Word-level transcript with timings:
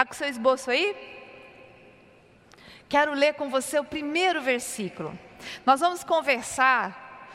Está 0.00 0.08
com 0.08 0.14
seu 0.14 0.28
esboço 0.30 0.70
aí? 0.70 0.96
Quero 2.88 3.12
ler 3.12 3.34
com 3.34 3.50
você 3.50 3.78
o 3.78 3.84
primeiro 3.84 4.40
versículo. 4.40 5.12
Nós 5.66 5.80
vamos 5.80 6.02
conversar 6.02 7.28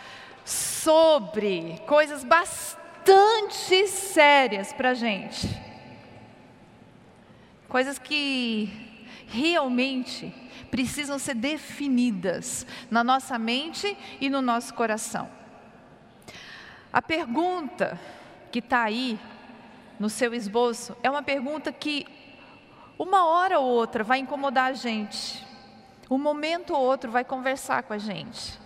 sobre 0.43 1.79
coisas 1.85 2.23
bastante 2.23 3.87
sérias 3.87 4.73
para 4.73 4.89
a 4.89 4.93
gente. 4.95 5.47
Coisas 7.69 7.99
que 7.99 9.05
realmente 9.27 10.33
precisam 10.71 11.19
ser 11.19 11.35
definidas 11.35 12.65
na 12.89 13.03
nossa 13.03 13.37
mente 13.37 13.95
e 14.19 14.27
no 14.27 14.41
nosso 14.41 14.73
coração. 14.73 15.29
A 16.91 16.99
pergunta 16.99 17.99
que 18.51 18.57
está 18.57 18.81
aí 18.81 19.19
no 19.99 20.09
seu 20.09 20.33
esboço 20.33 20.97
é 21.03 21.11
uma 21.11 21.21
pergunta 21.21 21.71
que 21.71 22.14
uma 22.97 23.25
hora 23.25 23.59
ou 23.59 23.67
outra 23.67 24.03
vai 24.03 24.19
incomodar 24.19 24.71
a 24.71 24.73
gente, 24.73 25.45
um 26.09 26.17
momento 26.17 26.73
ou 26.73 26.81
outro 26.81 27.11
vai 27.11 27.23
conversar 27.23 27.83
com 27.83 27.93
a 27.93 27.97
gente. 27.97 28.59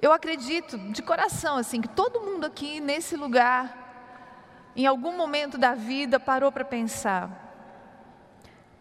Eu 0.00 0.12
acredito 0.12 0.76
de 0.78 1.02
coração 1.02 1.56
assim 1.56 1.80
que 1.80 1.88
todo 1.88 2.20
mundo 2.20 2.44
aqui 2.44 2.80
nesse 2.80 3.16
lugar, 3.16 4.72
em 4.76 4.86
algum 4.86 5.16
momento 5.16 5.56
da 5.56 5.74
vida, 5.74 6.20
parou 6.20 6.52
para 6.52 6.64
pensar: 6.64 7.30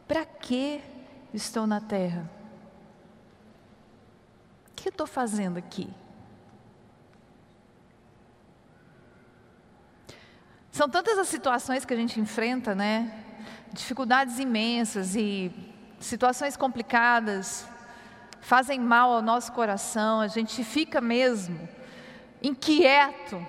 para 0.08 0.26
que 0.26 0.82
estou 1.34 1.66
na 1.66 1.80
Terra? 1.80 2.30
O 4.70 4.76
que 4.76 4.90
estou 4.90 5.08
fazendo 5.08 5.58
aqui? 5.58 5.90
São 10.72 10.90
tantas 10.90 11.18
as 11.20 11.28
situações 11.28 11.86
que 11.86 11.94
a 11.94 11.98
gente 11.98 12.20
enfrenta, 12.20 12.74
né? 12.74 13.23
Dificuldades 13.74 14.38
imensas 14.38 15.16
e 15.16 15.52
situações 16.00 16.56
complicadas 16.56 17.68
fazem 18.40 18.80
mal 18.80 19.12
ao 19.12 19.22
nosso 19.22 19.52
coração, 19.52 20.22
a 20.22 20.28
gente 20.28 20.64
fica 20.64 21.02
mesmo 21.02 21.68
inquieto, 22.40 23.44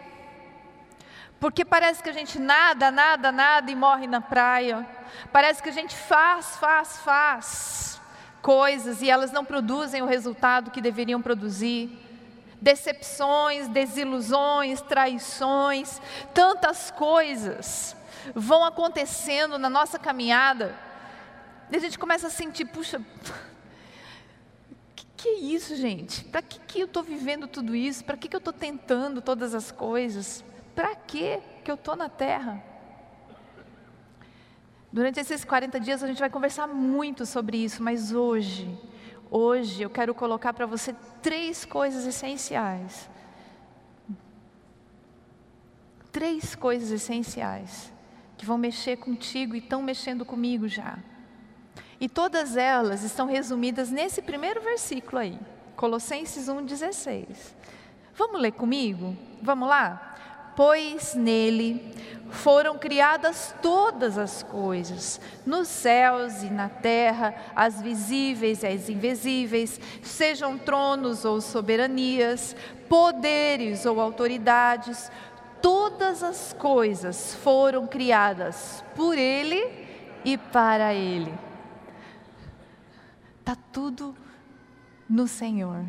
porque 1.39 1.63
parece 1.63 2.03
que 2.03 2.09
a 2.09 2.13
gente 2.13 2.39
nada, 2.39 2.91
nada, 2.91 3.31
nada 3.31 3.71
e 3.71 3.75
morre 3.75 4.07
na 4.07 4.23
praia, 4.23 4.87
parece 5.31 5.63
que 5.63 5.69
a 5.69 5.73
gente 5.73 5.95
faz, 5.95 6.57
faz, 6.57 6.97
faz 7.01 8.01
coisas 8.41 9.03
e 9.03 9.11
elas 9.11 9.31
não 9.31 9.45
produzem 9.45 10.01
o 10.01 10.07
resultado 10.07 10.71
que 10.71 10.81
deveriam 10.81 11.21
produzir. 11.21 12.01
Decepções, 12.63 13.69
desilusões, 13.69 14.81
traições, 14.81 16.01
tantas 16.33 16.91
coisas 16.91 17.95
vão 18.35 18.65
acontecendo 18.65 19.59
na 19.59 19.69
nossa 19.69 19.99
caminhada, 19.99 20.75
e 21.71 21.77
a 21.77 21.81
gente 21.81 21.99
começa 21.99 22.29
a 22.29 22.31
sentir, 22.31 22.67
puxa, 22.67 23.01
que, 24.95 25.07
que 25.17 25.29
é 25.29 25.35
isso, 25.41 25.75
gente? 25.77 26.25
Para 26.25 26.43
que, 26.43 26.59
que 26.61 26.81
eu 26.81 26.87
estou 26.87 27.03
vivendo 27.03 27.49
tudo 27.49 27.75
isso? 27.75 28.05
Para 28.05 28.17
que, 28.17 28.29
que 28.29 28.37
eu 28.37 28.39
estou 28.39 28.53
tentando 28.53 29.21
todas 29.21 29.55
as 29.55 29.73
coisas? 29.73 30.45
Para 30.75 30.95
que 30.95 31.41
que 31.65 31.71
eu 31.71 31.75
estou 31.75 31.97
na 31.97 32.09
terra? 32.09 32.63
Durante 34.93 35.19
esses 35.19 35.45
40 35.45 35.81
dias 35.81 36.03
a 36.03 36.07
gente 36.07 36.21
vai 36.21 36.31
conversar 36.31 36.69
muito 36.69 37.27
sobre 37.27 37.57
isso, 37.57 37.83
mas 37.83 38.13
hoje 38.13 38.79
Hoje 39.37 39.83
eu 39.83 39.91
quero 39.91 40.15
colocar 40.15 40.53
para 40.53 40.65
você 40.65 40.95
três 41.21 41.65
coisas 41.65 42.07
essenciais. 42.07 43.11
Três 46.13 46.55
coisas 46.55 46.93
essenciais 46.93 47.93
que 48.45 48.49
vão 48.49 48.59
mexer 48.59 48.99
contigo 48.99 49.57
e 49.57 49.59
estão 49.59 49.83
mexendo 49.83 50.23
comigo 50.23 50.69
já. 50.69 50.99
E 51.99 52.11
todas 52.11 52.59
elas 52.59 53.03
estão 53.03 53.27
resumidas 53.27 53.91
nesse 53.91 54.21
primeiro 54.21 54.61
versículo 54.61 55.19
aí, 55.19 55.41
Colossenses 55.75 56.47
1,16. 56.47 57.25
Vamos 58.15 58.43
ler 58.43 58.53
comigo? 58.53 59.17
Vamos 59.41 59.67
lá? 59.67 60.15
pois 60.57 61.15
nele 61.15 61.93
foram 62.31 62.79
criadas 62.79 63.55
todas 63.61 64.17
as 64.19 64.43
coisas, 64.43 65.21
nos 65.45 65.69
céus 65.69 66.43
e 66.43 66.47
na 66.47 66.69
terra, 66.69 67.35
as 67.55 67.81
visíveis 67.81 68.63
e 68.63 68.67
as 68.67 68.89
invisíveis, 68.89 69.81
sejam 70.03 70.59
tronos 70.59 71.25
ou 71.25 71.41
soberanias, 71.41 72.57
poderes 72.89 73.85
ou 73.87 74.01
autoridades, 74.01 75.11
todas 75.65 76.23
as 76.23 76.53
coisas 76.53 77.35
foram 77.37 77.87
criadas 77.87 78.85
por 78.95 79.17
ele 79.17 79.65
e 80.23 80.37
para 80.37 80.93
ele. 80.93 81.33
Está 83.41 83.57
tudo 83.73 84.15
no 85.09 85.27
Senhor 85.27 85.87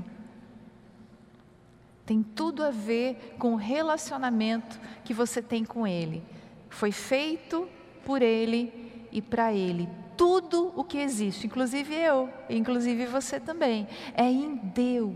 tem 2.06 2.22
tudo 2.22 2.64
a 2.64 2.70
ver 2.70 3.36
com 3.40 3.54
o 3.54 3.58
relacionamento 3.58 4.80
que 5.04 5.14
você 5.14 5.42
tem 5.42 5.66
com 5.66 5.88
Ele. 5.88 6.24
Foi 6.70 6.92
feito 6.92 7.68
por 8.06 8.22
Ele 8.22 9.08
e 9.12 9.22
para 9.22 9.52
Ele. 9.52 9.90
Tudo 10.16 10.72
o 10.76 10.84
que 10.84 11.00
existe, 11.00 11.48
inclusive 11.48 11.94
eu, 11.94 12.30
inclusive 12.50 13.06
você 13.08 13.40
também, 13.40 13.88
é 14.14 14.24
em 14.24 14.56
Deus 14.56 15.16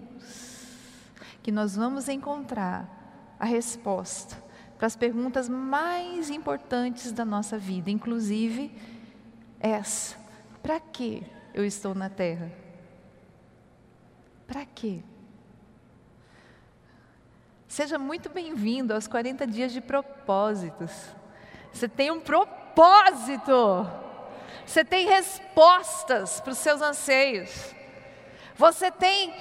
que 1.42 1.52
nós 1.52 1.76
vamos 1.76 2.10
encontrar 2.10 3.36
a 3.40 3.46
resposta 3.46 4.49
para 4.80 4.88
as 4.88 4.96
perguntas 4.96 5.50
mais 5.50 6.30
importantes 6.30 7.12
da 7.12 7.26
nossa 7.26 7.58
vida, 7.58 7.92
inclusive 7.92 8.72
essa: 9.60 10.16
para 10.64 10.80
que 10.80 11.22
eu 11.54 11.66
estou 11.66 11.94
na 11.94 12.10
terra? 12.10 12.50
Para 14.48 14.66
quê? 14.66 15.02
Seja 17.68 18.00
muito 18.00 18.30
bem-vindo 18.30 18.94
aos 18.94 19.06
40 19.06 19.46
dias 19.46 19.74
de 19.74 19.82
propósitos. 19.82 20.92
Você 21.74 21.90
tem 21.90 22.10
um 22.10 22.22
propósito. 22.22 23.86
Você 24.66 24.86
tem 24.86 25.08
respostas 25.08 26.40
para 26.40 26.54
os 26.54 26.58
seus 26.58 26.82
anseios. 26.82 27.76
Você 28.56 28.90
tem 28.90 29.36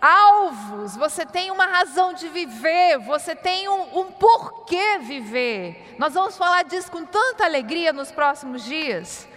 alvos, 0.00 0.96
você 0.96 1.26
tem 1.26 1.50
uma 1.50 1.66
razão 1.66 2.12
de 2.12 2.28
viver, 2.28 2.98
você 2.98 3.34
tem 3.34 3.68
um, 3.68 4.00
um 4.00 4.12
porquê 4.12 4.98
viver. 4.98 5.96
Nós 5.98 6.14
vamos 6.14 6.36
falar 6.36 6.64
disso 6.64 6.90
com 6.90 7.04
tanta 7.04 7.44
alegria 7.44 7.92
nos 7.92 8.10
próximos 8.10 8.64
dias. 8.64 9.28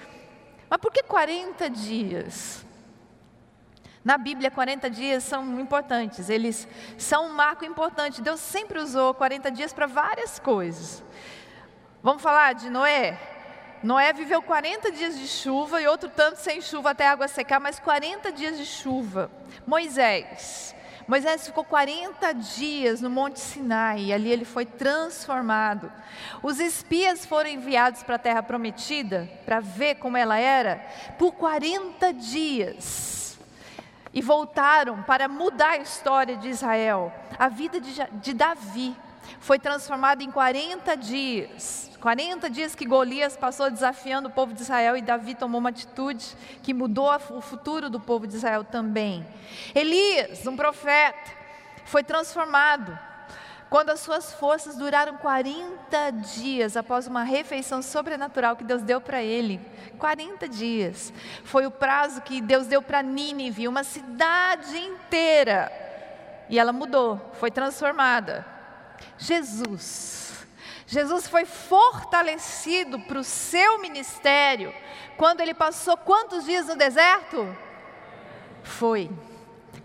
Mas 0.70 0.80
por 0.80 0.92
que 0.92 1.04
40 1.04 1.70
dias? 1.70 2.66
Na 4.04 4.18
Bíblia, 4.18 4.50
40 4.50 4.90
dias 4.90 5.24
são 5.24 5.60
importantes, 5.60 6.30
eles 6.30 6.68
são 6.98 7.28
um 7.28 7.34
marco 7.34 7.64
importante. 7.64 8.22
Deus 8.22 8.40
sempre 8.40 8.80
usou 8.80 9.14
40 9.14 9.52
dias 9.52 9.74
para 9.74 9.86
várias 9.86 10.40
coisas. 10.40 11.04
Vamos 12.02 12.24
falar 12.24 12.54
de 12.54 12.70
Noé? 12.70 13.41
Noé 13.84 14.14
viveu 14.14 14.42
40 14.42 14.92
dias 14.92 15.18
de 15.18 15.28
chuva 15.28 15.81
e 15.81 15.88
outro 15.88 16.09
tanto 16.09 16.38
sem 16.38 16.62
chuva 16.62 16.92
até 16.92 17.08
a 17.08 17.12
água 17.12 17.28
secar, 17.28 17.59
mas 17.59 17.80
40 17.80 18.31
dias 18.31 18.58
de 18.58 18.66
chuva. 18.66 19.31
Moisés. 19.66 20.75
Moisés 21.08 21.47
ficou 21.47 21.64
40 21.66 22.31
dias 22.34 23.02
no 23.02 23.09
Monte 23.09 23.40
Sinai 23.40 24.06
e 24.06 24.14
ali 24.14 24.31
ele 24.31 24.46
foi 24.46 24.66
transformado. 24.66 25.91
Os 26.44 26.59
espias 26.59 27.25
foram 27.25 27.50
enviados 27.50 28.03
para 28.03 28.16
a 28.16 28.20
terra 28.20 28.44
prometida 28.44 29.28
para 29.46 29.59
ver 29.59 29.96
como 29.96 30.16
ela 30.16 30.38
era 30.38 30.78
por 31.18 31.34
40 31.34 32.14
dias 32.14 33.38
e 34.14 34.22
voltaram 34.22 35.02
para 35.03 35.28
mudar 35.28 35.72
a 35.72 35.78
história 35.78 36.38
de 36.38 36.50
Israel. 36.50 37.12
A 37.38 37.50
vida 37.50 37.81
de, 37.81 37.94
de 38.14 38.34
Davi 38.34 38.96
foi 39.40 39.58
transformada 39.58 40.24
em 40.24 40.30
40 40.30 40.96
dias. 40.96 41.91
40 42.02 42.50
dias 42.50 42.74
que 42.74 42.84
Golias 42.84 43.38
passou 43.38 43.70
desafiando 43.70 44.28
o 44.28 44.32
povo 44.32 44.54
de 44.54 44.64
Israel 44.64 44.98
e 44.98 45.04
Davi 45.04 45.36
tomou 45.36 45.60
uma 45.60 45.70
atitude 45.70 46.36
que 46.64 46.74
mudou 46.74 47.08
o 47.30 47.42
futuro 47.42 47.92
do 47.92 48.00
povo 48.00 48.26
de 48.26 48.36
Israel 48.36 48.64
também. 48.64 49.26
Elias, 49.76 50.46
um 50.48 50.56
profeta, 50.56 51.32
foi 51.86 52.03
transformado 52.03 52.98
quando 53.70 53.92
as 53.92 54.00
suas 54.00 54.34
forças 54.34 54.76
duraram 54.76 55.16
40 55.18 56.09
dias 56.36 56.76
após 56.76 57.06
uma 57.06 57.24
refeição 57.24 57.84
sobrenatural 57.84 58.56
que 58.56 58.64
Deus 58.64 58.82
deu 58.82 59.00
para 59.00 59.22
ele. 59.22 59.62
40 60.00 60.50
dias. 60.50 61.14
Foi 61.44 61.68
o 61.68 61.72
prazo 61.72 62.22
que 62.22 62.42
Deus 62.42 62.66
deu 62.66 62.82
para 62.82 63.04
Nínive, 63.04 63.68
uma 63.68 63.84
cidade 63.84 64.76
inteira. 64.76 65.72
E 66.50 66.58
ela 66.58 66.74
mudou, 66.74 67.32
foi 67.36 67.52
transformada. 67.52 68.44
Jesus. 69.20 70.31
Jesus 70.91 71.26
foi 71.26 71.46
fortalecido 71.46 72.99
para 72.99 73.17
o 73.17 73.23
seu 73.23 73.79
ministério 73.79 74.73
quando 75.16 75.40
ele 75.40 75.53
passou 75.53 75.96
quantos 75.96 76.43
dias 76.43 76.67
no 76.67 76.76
deserto? 76.76 77.47
Foi 78.61 79.09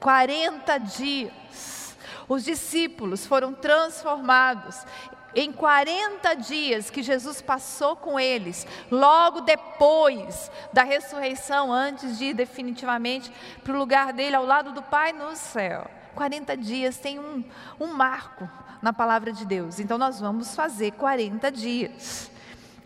40 0.00 0.78
dias 0.78 1.96
os 2.28 2.44
discípulos 2.44 3.24
foram 3.24 3.54
transformados. 3.54 4.84
em 5.32 5.52
40 5.52 6.34
dias 6.34 6.88
que 6.88 7.02
Jesus 7.02 7.42
passou 7.42 7.94
com 7.94 8.18
eles, 8.18 8.66
logo 8.90 9.42
depois 9.42 10.50
da 10.72 10.82
ressurreição, 10.82 11.70
antes 11.70 12.18
de 12.18 12.26
ir 12.26 12.34
definitivamente 12.34 13.30
para 13.62 13.74
o 13.74 13.78
lugar 13.78 14.14
dele 14.14 14.34
ao 14.34 14.46
lado 14.46 14.72
do 14.72 14.82
Pai 14.82 15.12
no 15.12 15.36
céu. 15.36 15.90
40 16.16 16.56
dias 16.56 16.96
tem 16.96 17.20
um, 17.20 17.44
um 17.78 17.88
marco 17.88 18.50
na 18.80 18.92
palavra 18.92 19.30
de 19.30 19.44
Deus, 19.44 19.78
então 19.78 19.98
nós 19.98 20.18
vamos 20.18 20.56
fazer 20.56 20.92
40 20.92 21.52
dias. 21.52 22.30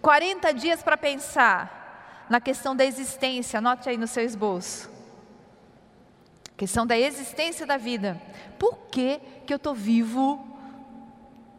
40 0.02 0.52
dias 0.52 0.82
para 0.82 0.96
pensar 0.96 2.26
na 2.28 2.40
questão 2.40 2.74
da 2.74 2.84
existência, 2.84 3.58
anote 3.58 3.88
aí 3.88 3.96
no 3.96 4.08
seu 4.08 4.24
esboço. 4.24 4.90
Questão 6.56 6.84
da 6.86 6.98
existência 6.98 7.64
da 7.64 7.76
vida. 7.76 8.20
Por 8.58 8.76
que, 8.90 9.20
que 9.46 9.52
eu 9.52 9.56
estou 9.56 9.74
vivo 9.74 10.46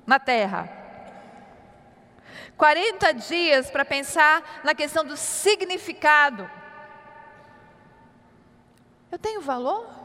na 0.05 0.19
terra? 0.19 0.69
40 2.57 3.13
dias 3.13 3.71
para 3.71 3.85
pensar 3.85 4.61
na 4.63 4.75
questão 4.75 5.05
do 5.05 5.15
significado. 5.15 6.49
Eu 9.11 9.17
tenho 9.17 9.41
valor? 9.41 10.00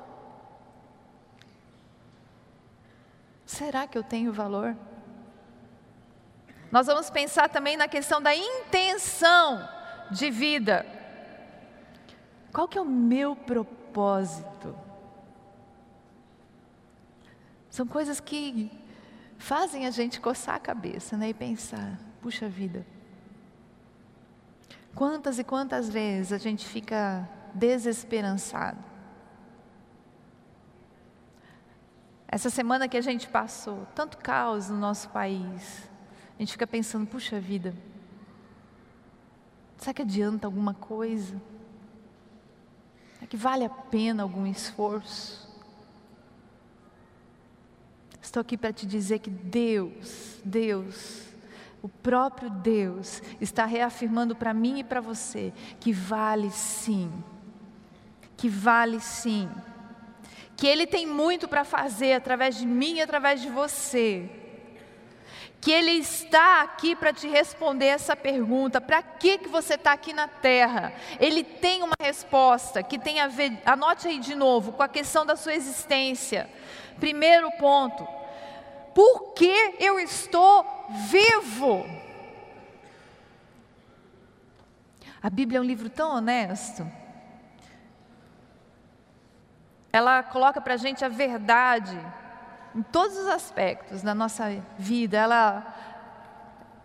Será 3.46 3.86
que 3.86 3.96
eu 3.96 4.02
tenho 4.02 4.32
valor? 4.32 4.76
Nós 6.70 6.88
vamos 6.88 7.08
pensar 7.08 7.48
também 7.48 7.76
na 7.76 7.86
questão 7.86 8.20
da 8.20 8.34
intenção 8.34 9.66
de 10.10 10.30
vida. 10.30 10.84
Qual 12.52 12.66
que 12.66 12.76
é 12.76 12.80
o 12.80 12.84
meu 12.84 13.36
propósito? 13.36 14.76
São 17.70 17.86
coisas 17.86 18.18
que 18.18 18.70
fazem 19.38 19.86
a 19.86 19.90
gente 19.90 20.20
coçar 20.20 20.56
a 20.56 20.60
cabeça 20.60 21.16
né, 21.16 21.28
e 21.28 21.34
pensar: 21.34 21.98
Puxa 22.20 22.48
vida. 22.48 22.84
Quantas 24.94 25.38
e 25.38 25.44
quantas 25.44 25.88
vezes 25.88 26.32
a 26.32 26.38
gente 26.38 26.66
fica 26.66 27.28
desesperançado? 27.54 28.95
Essa 32.28 32.50
semana 32.50 32.88
que 32.88 32.96
a 32.96 33.00
gente 33.00 33.28
passou, 33.28 33.86
tanto 33.94 34.18
caos 34.18 34.68
no 34.68 34.76
nosso 34.76 35.08
país, 35.10 35.88
a 36.36 36.42
gente 36.42 36.52
fica 36.52 36.66
pensando: 36.66 37.06
puxa 37.06 37.38
vida, 37.38 37.74
será 39.76 39.94
que 39.94 40.02
adianta 40.02 40.46
alguma 40.46 40.74
coisa? 40.74 41.40
Será 43.14 43.26
que 43.26 43.36
vale 43.36 43.64
a 43.64 43.70
pena 43.70 44.22
algum 44.22 44.46
esforço? 44.46 45.46
Estou 48.20 48.40
aqui 48.40 48.56
para 48.56 48.72
te 48.72 48.84
dizer 48.86 49.20
que 49.20 49.30
Deus, 49.30 50.40
Deus, 50.44 51.22
o 51.80 51.88
próprio 51.88 52.50
Deus 52.50 53.22
está 53.40 53.64
reafirmando 53.64 54.34
para 54.34 54.52
mim 54.52 54.80
e 54.80 54.84
para 54.84 55.00
você 55.00 55.52
que 55.78 55.92
vale 55.92 56.50
sim, 56.50 57.12
que 58.36 58.48
vale 58.48 58.98
sim, 58.98 59.48
que 60.56 60.66
Ele 60.66 60.86
tem 60.86 61.06
muito 61.06 61.46
para 61.46 61.64
fazer 61.64 62.14
através 62.14 62.56
de 62.56 62.66
mim 62.66 62.94
e 62.94 63.02
através 63.02 63.42
de 63.42 63.50
você, 63.50 64.28
que 65.60 65.70
Ele 65.70 65.92
está 65.92 66.62
aqui 66.62 66.96
para 66.96 67.12
te 67.12 67.28
responder 67.28 67.86
essa 67.86 68.16
pergunta: 68.16 68.80
para 68.80 69.02
que, 69.02 69.38
que 69.38 69.48
você 69.48 69.74
está 69.74 69.92
aqui 69.92 70.12
na 70.12 70.28
terra? 70.28 70.92
Ele 71.20 71.44
tem 71.44 71.82
uma 71.82 71.96
resposta 72.00 72.82
que 72.82 72.98
tem 72.98 73.20
a 73.20 73.28
ver, 73.28 73.60
anote 73.66 74.08
aí 74.08 74.18
de 74.18 74.34
novo, 74.34 74.72
com 74.72 74.82
a 74.82 74.88
questão 74.88 75.26
da 75.26 75.36
sua 75.36 75.54
existência. 75.54 76.48
Primeiro 76.98 77.50
ponto, 77.58 78.06
por 78.94 79.34
que 79.34 79.74
eu 79.78 80.00
estou 80.00 80.64
vivo. 81.10 81.84
A 85.22 85.28
Bíblia 85.28 85.58
é 85.58 85.60
um 85.60 85.64
livro 85.64 85.90
tão 85.90 86.14
honesto. 86.14 86.86
Ela 89.96 90.22
coloca 90.22 90.60
para 90.60 90.74
a 90.74 90.76
gente 90.76 91.02
a 91.02 91.08
verdade 91.08 91.98
em 92.74 92.82
todos 92.82 93.16
os 93.16 93.28
aspectos 93.28 94.02
da 94.02 94.14
nossa 94.14 94.62
vida. 94.76 95.16
Ela 95.16 95.74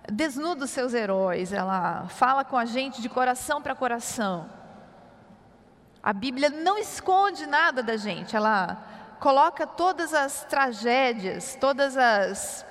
desnuda 0.10 0.64
os 0.64 0.72
seus 0.72 0.94
heróis, 0.94 1.52
ela 1.52 2.08
fala 2.08 2.46
com 2.46 2.58
a 2.58 2.64
gente 2.64 3.02
de 3.02 3.10
coração 3.10 3.62
para 3.62 3.76
coração. 3.76 4.50
A 6.02 6.14
Bíblia 6.14 6.50
não 6.50 6.78
esconde 6.78 7.46
nada 7.46 7.84
da 7.84 7.98
gente, 7.98 8.34
ela 8.34 8.82
coloca 9.20 9.68
todas 9.68 10.14
as 10.14 10.46
tragédias, 10.46 11.58
todas 11.60 11.98
as 11.98 12.66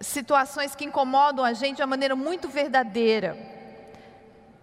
situações 0.00 0.74
que 0.74 0.86
incomodam 0.86 1.44
a 1.44 1.52
gente 1.52 1.76
de 1.76 1.82
uma 1.82 1.88
maneira 1.88 2.16
muito 2.16 2.48
verdadeira. 2.48 3.36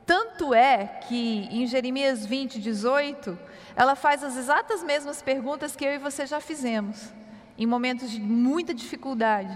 Tanto 0.08 0.56
é 0.56 0.88
que 1.08 1.48
em 1.52 1.68
Jeremias 1.68 2.26
20, 2.26 2.60
18, 2.60 3.38
ela 3.78 3.96
faz 3.96 4.24
as 4.24 4.36
exatas 4.36 4.82
mesmas 4.82 5.22
perguntas 5.22 5.76
que 5.76 5.86
eu 5.86 5.94
e 5.94 6.00
você 6.00 6.26
já 6.26 6.42
fizemos, 6.42 7.14
em 7.56 7.68
momentos 7.68 8.10
de 8.10 8.20
muita 8.20 8.74
dificuldade 8.74 9.56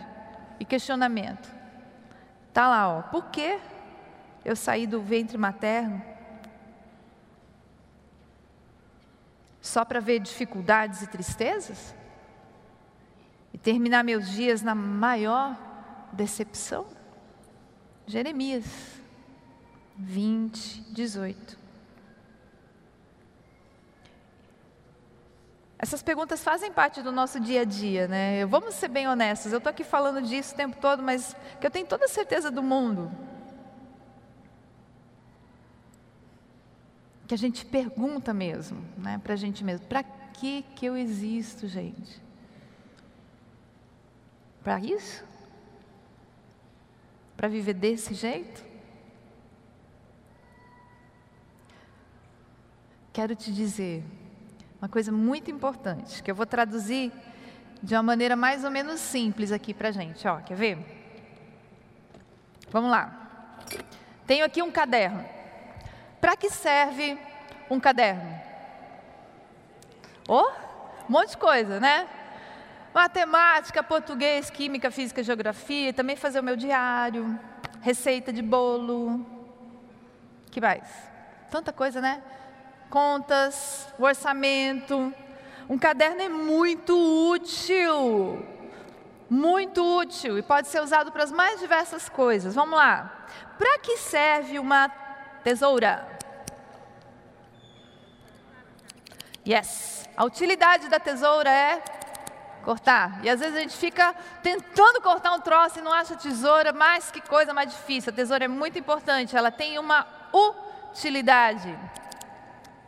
e 0.60 0.64
questionamento. 0.64 1.52
Está 2.48 2.70
lá, 2.70 2.88
ó, 2.88 3.02
por 3.02 3.32
que 3.32 3.60
eu 4.46 4.56
saí 4.56 4.86
do 4.86 5.02
ventre 5.02 5.40
materno? 5.40 6.00
Só 9.60 9.84
para 9.84 10.00
ver 10.00 10.20
dificuldades 10.20 11.02
e 11.02 11.08
tristezas? 11.08 11.96
E 13.52 13.58
terminar 13.58 14.04
meus 14.04 14.30
dias 14.30 14.62
na 14.62 14.76
maior 14.76 15.58
decepção? 16.14 16.86
Jeremias 18.06 18.66
20, 19.98 20.94
18. 20.94 21.61
Essas 25.82 26.04
perguntas 26.04 26.44
fazem 26.44 26.72
parte 26.72 27.02
do 27.02 27.12
nosso 27.12 27.40
dia 27.40 27.62
a 27.62 27.66
dia, 27.66 28.08
né? 28.08 28.46
Vamos 28.46 28.76
ser 28.76 28.88
bem 28.88 29.08
honestos, 29.08 29.52
eu 29.52 29.58
estou 29.58 29.72
aqui 29.72 29.84
falando 29.84 30.22
disso 30.22 30.54
o 30.54 30.56
tempo 30.56 30.78
todo, 30.80 31.02
mas 31.02 31.36
que 31.60 31.66
eu 31.66 31.72
tenho 31.72 31.88
toda 31.88 32.06
a 32.06 32.08
certeza 32.08 32.52
do 32.52 32.62
mundo. 32.62 33.12
Que 37.28 37.34
a 37.34 37.38
gente 37.38 37.66
pergunta 37.66 38.34
mesmo, 38.34 38.86
né, 38.98 39.20
para 39.24 39.34
a 39.34 39.38
gente 39.38 39.64
mesmo: 39.64 39.88
para 39.88 40.04
que, 40.04 40.62
que 40.76 40.86
eu 40.86 40.96
existo, 40.96 41.68
gente? 41.68 42.22
Para 44.64 44.80
isso? 44.80 45.32
para 47.42 47.48
viver 47.48 47.74
desse 47.74 48.14
jeito? 48.14 48.64
Quero 53.12 53.36
te 53.36 53.52
dizer 53.52 54.04
uma 54.82 54.90
coisa 54.90 55.12
muito 55.12 55.52
importante, 55.52 56.24
que 56.24 56.32
eu 56.32 56.36
vou 56.36 56.46
traduzir 56.46 57.12
de 57.84 57.94
uma 57.96 58.04
maneira 58.04 58.36
mais 58.36 58.64
ou 58.64 58.72
menos 58.72 59.00
simples 59.00 59.52
aqui 59.52 59.74
para 59.74 59.90
a 59.90 59.92
gente. 59.92 60.28
Ó, 60.28 60.38
quer 60.38 60.56
ver? 60.56 60.78
Vamos 62.72 62.90
lá. 62.90 63.60
Tenho 64.26 64.44
aqui 64.44 64.62
um 64.62 64.72
caderno. 64.72 65.24
Para 66.20 66.36
que 66.36 66.50
serve 66.50 67.18
um 67.70 67.80
caderno? 67.80 68.40
Oh, 70.28 70.50
um 71.08 71.12
monte 71.12 71.32
de 71.32 71.38
coisa, 71.38 71.80
né? 71.80 72.08
matemática, 72.94 73.82
português, 73.82 74.50
química, 74.50 74.92
física, 74.92 75.24
geografia, 75.24 75.94
também 75.94 76.16
fazer 76.16 76.40
o 76.40 76.44
meu 76.44 76.56
diário, 76.56 77.40
receita 77.82 78.32
de 78.32 78.42
bolo. 78.42 79.26
Que 80.52 80.60
mais? 80.60 80.84
Tanta 81.50 81.72
coisa, 81.72 82.02
né? 82.02 82.22
Contas, 82.92 83.88
o 83.98 84.04
orçamento. 84.04 85.14
Um 85.70 85.78
caderno 85.78 86.22
é 86.22 86.28
muito 86.28 86.94
útil. 87.32 88.46
Muito 89.30 89.82
útil 89.82 90.38
e 90.38 90.42
pode 90.42 90.68
ser 90.68 90.82
usado 90.82 91.10
para 91.10 91.24
as 91.24 91.32
mais 91.32 91.62
diversas 91.62 92.10
coisas. 92.10 92.54
Vamos 92.54 92.78
lá. 92.78 93.26
Para 93.58 93.80
que 93.80 93.96
serve 93.96 94.60
uma 94.60 94.90
tesoura? 95.42 96.06
Yes. 99.48 100.10
A 100.18 100.26
utilidade 100.26 100.90
da 100.90 101.00
tesoura 101.00 101.50
é 101.50 101.82
cortar. 102.62 103.24
E 103.24 103.30
às 103.30 103.40
vezes 103.40 103.56
a 103.56 103.62
gente 103.62 103.78
fica 103.78 104.14
tentando 104.44 105.02
cortar 105.02 105.32
um 105.32 105.40
troço 105.40 105.80
e 105.80 105.82
não 105.82 105.94
acha 105.94 106.18
tesoura, 106.18 106.74
mas 106.74 107.10
que 107.10 107.22
coisa 107.22 107.54
mais 107.54 107.72
difícil. 107.72 108.12
A 108.12 108.16
tesoura 108.16 108.44
é 108.44 108.50
muito 108.50 108.78
importante, 108.78 109.38
ela 109.38 109.50
tem 109.50 109.80
uma 109.80 110.06
utilidade. 110.92 111.74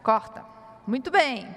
Corta. 0.04 0.46
Muito 0.86 1.10
bem. 1.10 1.48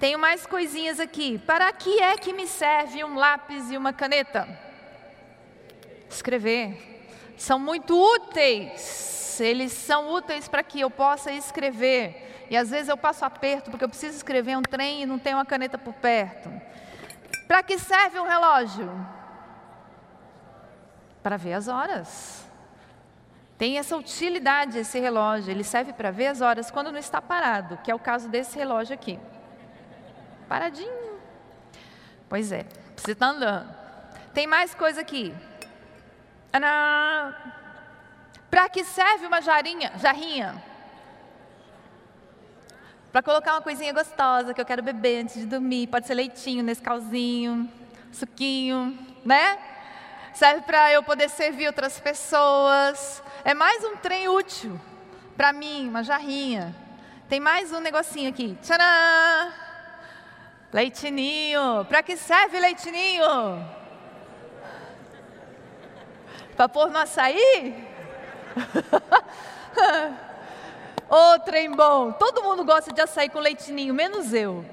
Tenho 0.00 0.18
mais 0.18 0.44
coisinhas 0.44 0.98
aqui. 0.98 1.38
Para 1.38 1.72
que 1.72 2.02
é 2.02 2.16
que 2.16 2.32
me 2.32 2.46
serve 2.46 3.04
um 3.04 3.14
lápis 3.14 3.70
e 3.70 3.76
uma 3.76 3.92
caneta? 3.92 4.48
Escrever. 6.08 7.06
São 7.38 7.58
muito 7.58 7.96
úteis. 7.96 9.40
Eles 9.40 9.72
são 9.72 10.12
úteis 10.12 10.48
para 10.48 10.64
que 10.64 10.80
eu 10.80 10.90
possa 10.90 11.30
escrever. 11.30 12.46
E 12.50 12.56
às 12.56 12.70
vezes 12.70 12.88
eu 12.88 12.96
passo 12.96 13.24
aperto 13.24 13.70
porque 13.70 13.84
eu 13.84 13.88
preciso 13.88 14.16
escrever 14.16 14.58
um 14.58 14.62
trem 14.62 15.02
e 15.02 15.06
não 15.06 15.18
tenho 15.18 15.36
uma 15.36 15.46
caneta 15.46 15.78
por 15.78 15.94
perto. 15.94 16.50
Para 17.46 17.62
que 17.62 17.78
serve 17.78 18.18
um 18.18 18.26
relógio? 18.26 18.90
Para 21.22 21.36
ver 21.36 21.52
as 21.52 21.68
horas. 21.68 22.49
Tem 23.60 23.76
essa 23.76 23.94
utilidade 23.94 24.78
esse 24.78 24.98
relógio, 24.98 25.50
ele 25.50 25.62
serve 25.62 25.92
para 25.92 26.10
ver 26.10 26.28
as 26.28 26.40
horas 26.40 26.70
quando 26.70 26.90
não 26.90 26.98
está 26.98 27.20
parado, 27.20 27.76
que 27.84 27.90
é 27.90 27.94
o 27.94 27.98
caso 27.98 28.26
desse 28.26 28.56
relógio 28.56 28.94
aqui. 28.94 29.20
Paradinho. 30.48 31.20
Pois 32.26 32.52
é, 32.52 32.64
você 32.96 33.12
está 33.12 33.26
andando. 33.26 33.68
Tem 34.32 34.46
mais 34.46 34.74
coisa 34.74 35.02
aqui. 35.02 35.34
Para 38.50 38.66
que 38.70 38.82
serve 38.82 39.26
uma 39.26 39.42
jarinha, 39.42 39.92
jarrinha? 39.98 40.64
Para 43.12 43.22
colocar 43.22 43.52
uma 43.52 43.60
coisinha 43.60 43.92
gostosa 43.92 44.54
que 44.54 44.60
eu 44.62 44.64
quero 44.64 44.82
beber 44.82 45.24
antes 45.24 45.34
de 45.34 45.44
dormir. 45.44 45.86
Pode 45.88 46.06
ser 46.06 46.14
leitinho, 46.14 46.64
nesse 46.64 46.80
calzinho, 46.80 47.70
suquinho, 48.10 48.98
né? 49.22 49.58
Serve 50.32 50.62
para 50.62 50.90
eu 50.90 51.02
poder 51.02 51.28
servir 51.28 51.66
outras 51.66 52.00
pessoas. 52.00 53.22
É 53.44 53.54
mais 53.54 53.82
um 53.84 53.96
trem 53.96 54.28
útil 54.28 54.78
para 55.36 55.52
mim, 55.52 55.88
uma 55.88 56.04
jarrinha. 56.04 56.74
Tem 57.28 57.40
mais 57.40 57.72
um 57.72 57.80
negocinho 57.80 58.28
aqui. 58.28 58.56
Tcharam! 58.60 59.52
Leitinho. 60.70 61.86
Para 61.88 62.02
que 62.02 62.16
serve 62.16 62.60
leitinho? 62.60 63.66
Para 66.54 66.68
pôr 66.68 66.90
no 66.90 66.98
açaí? 66.98 67.88
Ô, 71.08 71.38
trem 71.40 71.70
bom. 71.70 72.12
Todo 72.12 72.42
mundo 72.42 72.62
gosta 72.62 72.92
de 72.92 73.00
açaí 73.00 73.30
com 73.30 73.38
leitinho, 73.38 73.94
menos 73.94 74.34
eu. 74.34 74.66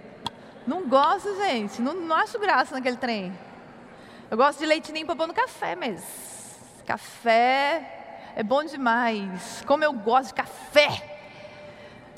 Não 0.68 0.90
gosto, 0.90 1.34
gente. 1.38 1.82
Não, 1.82 1.94
não 1.94 2.18
acho 2.18 2.38
graça 2.38 2.76
naquele 2.76 2.98
trem. 2.98 3.38
Eu 4.30 4.36
gosto 4.36 4.60
de 4.60 4.66
leitinho 4.66 5.06
para 5.06 5.16
pôr 5.16 5.28
no 5.28 5.34
café, 5.34 5.78
mas 5.78 6.04
café 6.86 7.97
é 8.38 8.44
bom 8.44 8.64
demais. 8.64 9.64
Como 9.66 9.84
eu 9.84 9.92
gosto 9.92 10.28
de 10.28 10.36
café. 10.36 11.18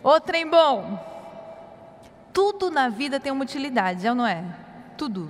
Ô, 0.03 0.19
trem 0.19 0.45
bom. 0.45 0.99
Tudo 2.33 2.69
na 2.69 2.89
vida 2.89 3.21
tem 3.21 3.31
uma 3.31 3.45
utilidade, 3.45 4.05
é 4.05 4.09
ou 4.09 4.15
não 4.17 4.27
é? 4.27 4.43
Tudo. 4.97 5.29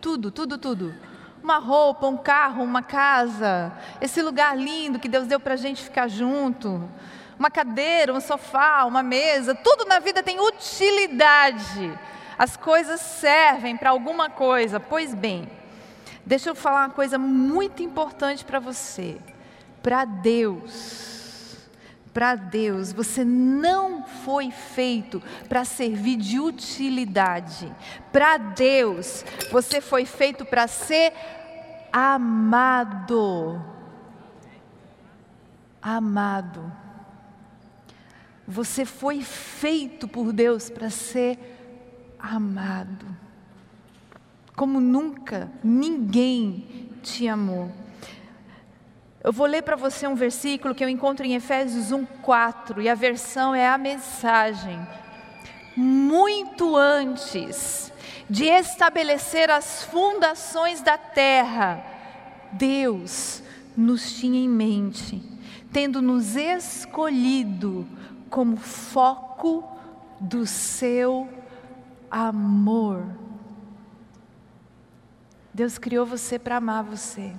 Tudo, 0.00 0.30
tudo, 0.30 0.56
tudo. 0.56 0.94
Uma 1.42 1.58
roupa, 1.58 2.06
um 2.06 2.16
carro, 2.16 2.64
uma 2.64 2.82
casa, 2.82 3.72
esse 4.00 4.22
lugar 4.22 4.56
lindo 4.56 4.98
que 4.98 5.06
Deus 5.06 5.26
deu 5.26 5.38
para 5.38 5.52
a 5.52 5.56
gente 5.56 5.82
ficar 5.82 6.08
junto 6.08 6.88
uma 7.38 7.50
cadeira, 7.50 8.14
um 8.14 8.20
sofá, 8.20 8.84
uma 8.84 9.02
mesa, 9.02 9.54
tudo 9.54 9.84
na 9.84 9.98
vida 9.98 10.22
tem 10.22 10.40
utilidade. 10.40 11.92
As 12.38 12.56
coisas 12.56 13.02
servem 13.02 13.76
para 13.76 13.90
alguma 13.90 14.30
coisa. 14.30 14.80
Pois 14.80 15.14
bem, 15.14 15.46
deixa 16.24 16.48
eu 16.48 16.54
falar 16.54 16.86
uma 16.86 16.94
coisa 16.94 17.18
muito 17.18 17.82
importante 17.82 18.46
para 18.46 18.60
você. 18.60 19.20
Para 19.82 20.04
Deus, 20.04 21.12
para 22.12 22.34
Deus, 22.34 22.92
você 22.92 23.24
não 23.24 24.04
foi 24.04 24.50
feito 24.50 25.22
para 25.48 25.64
servir 25.64 26.16
de 26.16 26.38
utilidade. 26.38 27.74
Para 28.12 28.36
Deus, 28.36 29.24
você 29.50 29.80
foi 29.80 30.04
feito 30.04 30.44
para 30.44 30.68
ser 30.68 31.12
amado. 31.92 33.62
Amado. 35.80 36.72
Você 38.46 38.84
foi 38.84 39.22
feito 39.22 40.06
por 40.06 40.32
Deus 40.32 40.68
para 40.68 40.90
ser 40.90 41.38
amado. 42.18 43.06
Como 44.54 44.80
nunca 44.80 45.50
ninguém 45.64 46.90
te 47.02 47.26
amou. 47.26 47.72
Eu 49.24 49.32
vou 49.32 49.46
ler 49.46 49.62
para 49.62 49.76
você 49.76 50.04
um 50.06 50.16
versículo 50.16 50.74
que 50.74 50.82
eu 50.82 50.88
encontro 50.88 51.24
em 51.24 51.34
Efésios 51.34 51.92
1:4 51.92 52.82
e 52.82 52.88
a 52.88 52.94
versão 52.94 53.54
é 53.54 53.68
a 53.68 53.78
mensagem. 53.78 54.80
Muito 55.76 56.76
antes 56.76 57.92
de 58.28 58.46
estabelecer 58.46 59.48
as 59.48 59.84
fundações 59.84 60.82
da 60.82 60.98
terra, 60.98 61.84
Deus 62.50 63.42
nos 63.76 64.12
tinha 64.18 64.40
em 64.40 64.48
mente, 64.48 65.22
tendo 65.72 66.02
nos 66.02 66.34
escolhido 66.34 67.86
como 68.28 68.56
foco 68.56 69.64
do 70.18 70.44
seu 70.46 71.28
amor. 72.10 73.06
Deus 75.54 75.78
criou 75.78 76.04
você 76.04 76.40
para 76.40 76.56
amar 76.56 76.82
você. 76.82 77.32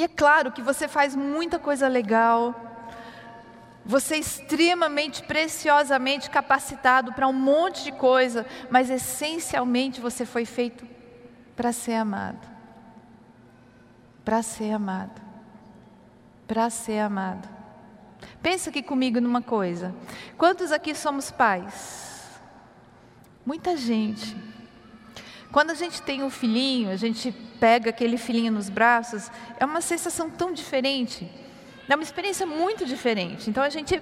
E 0.00 0.04
é 0.04 0.08
claro 0.08 0.50
que 0.50 0.62
você 0.62 0.88
faz 0.88 1.14
muita 1.14 1.58
coisa 1.58 1.86
legal, 1.86 2.54
você 3.84 4.14
é 4.14 4.18
extremamente, 4.18 5.22
preciosamente 5.22 6.30
capacitado 6.30 7.12
para 7.12 7.28
um 7.28 7.32
monte 7.32 7.84
de 7.84 7.92
coisa, 7.92 8.46
mas 8.70 8.88
essencialmente 8.88 10.00
você 10.00 10.24
foi 10.24 10.44
feito 10.44 10.86
para 11.54 11.72
ser 11.72 11.94
amado. 11.94 12.48
Para 14.24 14.42
ser 14.42 14.72
amado 14.72 15.30
para 16.50 16.68
ser 16.68 16.98
amado. 16.98 17.48
Pensa 18.42 18.70
aqui 18.70 18.82
comigo 18.82 19.20
numa 19.20 19.40
coisa. 19.40 19.94
Quantos 20.36 20.72
aqui 20.72 20.96
somos 20.96 21.30
pais? 21.30 22.28
Muita 23.46 23.76
gente. 23.76 24.36
Quando 25.52 25.70
a 25.70 25.74
gente 25.74 26.00
tem 26.02 26.22
um 26.22 26.30
filhinho, 26.30 26.90
a 26.90 26.96
gente 26.96 27.32
pega 27.58 27.90
aquele 27.90 28.16
filhinho 28.16 28.52
nos 28.52 28.68
braços, 28.68 29.30
é 29.58 29.64
uma 29.64 29.80
sensação 29.80 30.30
tão 30.30 30.52
diferente. 30.52 31.28
É 31.88 31.94
uma 31.94 32.04
experiência 32.04 32.46
muito 32.46 32.86
diferente. 32.86 33.50
Então 33.50 33.62
a 33.62 33.68
gente 33.68 34.00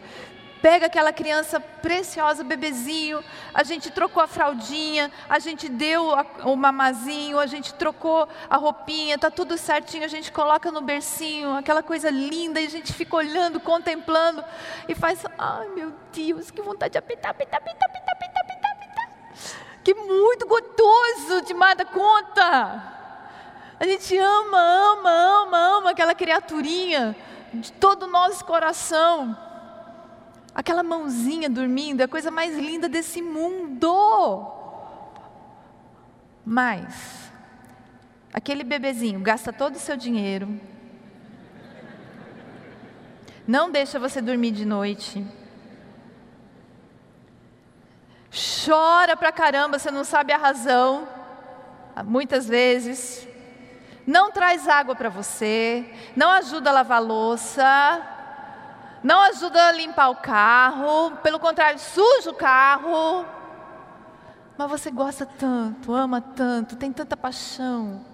pega 0.60 0.86
aquela 0.86 1.12
criança 1.12 1.60
preciosa, 1.60 2.44
bebezinho, 2.44 3.22
a 3.54 3.62
gente 3.62 3.90
trocou 3.90 4.22
a 4.22 4.26
fraldinha, 4.26 5.10
a 5.28 5.38
gente 5.38 5.68
deu 5.68 6.12
o 6.44 6.56
mamazinho, 6.56 7.38
a 7.38 7.46
gente 7.46 7.72
trocou 7.74 8.28
a 8.50 8.56
roupinha, 8.56 9.16
tá 9.16 9.30
tudo 9.30 9.56
certinho, 9.56 10.04
a 10.04 10.08
gente 10.08 10.32
coloca 10.32 10.70
no 10.70 10.80
bercinho, 10.80 11.54
aquela 11.56 11.82
coisa 11.82 12.10
linda, 12.10 12.60
e 12.60 12.66
a 12.66 12.70
gente 12.70 12.92
fica 12.92 13.16
olhando, 13.16 13.60
contemplando 13.60 14.44
e 14.88 14.94
faz, 14.94 15.24
ai 15.38 15.68
meu 15.68 15.92
Deus, 16.12 16.50
que 16.50 16.60
vontade 16.60 16.92
de 16.92 16.98
apitar, 16.98 17.30
apitar, 17.30 17.60
apitar, 17.60 17.88
apitar, 17.88 18.14
apitar, 18.14 18.42
apitar. 18.42 18.68
Que 19.84 19.94
muito 19.94 20.46
gostoso 20.46 21.42
demais 21.46 21.76
da 21.76 21.84
conta. 21.84 22.96
A 23.80 23.86
gente 23.86 24.16
ama, 24.16 24.58
ama, 24.58 25.10
ama, 25.10 25.58
ama 25.78 25.90
aquela 25.90 26.14
criaturinha 26.14 27.16
de 27.54 27.72
todo 27.72 28.04
o 28.04 28.10
nosso 28.10 28.44
coração. 28.44 29.36
Aquela 30.54 30.82
mãozinha 30.82 31.48
dormindo 31.48 32.00
é 32.00 32.04
a 32.04 32.08
coisa 32.08 32.30
mais 32.30 32.56
linda 32.56 32.88
desse 32.88 33.22
mundo. 33.22 34.54
Mas, 36.44 37.30
aquele 38.32 38.64
bebezinho 38.64 39.20
gasta 39.20 39.52
todo 39.52 39.76
o 39.76 39.78
seu 39.78 39.96
dinheiro, 39.96 40.58
não 43.46 43.70
deixa 43.70 43.98
você 43.98 44.20
dormir 44.20 44.50
de 44.50 44.64
noite, 44.64 45.24
chora 48.64 49.16
pra 49.16 49.32
caramba, 49.32 49.78
você 49.78 49.90
não 49.90 50.04
sabe 50.04 50.32
a 50.32 50.36
razão, 50.36 51.08
muitas 52.04 52.46
vezes, 52.46 53.26
não 54.06 54.30
traz 54.30 54.68
água 54.68 54.94
para 54.94 55.08
você, 55.08 55.84
não 56.16 56.30
ajuda 56.30 56.70
a 56.70 56.72
lavar 56.72 57.02
louça, 57.02 58.00
não 59.02 59.20
ajuda 59.22 59.66
a 59.66 59.72
limpar 59.72 60.08
o 60.10 60.16
carro, 60.16 61.16
pelo 61.22 61.38
contrário, 61.38 61.78
suja 61.78 62.30
o 62.30 62.34
carro. 62.34 63.26
Mas 64.56 64.70
você 64.70 64.90
gosta 64.90 65.24
tanto, 65.24 65.92
ama 65.92 66.20
tanto, 66.20 66.76
tem 66.76 66.92
tanta 66.92 67.16
paixão. 67.16 68.04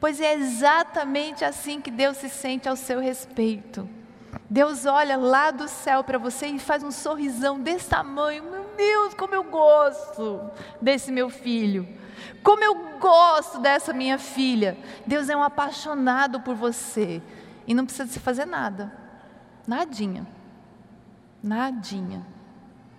Pois 0.00 0.20
é 0.20 0.34
exatamente 0.34 1.44
assim 1.44 1.80
que 1.80 1.90
Deus 1.90 2.16
se 2.16 2.28
sente 2.28 2.68
ao 2.68 2.76
seu 2.76 3.00
respeito. 3.00 3.88
Deus 4.50 4.86
olha 4.86 5.16
lá 5.16 5.50
do 5.50 5.68
céu 5.68 6.02
para 6.02 6.18
você 6.18 6.46
e 6.46 6.58
faz 6.58 6.82
um 6.82 6.90
sorrisão 6.90 7.60
desse 7.60 7.88
tamanho. 7.88 8.44
Meu 8.44 8.63
Deus, 8.76 9.14
como 9.14 9.34
eu 9.34 9.44
gosto 9.44 10.50
desse 10.80 11.10
meu 11.10 11.30
filho. 11.30 11.88
Como 12.42 12.62
eu 12.62 12.98
gosto 12.98 13.58
dessa 13.58 13.92
minha 13.92 14.18
filha. 14.18 14.76
Deus 15.06 15.28
é 15.28 15.36
um 15.36 15.42
apaixonado 15.42 16.40
por 16.40 16.54
você. 16.54 17.22
E 17.66 17.74
não 17.74 17.84
precisa 17.84 18.08
se 18.10 18.20
fazer 18.20 18.44
nada. 18.44 18.92
Nadinha. 19.66 20.26
Nadinha. 21.42 22.26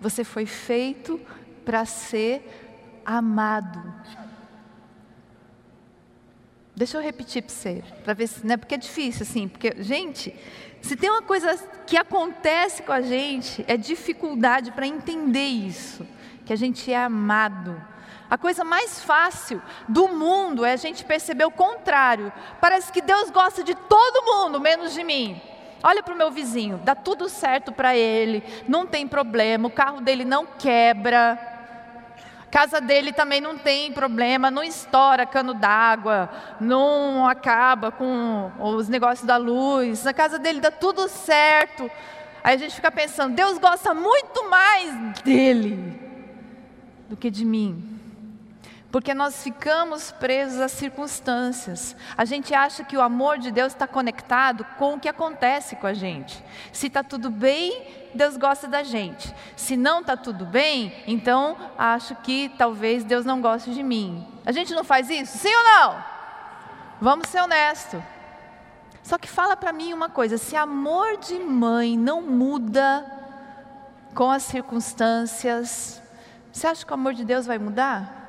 Você 0.00 0.24
foi 0.24 0.46
feito 0.46 1.20
para 1.64 1.84
ser 1.84 3.02
amado. 3.04 3.82
Deixa 6.76 6.98
eu 6.98 7.02
repetir 7.02 7.42
para 7.42 7.54
você, 7.54 7.82
para 8.04 8.12
ver 8.12 8.26
se, 8.26 8.46
né, 8.46 8.56
porque 8.56 8.74
é 8.74 8.78
difícil 8.78 9.22
assim, 9.22 9.48
porque 9.48 9.74
gente, 9.82 10.36
se 10.86 10.94
tem 10.94 11.10
uma 11.10 11.22
coisa 11.22 11.58
que 11.84 11.96
acontece 11.96 12.82
com 12.84 12.92
a 12.92 13.00
gente, 13.00 13.64
é 13.66 13.76
dificuldade 13.76 14.70
para 14.70 14.86
entender 14.86 15.46
isso, 15.46 16.06
que 16.44 16.52
a 16.52 16.56
gente 16.56 16.92
é 16.92 16.96
amado. 16.96 17.82
A 18.30 18.38
coisa 18.38 18.62
mais 18.62 19.02
fácil 19.02 19.60
do 19.88 20.06
mundo 20.06 20.64
é 20.64 20.72
a 20.72 20.76
gente 20.76 21.04
perceber 21.04 21.44
o 21.44 21.50
contrário. 21.50 22.32
Parece 22.60 22.92
que 22.92 23.02
Deus 23.02 23.30
gosta 23.30 23.64
de 23.64 23.74
todo 23.74 24.24
mundo, 24.24 24.60
menos 24.60 24.94
de 24.94 25.02
mim. 25.02 25.40
Olha 25.82 26.04
para 26.04 26.14
o 26.14 26.16
meu 26.16 26.30
vizinho, 26.30 26.80
dá 26.84 26.94
tudo 26.94 27.28
certo 27.28 27.72
para 27.72 27.96
ele, 27.96 28.42
não 28.68 28.86
tem 28.86 29.08
problema, 29.08 29.66
o 29.66 29.70
carro 29.70 30.00
dele 30.00 30.24
não 30.24 30.46
quebra, 30.46 31.55
casa 32.56 32.80
dele 32.80 33.12
também 33.12 33.38
não 33.38 33.58
tem 33.58 33.92
problema, 33.92 34.50
não 34.50 34.62
estoura 34.62 35.26
cano 35.26 35.52
d'água, 35.52 36.30
não 36.58 37.28
acaba 37.28 37.92
com 37.92 38.50
os 38.58 38.88
negócios 38.88 39.26
da 39.26 39.36
luz, 39.36 40.02
na 40.04 40.14
casa 40.14 40.38
dele 40.38 40.58
dá 40.58 40.70
tudo 40.70 41.06
certo. 41.06 41.90
Aí 42.42 42.54
a 42.54 42.58
gente 42.58 42.74
fica 42.74 42.90
pensando, 42.90 43.34
Deus 43.34 43.58
gosta 43.58 43.92
muito 43.92 44.48
mais 44.48 45.20
dele 45.20 46.00
do 47.10 47.14
que 47.14 47.30
de 47.30 47.44
mim. 47.44 47.95
Porque 48.96 49.12
nós 49.12 49.42
ficamos 49.42 50.10
presos 50.10 50.58
às 50.58 50.72
circunstâncias. 50.72 51.94
A 52.16 52.24
gente 52.24 52.54
acha 52.54 52.82
que 52.82 52.96
o 52.96 53.02
amor 53.02 53.36
de 53.36 53.50
Deus 53.50 53.74
está 53.74 53.86
conectado 53.86 54.64
com 54.78 54.94
o 54.94 54.98
que 54.98 55.06
acontece 55.06 55.76
com 55.76 55.86
a 55.86 55.92
gente. 55.92 56.42
Se 56.72 56.86
está 56.86 57.02
tudo 57.02 57.28
bem, 57.28 58.08
Deus 58.14 58.38
gosta 58.38 58.66
da 58.66 58.82
gente. 58.82 59.34
Se 59.54 59.76
não 59.76 60.00
está 60.00 60.16
tudo 60.16 60.46
bem, 60.46 60.94
então 61.06 61.58
acho 61.76 62.14
que 62.22 62.48
talvez 62.56 63.04
Deus 63.04 63.26
não 63.26 63.42
goste 63.42 63.74
de 63.74 63.82
mim. 63.82 64.26
A 64.46 64.50
gente 64.50 64.72
não 64.72 64.82
faz 64.82 65.10
isso? 65.10 65.36
Sim 65.36 65.54
ou 65.54 65.62
não? 65.62 66.04
Vamos 66.98 67.28
ser 67.28 67.42
honestos. 67.42 68.00
Só 69.02 69.18
que 69.18 69.28
fala 69.28 69.58
para 69.58 69.74
mim 69.74 69.92
uma 69.92 70.08
coisa: 70.08 70.38
se 70.38 70.56
amor 70.56 71.18
de 71.18 71.38
mãe 71.38 71.98
não 71.98 72.22
muda 72.22 73.04
com 74.14 74.30
as 74.30 74.44
circunstâncias, 74.44 76.00
você 76.50 76.66
acha 76.66 76.86
que 76.86 76.90
o 76.90 76.94
amor 76.94 77.12
de 77.12 77.26
Deus 77.26 77.44
vai 77.44 77.58
mudar? 77.58 78.24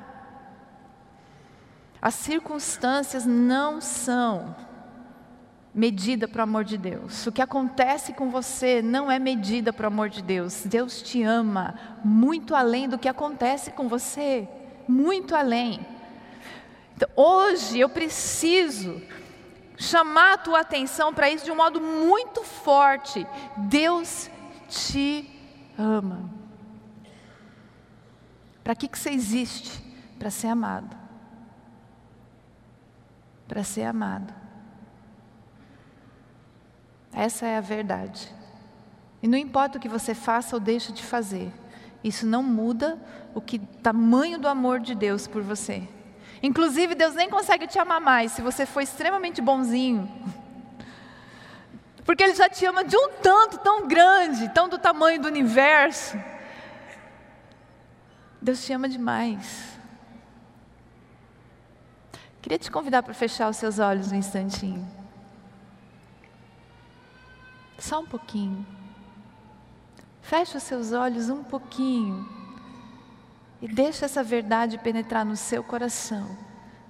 As 2.02 2.14
circunstâncias 2.14 3.26
não 3.26 3.82
são 3.82 4.56
medida 5.74 6.28
para 6.28 6.40
o 6.40 6.44
amor 6.44 6.64
de 6.64 6.78
Deus. 6.78 7.26
O 7.26 7.32
que 7.32 7.42
acontece 7.42 8.14
com 8.14 8.30
você 8.30 8.82
não 8.82 9.12
é 9.12 9.20
medida 9.20 9.74
para 9.74 9.86
o 9.86 9.88
amor 9.88 10.10
de 10.10 10.22
Deus. 10.22 10.64
Deus 10.66 11.02
te 11.02 11.24
ama 11.24 11.76
muito 12.04 12.56
além 12.56 12.88
do 12.88 12.98
que 12.98 13.10
acontece 13.10 13.72
com 13.72 13.88
você, 13.88 14.48
muito 14.88 15.36
além. 15.36 15.86
Então, 16.96 17.10
hoje 17.16 17.80
eu 17.80 17.90
preciso 17.90 19.02
chamar 19.76 20.34
a 20.34 20.38
tua 20.38 20.62
atenção 20.62 21.14
para 21.14 21.30
isso 21.30 21.46
de 21.46 21.52
um 21.52 21.56
modo 21.56 21.80
muito 21.80 22.44
forte. 22.44 23.26
Deus 23.58 24.30
te 24.68 25.30
ama. 25.78 26.30
Para 28.64 28.76
que, 28.76 28.88
que 28.88 28.98
você 28.98 29.12
existe? 29.12 29.84
Para 30.18 30.30
ser 30.30 30.48
amado 30.48 31.07
para 33.48 33.64
ser 33.64 33.84
amado. 33.84 34.34
Essa 37.14 37.48
é 37.48 37.58
a 37.58 37.62
verdade. 37.62 38.34
E 39.22 39.28
não 39.28 39.38
importa 39.38 39.78
o 39.78 39.82
que 39.82 39.90
você 39.90 40.14
faça 40.14 40.56
ou 40.56 40.60
deixe 40.60 40.92
de 40.92 41.04
fazer, 41.04 41.52
isso 42.04 42.26
não 42.26 42.44
muda 42.44 43.00
o 43.34 43.42
que 43.42 43.60
tamanho 43.60 44.38
do 44.38 44.48
amor 44.48 44.80
de 44.80 44.94
Deus 44.94 45.28
por 45.28 45.42
você. 45.42 45.88
Inclusive, 46.42 46.94
Deus 46.94 47.16
nem 47.16 47.30
consegue 47.30 47.66
te 47.66 47.80
amar 47.80 48.00
mais 48.00 48.32
se 48.32 48.42
você 48.42 48.66
for 48.66 48.82
extremamente 48.82 49.42
bonzinho. 49.42 50.08
Porque 52.06 52.24
Ele 52.24 52.36
já 52.36 52.48
te 52.48 52.66
ama 52.66 52.84
de 52.84 52.96
um 52.96 53.10
tanto 53.22 53.58
tão 53.58 53.88
grande, 53.88 54.48
tão 54.54 54.70
do 54.70 54.78
tamanho 54.78 55.20
do 55.20 55.28
universo. 55.28 56.18
Deus 58.42 58.64
te 58.64 58.72
ama 58.72 58.88
demais. 58.88 59.77
Queria 62.48 62.60
te 62.60 62.72
convidar 62.72 63.04
para 63.04 63.14
fechar 63.14 63.50
os 63.50 63.58
seus 63.58 63.78
olhos 63.78 64.10
um 64.10 64.16
instantinho. 64.16 64.88
Só 67.78 68.00
um 68.00 68.06
pouquinho. 68.06 68.66
Feche 70.22 70.56
os 70.56 70.64
seus 70.64 70.94
olhos 70.94 71.28
um 71.28 71.44
pouquinho. 71.44 72.26
E 73.62 73.68
deixa 73.68 74.06
essa 74.06 74.24
verdade 74.24 74.78
penetrar 74.78 75.26
no 75.26 75.36
seu 75.36 75.62
coração. 75.62 76.38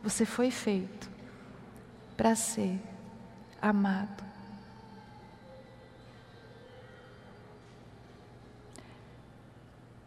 Você 0.03 0.25
foi 0.25 0.51
feito 0.51 1.09
para 2.15 2.35
ser 2.35 2.79
amado. 3.59 4.23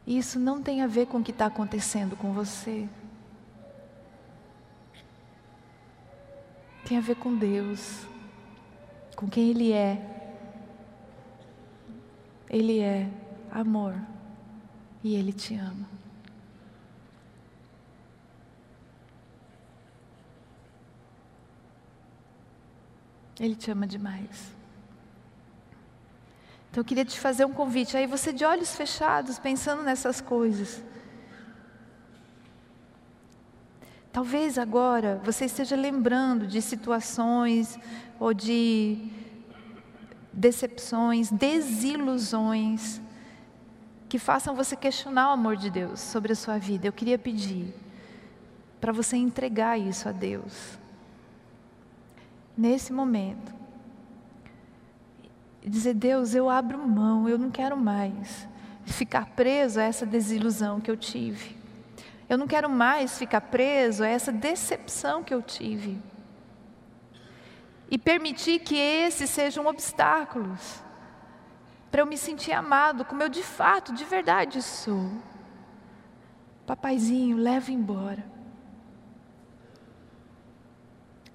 Isso 0.07 0.39
não 0.39 0.63
tem 0.63 0.81
a 0.81 0.87
ver 0.87 1.07
com 1.07 1.19
o 1.19 1.25
que 1.25 1.33
está 1.33 1.47
acontecendo 1.47 2.15
com 2.15 2.33
você. 2.33 2.89
Tem 6.91 6.99
a 6.99 7.01
ver 7.01 7.15
com 7.15 7.37
Deus, 7.37 8.05
com 9.15 9.29
quem 9.29 9.51
Ele 9.51 9.73
é. 9.73 9.97
Ele 12.49 12.81
é 12.81 13.09
amor 13.49 13.95
e 15.05 15.15
Ele 15.15 15.33
te 15.33 15.55
ama. 15.55 15.89
Ele 23.39 23.55
te 23.55 23.71
ama 23.71 23.87
demais. 23.87 24.51
Então 26.71 26.81
eu 26.81 26.85
queria 26.85 27.05
te 27.05 27.21
fazer 27.21 27.45
um 27.45 27.53
convite. 27.53 27.97
Aí 27.97 28.09
você 28.09 28.33
de 28.33 28.45
olhos 28.45 28.75
fechados, 28.75 29.39
pensando 29.39 29.85
nessas 29.85 30.21
coisas. 30.21 30.83
Talvez 34.13 34.59
agora 34.59 35.21
você 35.25 35.45
esteja 35.45 35.77
lembrando 35.77 36.47
de 36.47 36.61
situações 36.61 37.79
ou 38.19 38.35
de 38.35 39.09
decepções, 40.33 41.31
desilusões 41.31 43.01
que 44.09 44.19
façam 44.19 44.55
você 44.55 44.75
questionar 44.75 45.29
o 45.29 45.33
amor 45.33 45.57
de 45.57 45.71
Deus 45.71 46.01
sobre 46.01 46.33
a 46.33 46.37
sua 46.37 46.59
vida. 46.59 46.89
Eu 46.89 46.93
queria 46.93 47.17
pedir 47.17 47.73
para 48.81 48.93
você 48.93 49.17
entregar 49.17 49.79
isso 49.79 50.09
a 50.09 50.13
Deus. 50.13 50.79
Nesse 52.59 52.93
momento. 52.93 53.55
E 55.63 55.71
dizer: 55.71 55.95
Deus, 55.95 56.35
eu 56.35 56.51
abro 56.51 56.79
mão, 56.79 57.29
eu 57.29 57.39
não 57.39 57.51
quero 57.51 57.77
mais 57.77 58.49
ficar 58.85 59.27
preso 59.37 59.79
a 59.79 59.85
essa 59.85 60.05
desilusão 60.05 60.81
que 60.81 60.91
eu 60.91 60.97
tive. 60.97 61.60
Eu 62.31 62.39
não 62.39 62.47
quero 62.47 62.71
mais 62.71 63.19
ficar 63.19 63.41
preso 63.41 64.05
a 64.05 64.07
essa 64.07 64.31
decepção 64.31 65.25
que 65.25 65.35
eu 65.35 65.43
tive. 65.43 66.01
E 67.91 67.99
permitir 67.99 68.61
que 68.61 68.77
esses 68.77 69.29
sejam 69.29 69.67
obstáculos 69.67 70.81
para 71.91 72.03
eu 72.03 72.07
me 72.07 72.17
sentir 72.17 72.53
amado, 72.53 73.05
como 73.05 73.21
eu 73.21 73.29
de 73.29 73.43
fato, 73.43 73.93
de 73.93 74.05
verdade 74.05 74.63
sou. 74.63 75.11
Papaizinho, 76.65 77.37
leva 77.37 77.73
embora. 77.73 78.25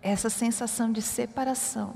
Essa 0.02 0.30
sensação 0.30 0.94
de 0.94 1.02
separação, 1.02 1.94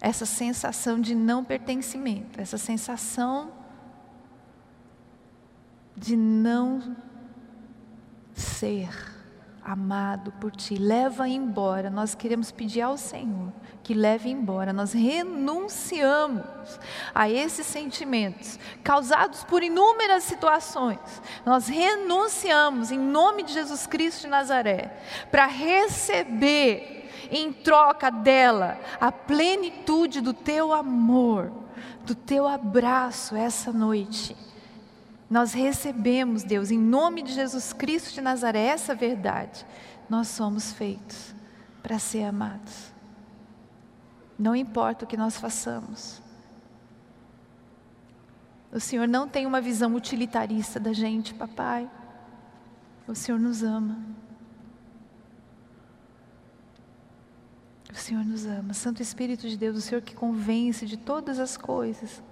essa 0.00 0.26
sensação 0.26 1.00
de 1.00 1.14
não 1.14 1.44
pertencimento, 1.44 2.40
essa 2.40 2.58
sensação 2.58 3.52
de 5.96 6.16
não 6.16 7.05
ser 8.36 8.88
amado 9.64 10.30
por 10.40 10.52
ti. 10.52 10.76
Leva 10.76 11.28
embora. 11.28 11.90
Nós 11.90 12.14
queremos 12.14 12.52
pedir 12.52 12.82
ao 12.82 12.96
Senhor 12.96 13.52
que 13.82 13.94
leve 13.94 14.30
embora. 14.30 14.72
Nós 14.72 14.92
renunciamos 14.92 16.44
a 17.14 17.28
esses 17.28 17.66
sentimentos 17.66 18.58
causados 18.84 19.42
por 19.44 19.62
inúmeras 19.62 20.22
situações. 20.22 21.00
Nós 21.44 21.66
renunciamos 21.66 22.92
em 22.92 22.98
nome 22.98 23.42
de 23.42 23.52
Jesus 23.52 23.86
Cristo 23.86 24.22
de 24.22 24.28
Nazaré 24.28 24.96
para 25.30 25.46
receber 25.46 27.10
em 27.30 27.52
troca 27.52 28.10
dela 28.10 28.78
a 29.00 29.10
plenitude 29.10 30.20
do 30.20 30.32
teu 30.32 30.72
amor, 30.72 31.50
do 32.04 32.14
teu 32.14 32.46
abraço 32.46 33.34
essa 33.34 33.72
noite. 33.72 34.36
Nós 35.28 35.52
recebemos, 35.52 36.44
Deus, 36.44 36.70
em 36.70 36.78
nome 36.78 37.22
de 37.22 37.32
Jesus 37.32 37.72
Cristo 37.72 38.14
de 38.14 38.20
Nazaré, 38.20 38.66
essa 38.66 38.94
verdade. 38.94 39.66
Nós 40.08 40.28
somos 40.28 40.72
feitos 40.72 41.34
para 41.82 41.98
ser 41.98 42.24
amados. 42.24 42.92
Não 44.38 44.54
importa 44.54 45.04
o 45.04 45.08
que 45.08 45.16
nós 45.16 45.36
façamos. 45.36 46.22
O 48.72 48.78
Senhor 48.78 49.08
não 49.08 49.28
tem 49.28 49.46
uma 49.46 49.60
visão 49.60 49.94
utilitarista 49.94 50.78
da 50.78 50.92
gente, 50.92 51.34
papai. 51.34 51.90
O 53.08 53.14
Senhor 53.14 53.40
nos 53.40 53.62
ama. 53.62 53.98
O 57.90 57.96
Senhor 57.96 58.24
nos 58.24 58.44
ama. 58.44 58.74
Santo 58.74 59.00
Espírito 59.00 59.48
de 59.48 59.56
Deus, 59.56 59.76
o 59.76 59.80
Senhor 59.80 60.02
que 60.02 60.14
convence 60.14 60.84
de 60.86 60.96
todas 60.96 61.38
as 61.38 61.56
coisas. 61.56 62.22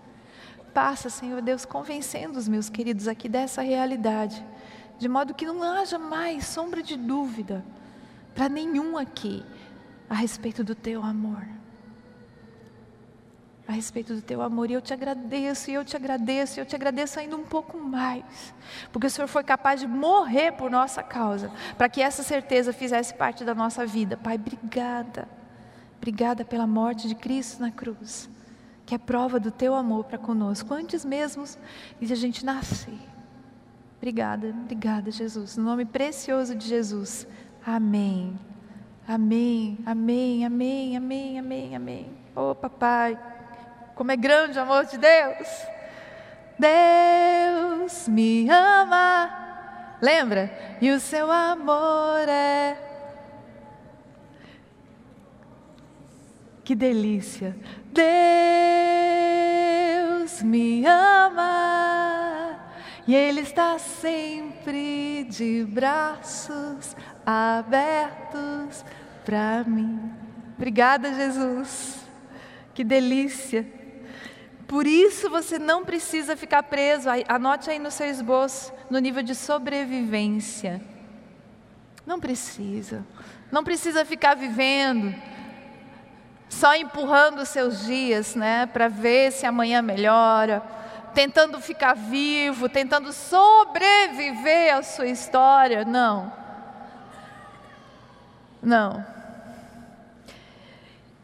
Passa, 0.74 1.08
Senhor 1.08 1.40
Deus, 1.40 1.64
convencendo 1.64 2.36
os 2.36 2.48
meus 2.48 2.68
queridos 2.68 3.06
aqui 3.06 3.28
dessa 3.28 3.62
realidade, 3.62 4.44
de 4.98 5.08
modo 5.08 5.32
que 5.32 5.46
não 5.46 5.62
haja 5.62 6.00
mais 6.00 6.46
sombra 6.46 6.82
de 6.82 6.96
dúvida 6.96 7.64
para 8.34 8.48
nenhum 8.48 8.98
aqui 8.98 9.46
a 10.10 10.14
respeito 10.14 10.64
do 10.64 10.74
teu 10.74 11.00
amor. 11.00 11.46
A 13.68 13.72
respeito 13.72 14.14
do 14.14 14.20
teu 14.20 14.42
amor, 14.42 14.68
e 14.68 14.74
eu 14.74 14.82
te 14.82 14.92
agradeço, 14.92 15.70
e 15.70 15.74
eu 15.74 15.84
te 15.84 15.96
agradeço, 15.96 16.58
e 16.58 16.60
eu 16.60 16.66
te 16.66 16.74
agradeço 16.74 17.18
ainda 17.20 17.36
um 17.36 17.44
pouco 17.44 17.78
mais, 17.78 18.52
porque 18.92 19.06
o 19.06 19.10
Senhor 19.10 19.28
foi 19.28 19.44
capaz 19.44 19.80
de 19.80 19.86
morrer 19.86 20.52
por 20.52 20.70
nossa 20.70 21.02
causa, 21.02 21.50
para 21.78 21.88
que 21.88 22.02
essa 22.02 22.22
certeza 22.22 22.72
fizesse 22.72 23.14
parte 23.14 23.44
da 23.44 23.54
nossa 23.54 23.86
vida. 23.86 24.16
Pai, 24.16 24.34
obrigada, 24.34 25.28
obrigada 25.96 26.44
pela 26.44 26.66
morte 26.66 27.08
de 27.08 27.14
Cristo 27.14 27.62
na 27.62 27.70
cruz, 27.70 28.28
que 28.86 28.94
é 28.94 28.98
prova 28.98 29.40
do 29.40 29.50
teu 29.50 29.74
amor 29.74 30.04
para 30.04 30.18
conosco, 30.18 30.74
antes 30.74 31.04
mesmo 31.04 31.44
de 32.00 32.12
a 32.12 32.16
gente 32.16 32.44
nascer. 32.44 32.98
Obrigada, 33.96 34.48
obrigada, 34.48 35.10
Jesus, 35.10 35.56
no 35.56 35.64
nome 35.64 35.84
precioso 35.84 36.54
de 36.54 36.66
Jesus. 36.66 37.26
Amém. 37.64 38.38
Amém, 39.06 39.78
amém, 39.86 40.44
amém, 40.44 40.96
amém, 40.96 41.38
amém, 41.38 41.76
amém. 41.76 42.10
Oh, 42.34 42.54
papai, 42.54 43.18
como 43.94 44.10
é 44.10 44.16
grande 44.16 44.58
o 44.58 44.62
amor 44.62 44.86
de 44.86 44.98
Deus. 44.98 45.48
Deus 46.58 48.08
me 48.08 48.48
ama. 48.48 49.96
Lembra? 50.00 50.76
E 50.80 50.90
o 50.90 51.00
seu 51.00 51.30
amor 51.30 52.28
é. 52.28 52.93
Que 56.64 56.74
delícia. 56.74 57.54
Deus 57.92 58.02
me 60.42 60.84
ama. 60.86 62.58
E 63.06 63.14
Ele 63.14 63.42
está 63.42 63.78
sempre 63.78 65.24
de 65.28 65.62
braços 65.68 66.96
abertos 67.26 68.82
para 69.26 69.62
mim. 69.64 70.10
Obrigada, 70.56 71.12
Jesus. 71.12 71.98
Que 72.72 72.82
delícia. 72.82 73.70
Por 74.66 74.86
isso 74.86 75.28
você 75.28 75.58
não 75.58 75.84
precisa 75.84 76.34
ficar 76.34 76.62
preso, 76.62 77.10
anote 77.28 77.68
aí 77.68 77.78
no 77.78 77.90
seu 77.90 78.06
esboço, 78.06 78.72
no 78.88 78.98
nível 78.98 79.22
de 79.22 79.34
sobrevivência. 79.34 80.80
Não 82.06 82.18
precisa. 82.18 83.04
Não 83.52 83.62
precisa 83.62 84.06
ficar 84.06 84.34
vivendo 84.34 85.14
só 86.58 86.74
empurrando 86.76 87.40
os 87.42 87.48
seus 87.48 87.84
dias, 87.84 88.36
né, 88.36 88.66
para 88.66 88.86
ver 88.86 89.32
se 89.32 89.44
amanhã 89.44 89.82
melhora, 89.82 90.62
tentando 91.12 91.60
ficar 91.60 91.94
vivo, 91.94 92.68
tentando 92.68 93.12
sobreviver 93.12 94.74
à 94.74 94.82
sua 94.82 95.06
história. 95.06 95.84
Não. 95.84 96.32
Não. 98.62 99.04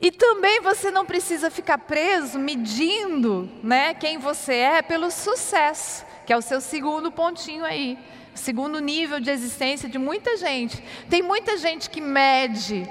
E 0.00 0.10
também 0.10 0.60
você 0.60 0.90
não 0.90 1.06
precisa 1.06 1.48
ficar 1.50 1.78
preso 1.78 2.38
medindo, 2.38 3.48
né, 3.62 3.94
quem 3.94 4.18
você 4.18 4.54
é 4.54 4.82
pelo 4.82 5.10
sucesso, 5.10 6.04
que 6.26 6.32
é 6.32 6.36
o 6.36 6.42
seu 6.42 6.60
segundo 6.60 7.12
pontinho 7.12 7.64
aí, 7.64 7.96
segundo 8.34 8.80
nível 8.80 9.20
de 9.20 9.30
existência 9.30 9.88
de 9.88 9.98
muita 9.98 10.36
gente. 10.36 10.82
Tem 11.08 11.22
muita 11.22 11.56
gente 11.56 11.88
que 11.88 12.00
mede, 12.00 12.88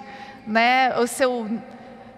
né, 0.47 0.97
o 0.97 1.06
seu 1.06 1.47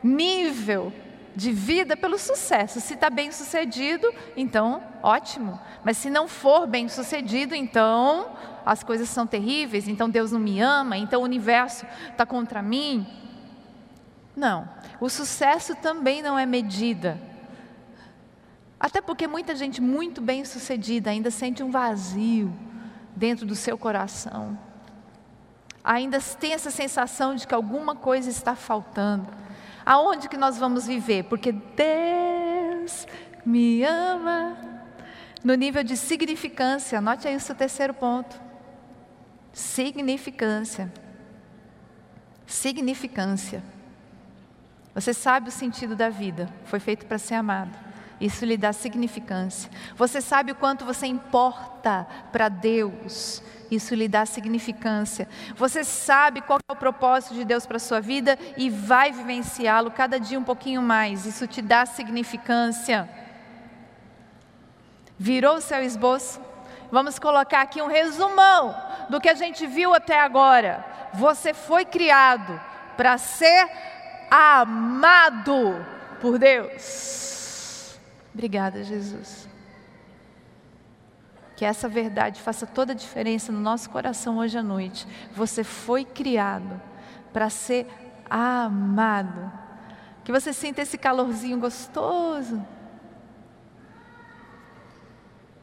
nível 0.04 0.94
de 1.36 1.52
vida 1.52 1.96
pelo 1.96 2.18
sucesso. 2.18 2.80
Se 2.82 2.94
está 2.94 3.10
bem 3.10 3.32
sucedido, 3.32 4.12
então 4.36 4.84
ótimo. 5.02 5.60
Mas 5.84 5.98
se 5.98 6.10
não 6.10 6.28
for 6.28 6.68
bem 6.68 6.88
sucedido, 6.90 7.56
então 7.56 8.32
as 8.66 8.84
coisas 8.84 9.10
são 9.10 9.26
terríveis, 9.26 9.88
então 9.88 10.10
Deus 10.10 10.32
não 10.32 10.40
me 10.40 10.60
ama, 10.60 10.98
então 10.98 11.22
o 11.22 11.26
universo 11.26 11.86
está 12.10 12.26
contra 12.26 12.62
mim. 12.62 13.08
Não, 14.36 14.68
o 15.00 15.10
sucesso 15.10 15.76
também 15.76 16.22
não 16.22 16.38
é 16.38 16.46
medida. 16.46 17.20
Até 18.80 19.00
porque 19.02 19.28
muita 19.28 19.56
gente 19.56 19.80
muito 19.80 20.22
bem 20.22 20.44
sucedida 20.44 21.12
ainda 21.12 21.30
sente 21.30 21.62
um 21.62 21.70
vazio 21.70 22.52
dentro 23.16 23.46
do 23.46 23.56
seu 23.56 23.78
coração. 23.78 24.58
Ainda 25.84 26.20
tem 26.40 26.54
essa 26.54 26.72
sensação 26.72 27.36
de 27.36 27.48
que 27.48 27.54
alguma 27.54 27.96
coisa 27.96 28.30
está 28.30 28.56
faltando. 28.56 29.28
Aonde 29.86 30.30
que 30.30 30.38
nós 30.38 30.58
vamos 30.58 30.86
viver? 30.86 31.24
Porque 31.24 31.52
Deus 31.52 33.08
me 33.46 33.84
ama. 33.84 34.58
No 35.44 35.56
nível 35.56 35.84
de 35.84 35.98
significância, 35.98 37.00
anote 37.00 37.28
aí 37.28 37.36
o 37.36 37.40
seu 37.40 37.56
terceiro 37.56 37.94
ponto. 37.94 38.40
Significância. 39.52 40.92
Significância. 42.46 43.64
Você 44.94 45.14
sabe 45.14 45.50
o 45.50 45.52
sentido 45.52 45.96
da 45.96 46.10
vida, 46.10 46.50
foi 46.66 46.80
feito 46.80 47.06
para 47.06 47.18
ser 47.18 47.36
amado. 47.36 47.78
Isso 48.20 48.46
lhe 48.46 48.58
dá 48.58 48.72
significância. 48.72 49.72
Você 49.96 50.22
sabe 50.22 50.52
o 50.52 50.56
quanto 50.56 50.86
você 50.86 51.08
importa 51.08 52.06
para 52.32 52.50
Deus. 52.50 53.42
Isso 53.72 53.96
lhe 53.96 54.10
dá 54.10 54.26
significância. 54.26 55.30
Você 55.56 55.86
sabe 55.86 56.42
qual 56.42 56.60
é 56.68 56.74
o 56.74 56.76
propósito 56.76 57.34
de 57.34 57.46
Deus 57.46 57.66
para 57.66 57.78
a 57.78 57.80
sua 57.80 58.02
vida 58.02 58.38
e 58.58 58.70
vai 58.70 59.14
vivenciá-lo 59.14 59.90
cada 59.90 60.20
dia 60.20 60.38
um 60.38 60.44
pouquinho 60.44 60.82
mais. 60.82 61.26
Isso 61.26 61.48
te 61.48 61.62
dá 61.62 61.86
significância. 61.86 63.10
Virou 65.18 65.56
o 65.56 65.62
seu 65.62 65.82
esboço? 65.82 66.42
Vamos 66.92 67.18
colocar 67.18 67.62
aqui 67.62 67.82
um 67.82 67.88
resumão 67.88 68.76
do 69.10 69.22
que 69.22 69.30
a 69.30 69.36
gente 69.36 69.66
viu 69.66 69.94
até 69.94 70.20
agora. 70.20 70.86
Você 71.14 71.54
foi 71.54 71.86
criado 71.86 72.60
para 72.98 73.18
ser 73.18 73.70
amado 74.30 75.86
por 76.20 76.38
Deus. 76.38 77.98
Obrigada, 78.34 78.84
Jesus. 78.84 79.41
Que 81.62 81.66
essa 81.66 81.88
verdade 81.88 82.42
faça 82.42 82.66
toda 82.66 82.92
a 82.92 82.96
diferença 82.96 83.52
no 83.52 83.60
nosso 83.60 83.88
coração 83.92 84.40
hoje 84.40 84.58
à 84.58 84.64
noite. 84.64 85.08
Você 85.36 85.64
foi 85.64 86.04
criado 86.04 86.82
para 87.32 87.52
ser 87.52 87.86
amado. 88.28 89.52
Que 90.24 90.32
você 90.32 90.54
sinta 90.54 90.82
esse 90.82 90.98
calorzinho 90.98 91.60
gostoso. 91.60 92.66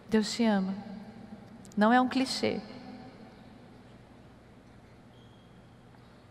Deus 0.09 0.33
te 0.33 0.45
ama. 0.45 0.73
Não 1.77 1.93
é 1.93 2.01
um 2.01 2.09
clichê. 2.09 2.61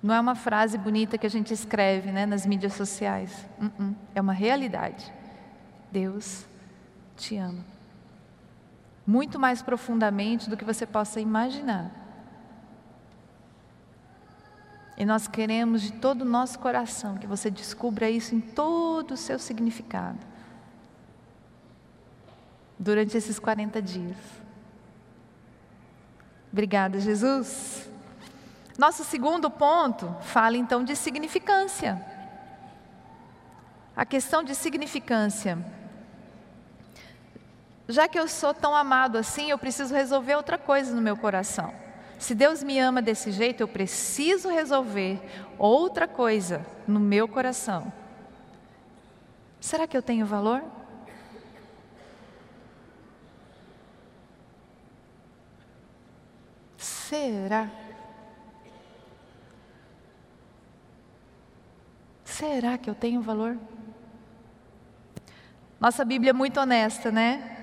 Não 0.01 0.15
é 0.15 0.19
uma 0.21 0.35
frase 0.35 0.77
bonita 0.77 1.17
que 1.17 1.27
a 1.27 1.29
gente 1.29 1.53
escreve 1.53 2.09
né, 2.09 2.25
nas 2.25 2.45
mídias 2.45 2.71
sociais. 2.71 3.45
Uh 3.59 3.65
-uh. 3.65 3.95
É 4.15 4.21
uma 4.21 4.31
realidade. 4.31 5.11
Deus 5.91 6.47
te 7.17 7.35
ama. 7.35 7.76
Muito 9.07 9.39
mais 9.39 9.61
profundamente 9.61 10.49
do 10.49 10.57
que 10.57 10.65
você 10.65 10.85
possa 10.85 11.21
imaginar. 11.21 11.89
E 14.97 15.05
nós 15.05 15.27
queremos 15.27 15.81
de 15.81 15.93
todo 15.93 16.23
o 16.23 16.25
nosso 16.25 16.59
coração 16.59 17.17
que 17.17 17.25
você 17.25 17.49
descubra 17.49 18.09
isso 18.09 18.35
em 18.35 18.41
todo 18.41 19.11
o 19.11 19.17
seu 19.17 19.39
significado. 19.39 20.19
Durante 22.77 23.15
esses 23.15 23.39
40 23.39 23.81
dias. 23.81 24.17
Obrigada, 26.51 26.99
Jesus. 26.99 27.89
Nosso 28.77 29.03
segundo 29.03 29.49
ponto 29.49 30.13
fala 30.21 30.57
então 30.57 30.83
de 30.83 30.95
significância. 30.95 32.03
A 33.95 34.05
questão 34.05 34.43
de 34.43 34.53
significância. 34.53 35.76
Já 37.87 38.07
que 38.07 38.19
eu 38.19 38.27
sou 38.27 38.53
tão 38.53 38.75
amado 38.75 39.17
assim, 39.17 39.49
eu 39.49 39.57
preciso 39.57 39.93
resolver 39.93 40.35
outra 40.35 40.57
coisa 40.57 40.93
no 40.93 41.01
meu 41.01 41.15
coração. 41.15 41.73
Se 42.19 42.35
Deus 42.35 42.63
me 42.63 42.79
ama 42.79 43.01
desse 43.01 43.31
jeito, 43.31 43.61
eu 43.61 43.67
preciso 43.67 44.49
resolver 44.49 45.21
outra 45.57 46.07
coisa 46.07 46.65
no 46.87 46.99
meu 46.99 47.27
coração. 47.27 47.91
Será 49.61 49.87
que 49.87 49.95
eu 49.95 50.01
tenho 50.01 50.25
valor? 50.25 50.63
Será? 56.77 57.69
Será 62.25 62.77
que 62.77 62.89
eu 62.89 62.95
tenho 62.95 63.21
valor? 63.21 63.57
Nossa 65.79 66.03
Bíblia 66.03 66.31
é 66.31 66.33
muito 66.33 66.59
honesta, 66.59 67.11
né? 67.11 67.56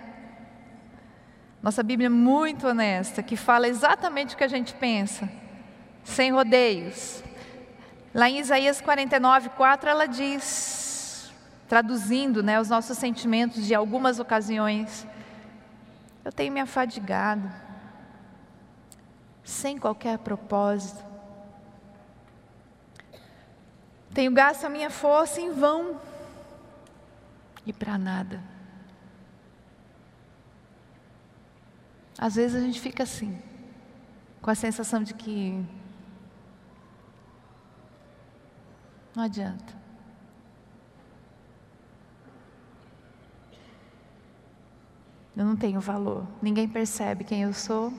Nossa 1.65 1.83
Bíblia 1.83 2.09
é 2.09 2.11
muito 2.11 2.69
honesta, 2.69 3.23
que 3.23 3.37
fala 3.37 3.67
exatamente 3.67 4.35
o 4.35 4.37
que 4.37 4.45
a 4.45 4.49
gente 4.49 4.75
pensa, 4.75 5.27
sem 6.05 6.31
rodeios. 6.31 7.25
Lá 8.13 8.29
em 8.29 8.39
Isaías 8.39 8.83
49, 8.83 9.49
4, 9.49 9.89
ela 9.89 10.05
diz, 10.05 11.33
traduzindo 11.67 12.43
né, 12.43 12.61
os 12.61 12.69
nossos 12.69 12.99
sentimentos 12.99 13.65
de 13.65 13.75
algumas 13.75 14.21
ocasiões: 14.21 15.07
Eu 16.23 16.31
tenho 16.31 16.53
me 16.53 16.61
afadigado, 16.61 17.51
sem 19.43 19.79
qualquer 19.79 20.19
propósito. 20.19 21.03
Tenho 24.13 24.33
gasto 24.33 24.67
a 24.67 24.69
minha 24.69 24.91
força 24.91 25.41
em 25.41 25.51
vão 25.51 25.99
e 27.65 27.73
para 27.73 27.97
nada. 27.97 28.54
Às 32.25 32.37
vezes 32.37 32.57
a 32.57 32.65
gente 32.65 32.81
fica 32.81 33.03
assim, 33.03 33.39
com 34.41 34.49
a 34.49 34.55
sensação 34.55 35.03
de 35.03 35.13
que 35.13 35.63
não 39.15 39.25
adianta. 39.25 39.75
Eu 45.37 45.45
não 45.45 45.55
tenho 45.55 45.79
valor. 45.83 46.27
Ninguém 46.41 46.67
percebe 46.67 47.25
quem 47.25 47.43
eu 47.43 47.53
sou. 47.53 47.93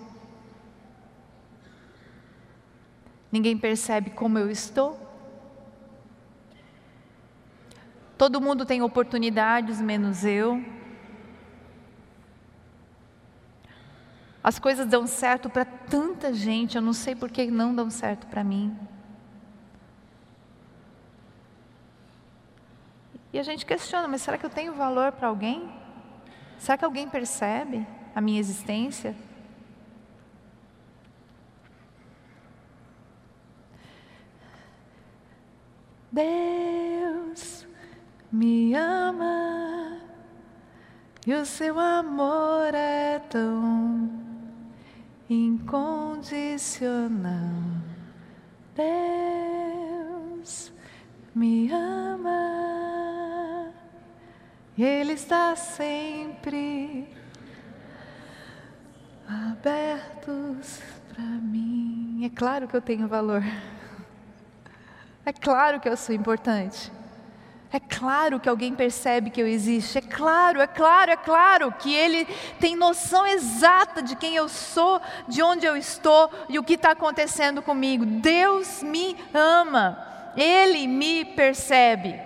Ninguém 3.32 3.56
percebe 3.56 4.10
como 4.10 4.40
eu 4.40 4.50
estou. 4.50 5.00
Todo 8.18 8.42
mundo 8.42 8.66
tem 8.66 8.82
oportunidades, 8.82 9.80
menos 9.80 10.26
eu. 10.26 10.66
As 14.46 14.60
coisas 14.60 14.86
dão 14.86 15.08
certo 15.08 15.50
para 15.50 15.66
tanta 15.66 16.32
gente, 16.32 16.76
eu 16.76 16.82
não 16.84 16.94
sei 16.94 17.16
por 17.16 17.32
que 17.32 17.50
não 17.50 17.74
dão 17.74 17.90
certo 17.90 18.28
para 18.28 18.44
mim. 18.44 18.78
E 23.34 23.40
a 23.40 23.42
gente 23.42 23.66
questiona, 23.66 24.08
mas 24.08 24.22
será 24.22 24.38
que 24.38 24.46
eu 24.46 24.50
tenho 24.52 24.76
valor 24.76 25.14
para 25.14 25.30
alguém? 25.30 25.68
Será 26.60 26.78
que 26.78 26.86
alguém 26.86 27.10
percebe 27.10 27.88
a 28.14 28.22
minha 28.22 28.40
existência? 28.40 29.16
Deus 36.12 37.68
me 38.32 38.76
ama 38.76 40.02
e 41.26 41.34
o 41.34 41.44
seu 41.48 41.80
amor 41.80 42.76
é 42.76 43.18
tão 43.18 44.25
incondicional. 45.30 47.86
Deus 48.76 50.74
me 51.34 51.72
ama 51.72 52.66
Ele 54.78 55.14
está 55.14 55.56
sempre 55.56 57.08
abertos 59.28 60.82
para 61.14 61.24
mim. 61.24 62.26
É 62.26 62.30
claro 62.30 62.68
que 62.68 62.76
eu 62.76 62.82
tenho 62.82 63.08
valor. 63.08 63.42
É 65.26 65.32
claro 65.32 65.80
que 65.80 65.88
eu 65.88 65.96
sou 65.96 66.14
importante. 66.14 66.92
É 67.76 67.80
claro 67.82 68.40
que 68.40 68.48
alguém 68.48 68.74
percebe 68.74 69.30
que 69.30 69.42
eu 69.42 69.46
existo. 69.46 69.98
É 69.98 70.02
claro, 70.02 70.62
é 70.62 70.66
claro, 70.66 71.12
é 71.12 71.18
claro 71.18 71.74
que 71.74 71.94
ele 71.94 72.26
tem 72.58 72.74
noção 72.74 73.28
exata 73.28 74.02
de 74.02 74.16
quem 74.16 74.34
eu 74.34 74.48
sou, 74.48 75.02
de 75.28 75.44
onde 75.44 75.66
eu 75.66 75.76
estou 75.76 76.32
e 76.48 76.58
o 76.58 76.64
que 76.64 76.76
está 76.76 76.92
acontecendo 76.92 77.62
comigo. 77.62 78.06
Deus 78.06 78.82
me 78.82 79.18
ama. 79.34 80.32
Ele 80.38 80.88
me 80.88 81.26
percebe. 81.26 82.18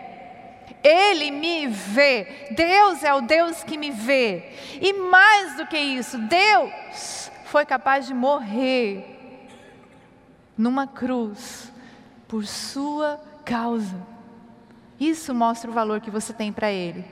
Ele 0.84 1.32
me 1.32 1.66
vê. 1.66 2.50
Deus 2.52 3.04
é 3.04 3.12
o 3.12 3.22
Deus 3.22 3.64
que 3.64 3.76
me 3.76 3.90
vê. 3.90 4.54
E 4.80 4.94
mais 4.94 5.58
do 5.58 5.66
que 5.66 5.80
isso, 5.80 6.20
Deus 6.20 7.32
foi 7.46 7.66
capaz 7.66 8.06
de 8.06 8.14
morrer 8.14 9.04
numa 10.56 10.86
cruz 10.86 11.74
por 12.28 12.46
sua 12.46 13.20
causa. 13.44 14.19
Isso 15.00 15.34
mostra 15.34 15.70
o 15.70 15.74
valor 15.74 16.02
que 16.02 16.12
você 16.12 16.34
tem 16.34 16.52
para 16.52 16.72
Ele. 16.72 17.06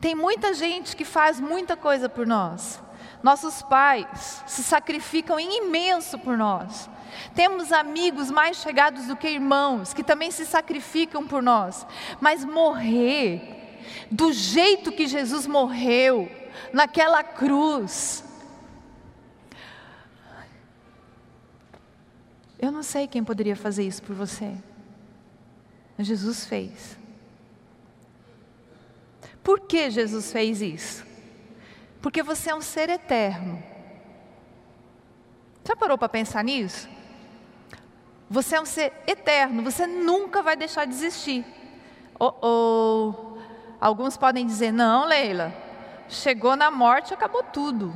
Tem 0.00 0.14
muita 0.14 0.54
gente 0.54 0.96
que 0.96 1.04
faz 1.04 1.40
muita 1.40 1.76
coisa 1.76 2.08
por 2.08 2.26
nós. 2.26 2.82
Nossos 3.22 3.62
pais 3.62 4.42
se 4.46 4.62
sacrificam 4.62 5.38
em 5.38 5.66
imenso 5.66 6.18
por 6.18 6.36
nós. 6.36 6.88
Temos 7.34 7.72
amigos 7.72 8.30
mais 8.30 8.58
chegados 8.58 9.06
do 9.06 9.16
que 9.16 9.28
irmãos 9.28 9.92
que 9.92 10.04
também 10.04 10.30
se 10.30 10.46
sacrificam 10.46 11.26
por 11.26 11.42
nós. 11.42 11.86
Mas 12.20 12.44
morrer 12.44 13.78
do 14.10 14.32
jeito 14.32 14.92
que 14.92 15.06
Jesus 15.06 15.46
morreu, 15.46 16.30
naquela 16.72 17.22
cruz, 17.22 18.24
Eu 22.58 22.72
não 22.72 22.82
sei 22.82 23.06
quem 23.06 23.22
poderia 23.22 23.54
fazer 23.54 23.84
isso 23.84 24.02
por 24.02 24.14
você. 24.14 24.56
Jesus 25.98 26.44
fez. 26.44 26.98
Por 29.42 29.60
que 29.60 29.90
Jesus 29.90 30.30
fez 30.32 30.60
isso? 30.60 31.06
Porque 32.02 32.22
você 32.22 32.50
é 32.50 32.54
um 32.54 32.60
ser 32.60 32.90
eterno. 32.90 33.62
Já 35.64 35.74
parou 35.74 35.96
para 35.96 36.08
pensar 36.08 36.44
nisso? 36.44 36.88
Você 38.28 38.56
é 38.56 38.60
um 38.60 38.66
ser 38.66 38.92
eterno, 39.06 39.62
você 39.62 39.86
nunca 39.86 40.42
vai 40.42 40.56
deixar 40.56 40.84
de 40.84 40.92
existir. 40.92 41.44
Ou, 42.18 42.38
ou 42.40 43.38
alguns 43.80 44.16
podem 44.16 44.46
dizer: 44.46 44.72
não, 44.72 45.06
Leila, 45.06 45.54
chegou 46.08 46.56
na 46.56 46.70
morte, 46.70 47.14
acabou 47.14 47.42
tudo. 47.42 47.94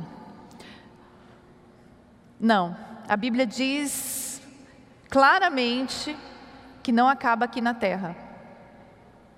Não, 2.39 2.75
a 3.07 3.15
Bíblia 3.15 3.45
diz 3.45 4.41
claramente 5.09 6.17
que 6.81 6.91
não 6.91 7.07
acaba 7.07 7.45
aqui 7.45 7.61
na 7.61 7.73
terra. 7.73 8.15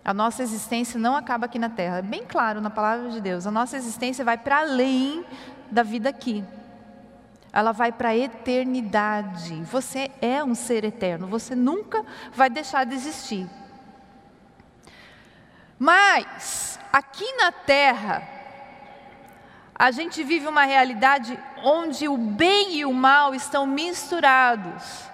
A 0.04 0.14
nossa 0.14 0.44
existência 0.44 1.00
não 1.00 1.16
acaba 1.16 1.46
aqui 1.46 1.58
na 1.58 1.70
terra. 1.70 2.00
É 2.00 2.02
bem 2.02 2.26
claro 2.26 2.60
na 2.60 2.70
palavra 2.70 3.10
de 3.10 3.22
Deus. 3.22 3.48
A 3.48 3.52
nossa 3.52 3.78
existência 3.78 4.26
vai 4.26 4.38
para 4.38 4.60
além 4.60 5.26
da 5.72 5.82
vida 5.82 6.10
aqui. 6.10 6.44
Ela 7.54 7.72
vai 7.72 7.92
para 7.92 8.10
a 8.10 8.18
eternidade. 8.18 9.62
Você 9.64 10.12
é 10.22 10.44
um 10.44 10.56
ser 10.56 10.84
eterno. 10.84 11.28
Você 11.28 11.56
nunca 11.56 12.04
vai 12.34 12.50
deixar 12.50 12.86
de 12.86 12.96
existir. 12.96 13.48
Mas, 15.80 16.80
aqui 16.92 17.32
na 17.38 17.52
terra, 17.52 18.28
a 19.76 19.92
gente 19.92 20.24
vive 20.24 20.48
uma 20.48 20.64
realidade 20.64 21.40
onde 21.64 22.08
o 22.08 22.18
bem 22.18 22.76
e 22.76 22.86
o 22.86 22.94
mal 22.94 23.34
estão 23.34 23.66
misturados. 23.66 25.13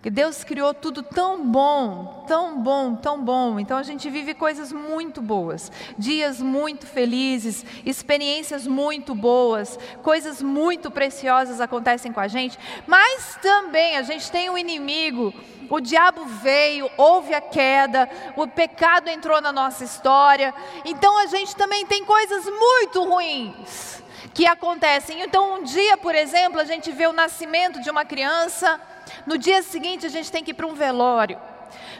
Porque 0.00 0.08
Deus 0.08 0.42
criou 0.42 0.72
tudo 0.72 1.02
tão 1.02 1.46
bom, 1.46 2.24
tão 2.26 2.58
bom, 2.58 2.94
tão 2.94 3.22
bom. 3.22 3.60
Então 3.60 3.76
a 3.76 3.82
gente 3.82 4.08
vive 4.08 4.32
coisas 4.32 4.72
muito 4.72 5.20
boas, 5.20 5.70
dias 5.98 6.40
muito 6.40 6.86
felizes, 6.86 7.66
experiências 7.84 8.66
muito 8.66 9.14
boas, 9.14 9.78
coisas 10.02 10.40
muito 10.40 10.90
preciosas 10.90 11.60
acontecem 11.60 12.14
com 12.14 12.20
a 12.20 12.28
gente. 12.28 12.58
Mas 12.86 13.36
também 13.42 13.98
a 13.98 14.02
gente 14.02 14.30
tem 14.32 14.48
um 14.48 14.56
inimigo. 14.56 15.34
O 15.68 15.80
diabo 15.80 16.24
veio, 16.24 16.90
houve 16.96 17.34
a 17.34 17.40
queda, 17.42 18.08
o 18.36 18.48
pecado 18.48 19.08
entrou 19.08 19.38
na 19.42 19.52
nossa 19.52 19.84
história. 19.84 20.54
Então 20.82 21.18
a 21.18 21.26
gente 21.26 21.54
também 21.54 21.84
tem 21.84 22.06
coisas 22.06 22.46
muito 22.46 23.04
ruins 23.04 24.02
que 24.32 24.46
acontecem. 24.46 25.20
Então 25.20 25.58
um 25.58 25.62
dia, 25.62 25.98
por 25.98 26.14
exemplo, 26.14 26.58
a 26.58 26.64
gente 26.64 26.90
vê 26.90 27.06
o 27.06 27.12
nascimento 27.12 27.82
de 27.82 27.90
uma 27.90 28.06
criança 28.06 28.80
no 29.26 29.38
dia 29.38 29.62
seguinte, 29.62 30.06
a 30.06 30.10
gente 30.10 30.30
tem 30.30 30.42
que 30.42 30.50
ir 30.50 30.54
para 30.54 30.66
um 30.66 30.74
velório. 30.74 31.38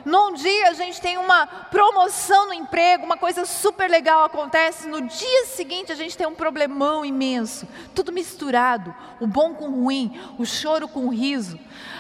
Num 0.05 0.33
dia 0.33 0.69
a 0.69 0.73
gente 0.73 1.01
tem 1.01 1.19
uma 1.19 1.47
promoção 1.47 2.47
no 2.47 2.55
emprego, 2.55 3.05
uma 3.05 3.17
coisa 3.17 3.45
super 3.45 3.91
legal 3.91 4.25
acontece. 4.25 4.89
No 4.89 5.03
dia 5.03 5.47
seguinte 5.47 5.93
a 5.93 5.95
gente 5.95 6.17
tem 6.17 6.27
um 6.27 6.35
problemão 6.35 7.05
imenso, 7.05 7.69
tudo 7.95 8.13
misturado, 8.13 8.95
o 9.21 9.27
bom 9.27 9.55
com 9.55 9.67
o 9.67 9.83
ruim, 9.85 10.21
o 10.39 10.45
choro 10.45 10.89
com 10.89 11.07
o 11.07 11.11
riso, 11.11 11.59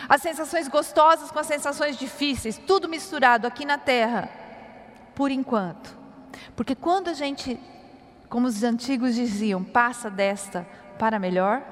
as 0.08 0.22
sensações 0.22 0.68
gostosas 0.68 1.30
com 1.30 1.38
as 1.38 1.46
sensações 1.46 1.96
difíceis, 1.96 2.58
tudo 2.58 2.88
misturado 2.88 3.46
aqui 3.46 3.64
na 3.64 3.78
terra, 3.78 4.28
por 5.14 5.30
enquanto. 5.30 5.96
Porque 6.56 6.74
quando 6.74 7.08
a 7.08 7.14
gente, 7.14 7.58
como 8.28 8.46
os 8.46 8.62
antigos 8.62 9.14
diziam, 9.14 9.62
passa 9.62 10.10
desta 10.10 10.66
para 10.98 11.18
melhor, 11.18 11.62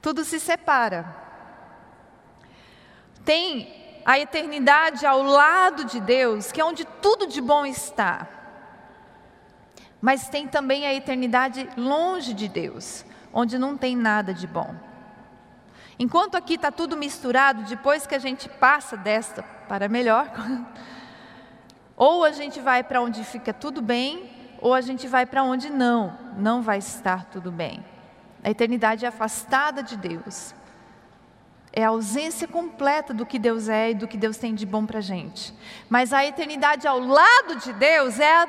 tudo 0.00 0.24
se 0.24 0.38
separa 0.38 1.23
tem 3.24 4.00
a 4.04 4.18
eternidade 4.18 5.06
ao 5.06 5.22
lado 5.22 5.84
de 5.84 5.98
Deus, 6.00 6.52
que 6.52 6.60
é 6.60 6.64
onde 6.64 6.84
tudo 6.84 7.26
de 7.26 7.40
bom 7.40 7.64
está. 7.64 8.28
Mas 10.00 10.28
tem 10.28 10.46
também 10.46 10.86
a 10.86 10.92
eternidade 10.92 11.68
longe 11.76 12.34
de 12.34 12.46
Deus, 12.46 13.04
onde 13.32 13.56
não 13.56 13.76
tem 13.76 13.96
nada 13.96 14.34
de 14.34 14.46
bom. 14.46 14.74
Enquanto 15.98 16.34
aqui 16.34 16.54
está 16.54 16.70
tudo 16.70 16.96
misturado, 16.96 17.62
depois 17.62 18.06
que 18.06 18.14
a 18.14 18.18
gente 18.18 18.48
passa 18.48 18.96
desta 18.96 19.42
para 19.68 19.88
melhor, 19.88 20.30
ou 21.96 22.24
a 22.24 22.32
gente 22.32 22.60
vai 22.60 22.82
para 22.82 23.00
onde 23.00 23.24
fica 23.24 23.52
tudo 23.54 23.80
bem, 23.80 24.30
ou 24.60 24.74
a 24.74 24.80
gente 24.80 25.06
vai 25.06 25.24
para 25.24 25.42
onde 25.42 25.70
não, 25.70 26.18
não 26.36 26.60
vai 26.60 26.78
estar 26.78 27.26
tudo 27.26 27.50
bem. 27.50 27.84
A 28.42 28.50
eternidade 28.50 29.06
é 29.06 29.08
afastada 29.08 29.82
de 29.82 29.96
Deus. 29.96 30.54
É 31.76 31.84
a 31.84 31.88
ausência 31.88 32.46
completa 32.46 33.12
do 33.12 33.26
que 33.26 33.36
Deus 33.36 33.68
é 33.68 33.90
e 33.90 33.94
do 33.94 34.06
que 34.06 34.16
Deus 34.16 34.36
tem 34.36 34.54
de 34.54 34.64
bom 34.64 34.86
para 34.86 34.98
a 34.98 35.02
gente. 35.02 35.52
Mas 35.88 36.12
a 36.12 36.24
eternidade 36.24 36.86
ao 36.86 37.00
lado 37.00 37.56
de 37.56 37.72
Deus 37.72 38.20
é 38.20 38.32
a 38.32 38.48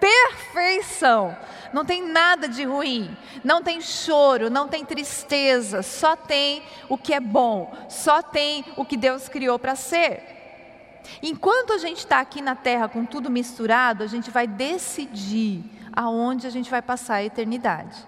perfeição. 0.00 1.36
Não 1.72 1.84
tem 1.84 2.04
nada 2.04 2.48
de 2.48 2.64
ruim, 2.64 3.16
não 3.44 3.62
tem 3.62 3.80
choro, 3.80 4.50
não 4.50 4.66
tem 4.66 4.84
tristeza, 4.84 5.84
só 5.84 6.16
tem 6.16 6.64
o 6.88 6.98
que 6.98 7.14
é 7.14 7.20
bom, 7.20 7.72
só 7.88 8.20
tem 8.20 8.64
o 8.76 8.84
que 8.84 8.96
Deus 8.96 9.28
criou 9.28 9.56
para 9.56 9.76
ser. 9.76 10.20
Enquanto 11.22 11.72
a 11.72 11.78
gente 11.78 11.98
está 11.98 12.18
aqui 12.18 12.42
na 12.42 12.56
terra 12.56 12.88
com 12.88 13.04
tudo 13.04 13.30
misturado, 13.30 14.02
a 14.02 14.08
gente 14.08 14.32
vai 14.32 14.48
decidir 14.48 15.62
aonde 15.92 16.44
a 16.48 16.50
gente 16.50 16.68
vai 16.68 16.82
passar 16.82 17.16
a 17.16 17.24
eternidade. 17.24 18.04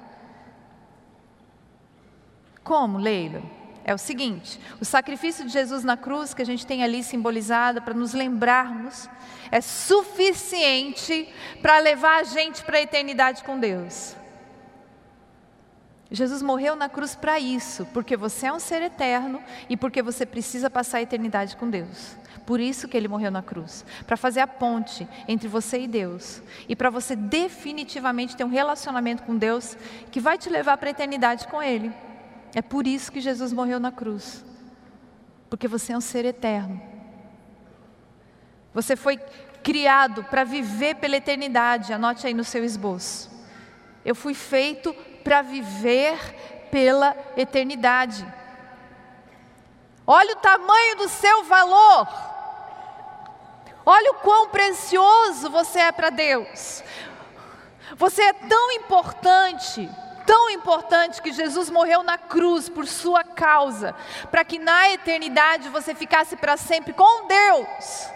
Como, 2.65 2.99
Leila? 2.99 3.64
É 3.85 3.95
o 3.95 3.99
seguinte: 3.99 4.59
o 4.81 4.85
sacrifício 4.85 5.45
de 5.45 5.53
Jesus 5.53 5.85
na 5.85 5.97
cruz, 5.97 6.35
que 6.35 6.43
a 6.43 6.47
gente 6.47 6.67
tem 6.67 6.83
ali 6.83 7.05
simbolizado 7.05 7.83
para 7.83 7.95
nos 7.95 8.15
lembrarmos, 8.15 9.09
é 9.51 9.61
suficiente 9.61 11.29
para 11.61 11.79
levar 11.79 12.21
a 12.21 12.25
gente 12.25 12.65
para 12.65 12.79
a 12.79 12.83
eternidade 12.83 13.45
com 13.45 13.59
Deus. 13.59 14.17
Jesus 16.11 16.43
morreu 16.43 16.77
na 16.77 16.89
cruz 16.89 17.15
para 17.15 17.41
isso, 17.41 17.87
porque 17.93 18.17
você 18.17 18.47
é 18.47 18.53
um 18.53 18.61
ser 18.61 18.83
eterno 18.83 19.43
e 19.69 19.77
porque 19.77 20.03
você 20.03 20.25
precisa 20.25 20.71
passar 20.71 20.99
a 20.99 21.03
eternidade 21.03 21.57
com 21.57 21.69
Deus. 21.69 22.17
Por 22.47 22.61
isso 22.61 22.87
que 22.87 22.97
ele 22.97 23.09
morreu 23.09 23.31
na 23.31 23.43
cruz, 23.43 23.85
para 24.07 24.17
fazer 24.17 24.41
a 24.41 24.47
ponte 24.47 25.09
entre 25.27 25.49
você 25.49 25.81
e 25.81 25.89
Deus 25.89 26.43
e 26.69 26.77
para 26.77 26.91
você 26.91 27.17
definitivamente 27.17 28.37
ter 28.37 28.45
um 28.45 28.51
relacionamento 28.51 29.23
com 29.23 29.37
Deus 29.37 29.77
que 30.11 30.21
vai 30.21 30.37
te 30.37 30.51
levar 30.51 30.77
para 30.77 30.89
a 30.89 30.93
eternidade 30.93 31.49
com 31.49 31.63
ele. 31.63 31.91
É 32.55 32.63
por 32.63 32.87
isso 32.87 33.11
que 33.11 33.21
Jesus 33.21 33.53
morreu 33.53 33.81
na 33.81 33.91
cruz. 33.91 34.45
Porque 35.51 35.67
você 35.67 35.93
é 35.93 35.97
um 35.97 36.01
ser 36.01 36.25
eterno. 36.25 36.81
Você 38.73 38.95
foi 38.97 39.17
criado 39.63 40.23
para 40.25 40.45
viver 40.45 40.97
pela 40.97 41.17
eternidade. 41.17 41.93
Anote 41.93 42.27
aí 42.27 42.35
no 42.35 42.45
seu 42.45 42.65
esboço. 42.65 43.31
Eu 44.05 44.15
fui 44.15 44.35
feito 44.35 44.95
para 45.25 45.43
viver 45.43 46.19
pela 46.71 47.17
eternidade. 47.37 48.27
Olha 50.07 50.35
o 50.35 50.41
tamanho 50.41 50.97
do 50.97 51.09
seu 51.09 51.45
valor. 51.45 52.09
Olha 53.87 54.13
o 54.13 54.17
quão 54.17 54.49
precioso 54.49 55.51
você 55.51 55.81
é 55.81 55.93
para 55.93 56.11
Deus. 56.11 56.83
Você 57.97 58.23
é 58.23 58.33
tão 58.33 58.73
importante 58.73 59.91
tão 60.27 60.51
importante 60.51 61.21
que 61.23 61.33
Jesus 61.33 61.71
morreu 61.71 62.03
na 62.03 62.19
cruz 62.19 62.69
por 62.69 62.87
sua 62.87 63.23
causa, 63.25 63.95
para 64.31 64.45
que 64.45 64.59
na 64.59 64.91
eternidade 64.91 65.69
você 65.69 65.95
ficasse 65.95 66.37
para 66.37 66.57
sempre 66.57 66.93
com 66.93 67.27
Deus, 67.27 68.09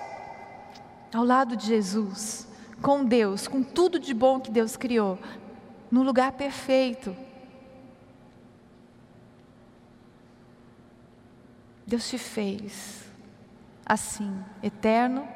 ao 1.15 1.25
lado 1.25 1.57
de 1.57 1.67
Jesus, 1.67 2.47
com 2.83 3.05
Deus, 3.05 3.49
com 3.49 3.63
tudo 3.63 3.99
de 3.99 4.15
bom 4.15 4.41
que 4.41 4.51
Deus 4.51 4.77
criou, 4.77 5.19
no 5.91 6.03
lugar 6.03 6.33
perfeito. 6.33 7.17
Deus 11.87 12.07
te 12.09 12.19
fez 12.19 13.09
assim, 13.89 14.45
eterno, 14.63 15.27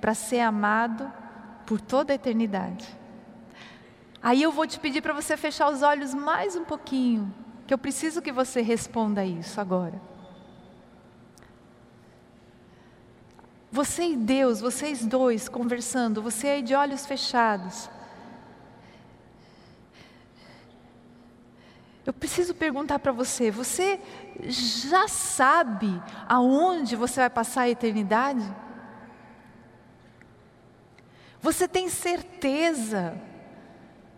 para 0.00 0.14
ser 0.14 0.40
amado 0.40 1.10
por 1.64 1.80
toda 1.80 2.12
a 2.12 2.16
eternidade. 2.16 2.99
Aí 4.22 4.42
eu 4.42 4.52
vou 4.52 4.66
te 4.66 4.78
pedir 4.78 5.00
para 5.00 5.14
você 5.14 5.36
fechar 5.36 5.70
os 5.70 5.82
olhos 5.82 6.12
mais 6.12 6.54
um 6.54 6.64
pouquinho, 6.64 7.34
que 7.66 7.72
eu 7.72 7.78
preciso 7.78 8.20
que 8.20 8.30
você 8.30 8.60
responda 8.60 9.24
isso 9.24 9.60
agora. 9.60 10.00
Você 13.72 14.08
e 14.08 14.16
Deus, 14.16 14.60
vocês 14.60 15.06
dois 15.06 15.48
conversando, 15.48 16.20
você 16.20 16.48
aí 16.48 16.62
de 16.62 16.74
olhos 16.74 17.06
fechados. 17.06 17.88
Eu 22.04 22.12
preciso 22.12 22.54
perguntar 22.54 22.98
para 22.98 23.12
você: 23.12 23.50
você 23.50 24.00
já 24.42 25.06
sabe 25.06 26.02
aonde 26.28 26.96
você 26.96 27.20
vai 27.20 27.30
passar 27.30 27.62
a 27.62 27.70
eternidade? 27.70 28.44
Você 31.40 31.66
tem 31.68 31.88
certeza 31.88 33.29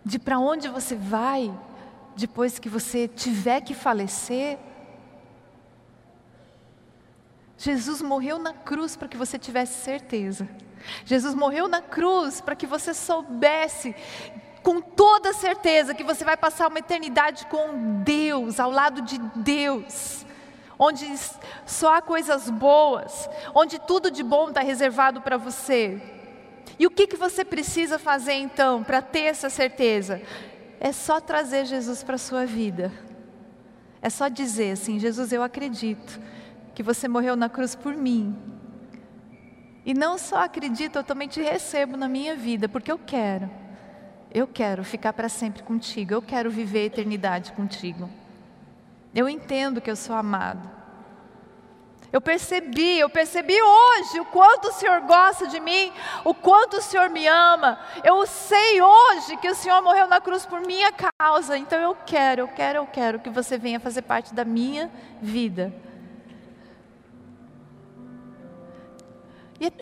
de 0.04 0.18
para 0.18 0.38
onde 0.38 0.68
você 0.68 0.94
vai 0.94 1.52
depois 2.16 2.58
que 2.58 2.68
você 2.68 3.08
tiver 3.08 3.60
que 3.60 3.74
falecer. 3.74 4.58
Jesus 7.56 8.02
morreu 8.02 8.38
na 8.38 8.52
cruz 8.52 8.96
para 8.96 9.08
que 9.08 9.16
você 9.16 9.38
tivesse 9.38 9.84
certeza. 9.84 10.48
Jesus 11.04 11.34
morreu 11.34 11.68
na 11.68 11.80
cruz 11.80 12.40
para 12.40 12.56
que 12.56 12.66
você 12.66 12.92
soubesse 12.92 13.94
com 14.62 14.80
toda 14.80 15.32
certeza 15.32 15.94
que 15.94 16.04
você 16.04 16.24
vai 16.24 16.36
passar 16.36 16.68
uma 16.68 16.78
eternidade 16.78 17.46
com 17.46 18.02
Deus, 18.02 18.60
ao 18.60 18.70
lado 18.70 19.02
de 19.02 19.18
Deus, 19.36 20.24
onde 20.78 21.06
só 21.66 21.96
há 21.96 22.02
coisas 22.02 22.48
boas, 22.48 23.28
onde 23.54 23.78
tudo 23.80 24.10
de 24.10 24.22
bom 24.22 24.48
está 24.48 24.60
reservado 24.60 25.20
para 25.20 25.36
você. 25.36 26.00
E 26.78 26.86
o 26.86 26.90
que, 26.90 27.06
que 27.06 27.16
você 27.16 27.44
precisa 27.44 27.98
fazer 27.98 28.34
então 28.34 28.82
para 28.82 29.00
ter 29.02 29.22
essa 29.22 29.48
certeza? 29.50 30.22
É 30.80 30.92
só 30.92 31.20
trazer 31.20 31.64
Jesus 31.64 32.02
para 32.02 32.16
a 32.16 32.18
sua 32.18 32.44
vida. 32.44 32.92
É 34.00 34.10
só 34.10 34.28
dizer 34.28 34.72
assim: 34.72 34.98
Jesus, 34.98 35.32
eu 35.32 35.42
acredito 35.42 36.20
que 36.74 36.82
você 36.82 37.06
morreu 37.06 37.36
na 37.36 37.48
cruz 37.48 37.74
por 37.74 37.94
mim. 37.94 38.36
E 39.84 39.94
não 39.94 40.16
só 40.16 40.44
acredito, 40.44 40.96
eu 40.96 41.04
também 41.04 41.28
te 41.28 41.40
recebo 41.40 41.96
na 41.96 42.08
minha 42.08 42.36
vida, 42.36 42.68
porque 42.68 42.90
eu 42.90 42.98
quero. 42.98 43.50
Eu 44.32 44.46
quero 44.46 44.82
ficar 44.82 45.12
para 45.12 45.28
sempre 45.28 45.62
contigo, 45.62 46.14
eu 46.14 46.22
quero 46.22 46.50
viver 46.50 46.80
a 46.80 46.84
eternidade 46.86 47.52
contigo. 47.52 48.08
Eu 49.14 49.28
entendo 49.28 49.80
que 49.80 49.90
eu 49.90 49.96
sou 49.96 50.16
amado. 50.16 50.81
Eu 52.12 52.20
percebi, 52.20 52.98
eu 52.98 53.08
percebi 53.08 53.56
hoje 53.60 54.20
o 54.20 54.26
quanto 54.26 54.68
o 54.68 54.72
Senhor 54.72 55.00
gosta 55.00 55.46
de 55.46 55.58
mim, 55.58 55.90
o 56.24 56.34
quanto 56.34 56.76
o 56.76 56.82
Senhor 56.82 57.08
me 57.08 57.26
ama. 57.26 57.80
Eu 58.04 58.26
sei 58.26 58.82
hoje 58.82 59.38
que 59.38 59.48
o 59.48 59.54
Senhor 59.54 59.80
morreu 59.80 60.06
na 60.06 60.20
cruz 60.20 60.44
por 60.44 60.60
minha 60.60 60.92
causa. 60.92 61.56
Então 61.56 61.80
eu 61.80 61.96
quero, 62.04 62.42
eu 62.42 62.48
quero, 62.48 62.78
eu 62.80 62.86
quero 62.86 63.18
que 63.18 63.30
você 63.30 63.56
venha 63.56 63.80
fazer 63.80 64.02
parte 64.02 64.34
da 64.34 64.44
minha 64.44 64.90
vida. 65.22 65.72
E 69.58 69.66
é 69.68 69.72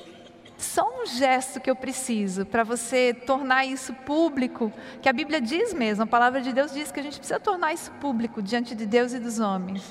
só 0.56 1.02
um 1.02 1.06
gesto 1.06 1.58
que 1.58 1.68
eu 1.68 1.74
preciso 1.74 2.46
para 2.46 2.62
você 2.62 3.12
tornar 3.12 3.64
isso 3.64 3.92
público, 3.92 4.72
que 5.02 5.08
a 5.08 5.12
Bíblia 5.12 5.40
diz 5.40 5.72
mesmo, 5.72 6.04
a 6.04 6.06
palavra 6.06 6.40
de 6.40 6.52
Deus 6.52 6.72
diz 6.72 6.92
que 6.92 7.00
a 7.00 7.02
gente 7.02 7.16
precisa 7.16 7.40
tornar 7.40 7.72
isso 7.72 7.90
público 7.92 8.40
diante 8.40 8.74
de 8.74 8.86
Deus 8.86 9.14
e 9.14 9.18
dos 9.18 9.40
homens. 9.40 9.82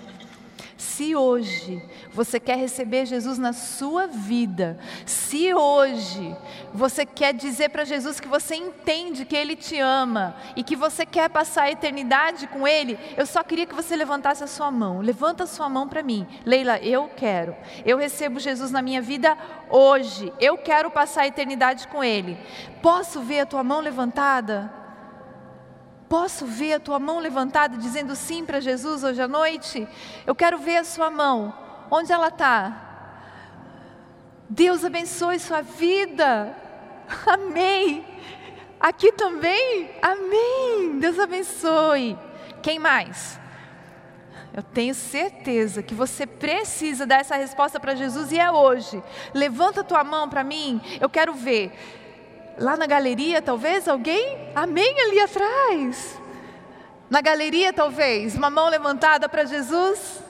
Se 1.00 1.16
hoje 1.16 1.82
você 2.12 2.42
quer 2.42 2.58
receber 2.58 3.06
Jesus 3.06 3.38
na 3.38 3.54
sua 3.54 4.06
vida, 4.06 4.78
se 5.06 5.54
hoje 5.54 6.36
você 6.74 7.06
quer 7.06 7.34
dizer 7.34 7.70
para 7.70 7.86
Jesus 7.86 8.20
que 8.20 8.28
você 8.28 8.56
entende 8.56 9.24
que 9.24 9.34
Ele 9.34 9.56
te 9.56 9.80
ama 9.80 10.36
e 10.58 10.62
que 10.62 10.76
você 10.76 11.06
quer 11.06 11.30
passar 11.30 11.64
a 11.64 11.72
eternidade 11.72 12.48
com 12.48 12.68
Ele, 12.68 13.00
eu 13.16 13.26
só 13.26 13.42
queria 13.44 13.66
que 13.66 13.74
você 13.74 13.96
levantasse 13.96 14.44
a 14.44 14.48
sua 14.48 14.70
mão. 14.70 15.00
Levanta 15.00 15.46
a 15.46 15.48
sua 15.48 15.70
mão 15.70 15.88
para 15.88 16.04
mim. 16.04 16.28
Leila, 16.46 16.78
eu 16.80 17.10
quero. 17.16 17.56
Eu 17.86 17.98
recebo 17.98 18.38
Jesus 18.38 18.70
na 18.70 18.82
minha 18.82 19.02
vida 19.02 19.38
hoje. 19.70 20.34
Eu 20.38 20.58
quero 20.58 20.92
passar 20.92 21.22
a 21.22 21.28
eternidade 21.28 21.88
com 21.88 22.04
Ele. 22.04 22.38
Posso 22.82 23.22
ver 23.22 23.40
a 23.40 23.46
tua 23.46 23.64
mão 23.64 23.80
levantada? 23.80 24.79
Posso 26.10 26.44
ver 26.46 26.74
a 26.74 26.80
tua 26.80 26.98
mão 26.98 27.20
levantada 27.20 27.78
dizendo 27.78 28.16
sim 28.16 28.44
para 28.44 28.60
Jesus 28.60 29.04
hoje 29.04 29.22
à 29.22 29.28
noite? 29.28 29.88
Eu 30.26 30.34
quero 30.34 30.58
ver 30.58 30.78
a 30.78 30.84
sua 30.84 31.12
mão. 31.12 31.54
Onde 31.92 32.12
ela 32.12 32.30
está? 32.30 32.90
Deus 34.50 34.84
abençoe 34.84 35.40
sua 35.40 35.62
vida. 35.62 36.56
Amém. 37.28 38.04
Aqui 38.80 39.12
também? 39.12 39.92
Amém. 40.02 40.98
Deus 41.00 41.20
abençoe. 41.20 42.18
Quem 42.64 42.80
mais? 42.80 43.40
Eu 44.52 44.64
tenho 44.64 44.96
certeza 44.96 45.84
que 45.84 45.94
você 45.94 46.26
precisa 46.26 47.06
dar 47.06 47.22
essa 47.22 47.36
resposta 47.36 47.80
para 47.80 47.94
Jesus 47.94 48.32
e 48.32 48.40
é 48.40 48.52
hoje. 48.52 49.04
Levanta 49.34 49.82
a 49.82 49.84
tua 49.84 50.04
mão 50.04 50.28
para 50.28 50.44
mim. 50.44 50.82
Eu 51.00 51.10
quero 51.10 51.34
ver. 51.34 51.72
Lá 52.60 52.76
na 52.76 52.86
galeria, 52.86 53.42
talvez 53.42 53.88
alguém? 53.88 54.52
Amém 54.54 54.94
ali 55.02 55.20
atrás. 55.20 56.20
Na 57.10 57.22
galeria, 57.22 57.72
talvez, 57.72 58.36
uma 58.36 58.50
mão 58.50 58.68
levantada 58.68 59.30
para 59.30 59.46
Jesus. 59.46 60.22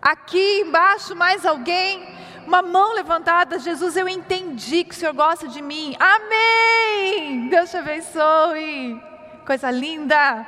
Aqui 0.00 0.60
embaixo, 0.60 1.16
mais 1.16 1.44
alguém? 1.44 2.14
Uma 2.46 2.62
mão 2.62 2.94
levantada, 2.94 3.58
Jesus, 3.58 3.96
eu 3.96 4.08
entendi 4.08 4.84
que 4.84 4.94
o 4.94 4.96
Senhor 4.96 5.12
gosta 5.14 5.48
de 5.48 5.60
mim. 5.60 5.96
Amém! 5.98 7.48
Deus 7.48 7.70
te 7.70 7.78
abençoe. 7.78 9.02
Coisa 9.44 9.70
linda. 9.70 10.46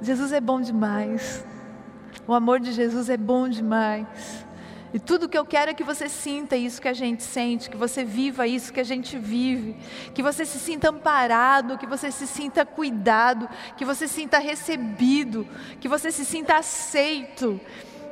Jesus 0.00 0.32
é 0.32 0.40
bom 0.40 0.60
demais. 0.60 1.44
O 2.26 2.32
amor 2.32 2.58
de 2.58 2.72
Jesus 2.72 3.10
é 3.10 3.16
bom 3.16 3.48
demais. 3.48 4.45
E 4.96 4.98
tudo 4.98 5.28
que 5.28 5.36
eu 5.36 5.44
quero 5.44 5.70
é 5.70 5.74
que 5.74 5.84
você 5.84 6.08
sinta 6.08 6.56
isso 6.56 6.80
que 6.80 6.88
a 6.88 6.94
gente 6.94 7.22
sente, 7.22 7.68
que 7.68 7.76
você 7.76 8.02
viva 8.02 8.46
isso 8.46 8.72
que 8.72 8.80
a 8.80 8.84
gente 8.84 9.18
vive, 9.18 9.76
que 10.14 10.22
você 10.22 10.46
se 10.46 10.58
sinta 10.58 10.88
amparado, 10.88 11.76
que 11.76 11.86
você 11.86 12.10
se 12.10 12.26
sinta 12.26 12.64
cuidado, 12.64 13.46
que 13.76 13.84
você 13.84 14.08
se 14.08 14.14
sinta 14.14 14.38
recebido, 14.38 15.46
que 15.80 15.86
você 15.86 16.10
se 16.10 16.24
sinta 16.24 16.56
aceito. 16.56 17.60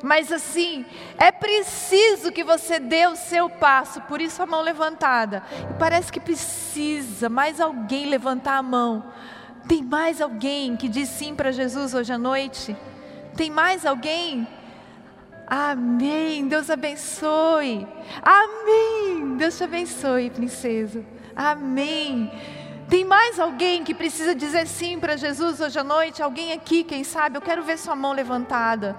Mas 0.03 0.31
assim, 0.31 0.85
é 1.17 1.33
preciso 1.33 2.31
que 2.31 2.45
você 2.45 2.79
dê 2.79 3.07
o 3.07 3.17
seu 3.17 3.49
passo, 3.49 4.03
por 4.03 4.21
isso 4.21 4.43
a 4.43 4.47
mão 4.47 4.61
levantada. 4.61 5.43
E 5.71 5.79
parece 5.79 6.13
que 6.13 6.21
precisa 6.21 7.31
mais 7.31 7.63
alguém 7.63 8.05
levantar 8.05 8.59
a 8.59 8.63
mão. 8.63 9.11
Tem 9.67 9.83
mais 9.83 10.21
alguém 10.21 10.77
que 10.77 10.91
diz 10.91 11.09
sim 11.09 11.35
para 11.35 11.51
Jesus 11.51 11.95
hoje 11.95 12.13
à 12.13 12.19
noite? 12.19 12.77
Tem 13.35 13.49
mais 13.49 13.87
alguém? 13.87 14.47
Amém. 15.47 16.49
Deus 16.49 16.71
abençoe. 16.71 17.87
Amém. 18.23 19.37
Deus 19.37 19.57
te 19.57 19.65
abençoe, 19.65 20.31
princesa. 20.31 21.05
Amém. 21.35 22.31
Tem 22.89 23.05
mais 23.05 23.41
alguém 23.41 23.83
que 23.83 23.95
precisa 23.95 24.35
dizer 24.35 24.67
sim 24.67 24.99
para 24.99 25.17
Jesus 25.17 25.61
hoje 25.61 25.79
à 25.79 25.85
noite? 25.85 26.23
Alguém 26.23 26.53
aqui, 26.53 26.85
quem 26.85 27.03
sabe? 27.03 27.37
Eu 27.37 27.43
quero 27.43 27.63
ver 27.63 27.79
sua 27.79 27.97
mão 27.97 28.13
levantada. 28.13 28.97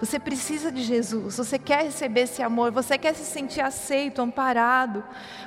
Você 0.00 0.18
precisa 0.18 0.72
de 0.72 0.82
Jesus, 0.82 1.36
você 1.36 1.56
quer 1.60 1.84
receber 1.84 2.22
esse 2.22 2.42
amor, 2.42 2.72
você 2.72 2.98
quer 2.98 3.14
se 3.14 3.24
sentir 3.24 3.60
aceito, 3.60 4.20
amparado, 4.20 5.04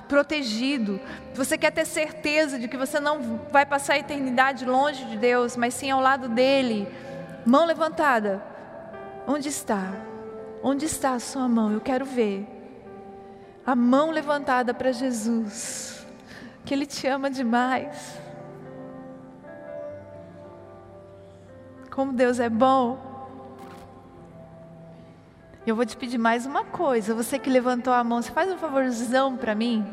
protegido. 0.08 0.98
Você 1.34 1.58
quer 1.58 1.72
ter 1.72 1.84
certeza 1.84 2.58
de 2.58 2.70
que 2.70 2.78
você 2.78 2.98
não 2.98 3.42
vai 3.52 3.66
passar 3.66 3.96
a 3.96 4.00
eternidade 4.00 4.64
longe 4.64 5.04
de 5.04 5.18
Deus, 5.18 5.58
mas 5.58 5.74
sim 5.74 5.92
ao 5.92 6.00
lado 6.00 6.30
dele. 6.30 6.88
Mão 7.46 7.66
levantada. 7.66 8.42
Onde 9.28 9.50
está? 9.50 9.94
Onde 10.68 10.88
está 10.88 11.13
a 11.13 11.20
sua 11.20 11.47
mão? 11.47 11.72
Eu 11.72 11.80
quero 11.80 12.03
ver. 12.03 12.43
A 13.63 13.76
mão 13.76 14.09
levantada 14.09 14.74
para 14.74 14.91
Jesus, 14.91 16.03
que 16.66 16.74
Ele 16.74 16.88
te 16.88 17.05
ama 17.05 17.30
demais. 17.30 18.20
Como 21.91 22.11
Deus 22.13 22.39
é 22.39 22.49
bom. 22.49 22.97
Eu 25.68 25.76
vou 25.76 25.86
te 25.86 25.95
pedir 25.95 26.18
mais 26.18 26.47
uma 26.47 26.63
coisa. 26.66 27.13
Você 27.13 27.38
que 27.38 27.47
levantou 27.47 27.93
a 27.93 28.03
mão, 28.03 28.20
você 28.20 28.32
faz 28.32 28.51
um 28.51 28.57
favorzão 28.57 29.38
para 29.38 29.53
mim? 29.53 29.86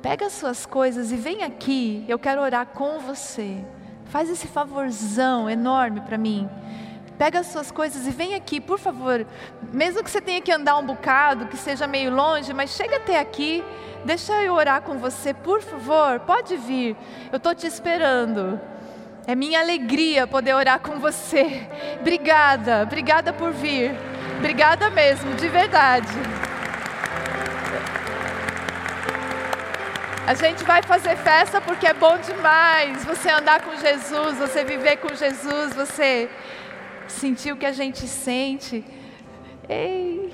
Pega 0.00 0.26
as 0.26 0.32
suas 0.32 0.64
coisas 0.64 1.10
e 1.10 1.16
vem 1.16 1.42
aqui. 1.42 2.04
Eu 2.06 2.20
quero 2.20 2.40
orar 2.40 2.66
com 2.66 3.00
você. 3.00 3.64
Faz 4.04 4.30
esse 4.30 4.46
favorzão 4.46 5.50
enorme 5.50 6.02
para 6.02 6.16
mim 6.16 6.48
pega 7.22 7.38
as 7.38 7.46
suas 7.46 7.70
coisas 7.70 8.04
e 8.04 8.10
vem 8.10 8.34
aqui, 8.34 8.60
por 8.60 8.80
favor. 8.80 9.24
Mesmo 9.72 10.02
que 10.02 10.10
você 10.10 10.20
tenha 10.20 10.40
que 10.40 10.50
andar 10.50 10.76
um 10.76 10.84
bocado, 10.84 11.46
que 11.46 11.56
seja 11.56 11.86
meio 11.86 12.12
longe, 12.12 12.52
mas 12.52 12.70
chega 12.70 12.96
até 12.96 13.20
aqui. 13.20 13.62
Deixa 14.04 14.32
eu 14.42 14.54
orar 14.54 14.82
com 14.82 14.98
você, 14.98 15.32
por 15.32 15.62
favor. 15.62 16.18
Pode 16.18 16.56
vir. 16.56 16.96
Eu 17.30 17.36
estou 17.36 17.54
te 17.54 17.64
esperando. 17.64 18.60
É 19.24 19.36
minha 19.36 19.60
alegria 19.60 20.26
poder 20.26 20.52
orar 20.52 20.80
com 20.80 20.98
você. 20.98 21.64
Obrigada, 22.00 22.82
obrigada 22.82 23.32
por 23.32 23.52
vir. 23.52 23.94
Obrigada 24.38 24.90
mesmo, 24.90 25.32
de 25.36 25.48
verdade. 25.48 26.12
A 30.26 30.34
gente 30.34 30.64
vai 30.64 30.82
fazer 30.82 31.16
festa 31.16 31.60
porque 31.60 31.86
é 31.86 31.94
bom 31.94 32.18
demais 32.18 33.04
você 33.04 33.30
andar 33.30 33.60
com 33.60 33.76
Jesus, 33.76 34.38
você 34.38 34.64
viver 34.64 34.96
com 34.96 35.14
Jesus, 35.14 35.72
você 35.72 36.28
sentir 37.08 37.52
o 37.52 37.56
que 37.56 37.66
a 37.66 37.72
gente 37.72 38.06
sente. 38.06 38.84
Ei, 39.68 40.32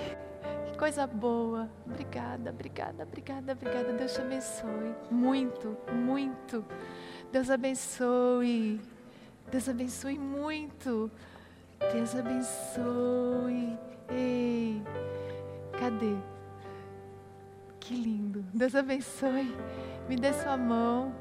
que 0.66 0.78
coisa 0.78 1.06
boa. 1.06 1.68
Obrigada, 1.86 2.50
obrigada, 2.50 3.02
obrigada, 3.04 3.52
obrigada. 3.52 3.92
Deus 3.92 4.14
te 4.14 4.20
abençoe. 4.20 4.94
Muito, 5.10 5.76
muito. 5.92 6.64
Deus 7.32 7.50
abençoe. 7.50 8.80
Deus 9.50 9.68
abençoe 9.68 10.18
muito. 10.18 11.10
Deus 11.92 12.14
abençoe. 12.14 13.78
Ei, 14.10 14.82
cadê? 15.78 16.16
Que 17.80 17.94
lindo. 17.94 18.42
Deus 18.52 18.74
abençoe. 18.74 19.54
Me 20.08 20.16
dê 20.16 20.32
sua 20.32 20.56
mão. 20.56 21.14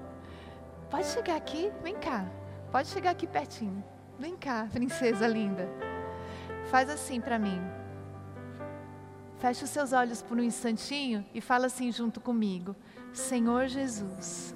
Pode 0.89 1.05
chegar 1.07 1.35
aqui? 1.35 1.71
Vem 1.83 1.95
cá. 1.95 2.25
Pode 2.71 2.87
chegar 2.87 3.11
aqui 3.11 3.27
pertinho. 3.27 3.83
Vem 4.20 4.36
cá, 4.36 4.68
princesa 4.72 5.28
linda. 5.28 5.70
Faz 6.72 6.89
assim 6.89 7.22
para 7.22 7.38
mim. 7.38 7.61
Feche 9.39 9.63
os 9.63 9.70
seus 9.70 9.93
olhos 9.93 10.24
por 10.24 10.38
um 10.38 10.43
instantinho 10.43 11.24
e 11.34 11.39
fala 11.39 11.68
assim 11.68 11.91
junto 11.91 12.20
comigo: 12.20 12.76
Senhor 13.13 13.68
Jesus, 13.68 14.55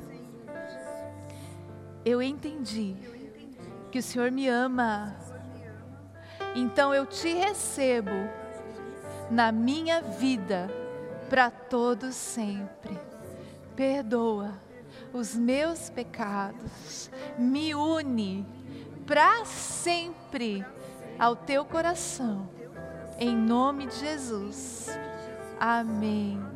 eu 2.03 2.21
entendi 2.21 2.95
que 3.91 3.99
o 3.99 4.03
Senhor 4.03 4.31
me 4.31 4.47
ama. 4.47 5.15
Então 6.55 6.93
eu 6.93 7.05
te 7.05 7.31
recebo 7.31 8.11
na 9.29 9.51
minha 9.51 10.01
vida 10.01 10.69
para 11.29 11.51
todos 11.51 12.15
sempre. 12.15 12.99
Perdoa 13.75 14.51
os 15.13 15.35
meus 15.35 15.89
pecados, 15.89 17.11
me 17.37 17.75
une 17.75 18.45
para 19.11 19.43
sempre 19.43 20.65
ao 21.19 21.35
teu 21.35 21.65
coração. 21.65 22.47
Em 23.19 23.35
nome 23.35 23.87
de 23.87 23.95
Jesus. 23.97 24.87
Amém. 25.59 26.50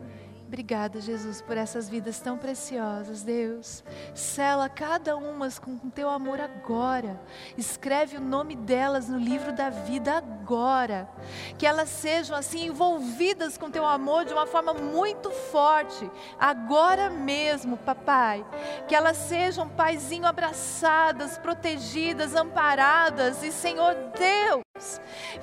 Obrigada, 0.56 1.02
Jesus, 1.02 1.42
por 1.42 1.58
essas 1.58 1.90
vidas 1.90 2.18
tão 2.22 2.38
preciosas, 2.38 3.24
Deus. 3.24 3.84
Sela 4.14 4.70
cada 4.70 5.18
uma 5.18 5.52
com 5.52 5.72
o 5.72 5.92
teu 5.92 6.10
amor 6.10 6.40
agora. 6.40 7.20
Escreve 7.58 8.16
o 8.16 8.22
nome 8.22 8.56
delas 8.56 9.10
no 9.10 9.18
livro 9.18 9.52
da 9.52 9.70
vida 9.70 10.16
agora. 10.16 11.10
Que 11.58 11.68
elas 11.68 11.90
sejam 11.90 12.38
assim 12.38 12.68
envolvidas 12.68 13.58
com 13.58 13.70
teu 13.70 13.86
amor 13.86 14.24
de 14.24 14.32
uma 14.32 14.48
forma 14.48 14.74
muito 14.74 15.30
forte, 15.30 16.10
agora 16.40 17.10
mesmo, 17.10 17.76
papai. 17.76 18.46
Que 18.88 18.96
elas 18.96 19.18
sejam, 19.18 19.68
paizinho, 19.68 20.26
abraçadas, 20.26 21.38
protegidas, 21.38 22.34
amparadas 22.34 23.44
e, 23.44 23.52
Senhor 23.52 23.94
Deus, 24.18 24.65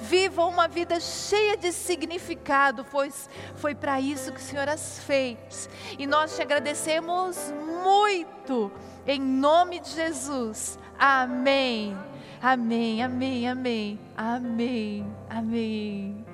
vivam 0.00 0.48
uma 0.48 0.68
vida 0.68 1.00
cheia 1.00 1.56
de 1.56 1.72
significado, 1.72 2.84
pois 2.90 3.28
foi 3.56 3.74
para 3.74 4.00
isso 4.00 4.32
que 4.32 4.40
o 4.40 4.42
Senhor 4.42 4.68
as 4.68 5.00
fez. 5.00 5.68
E 5.98 6.06
nós 6.06 6.36
te 6.36 6.42
agradecemos 6.42 7.52
muito, 7.82 8.70
em 9.06 9.20
nome 9.20 9.80
de 9.80 9.90
Jesus. 9.90 10.78
Amém. 10.98 11.96
Amém, 12.40 13.02
amém, 13.02 13.48
amém, 13.48 14.00
amém, 14.16 15.06
amém. 15.30 16.31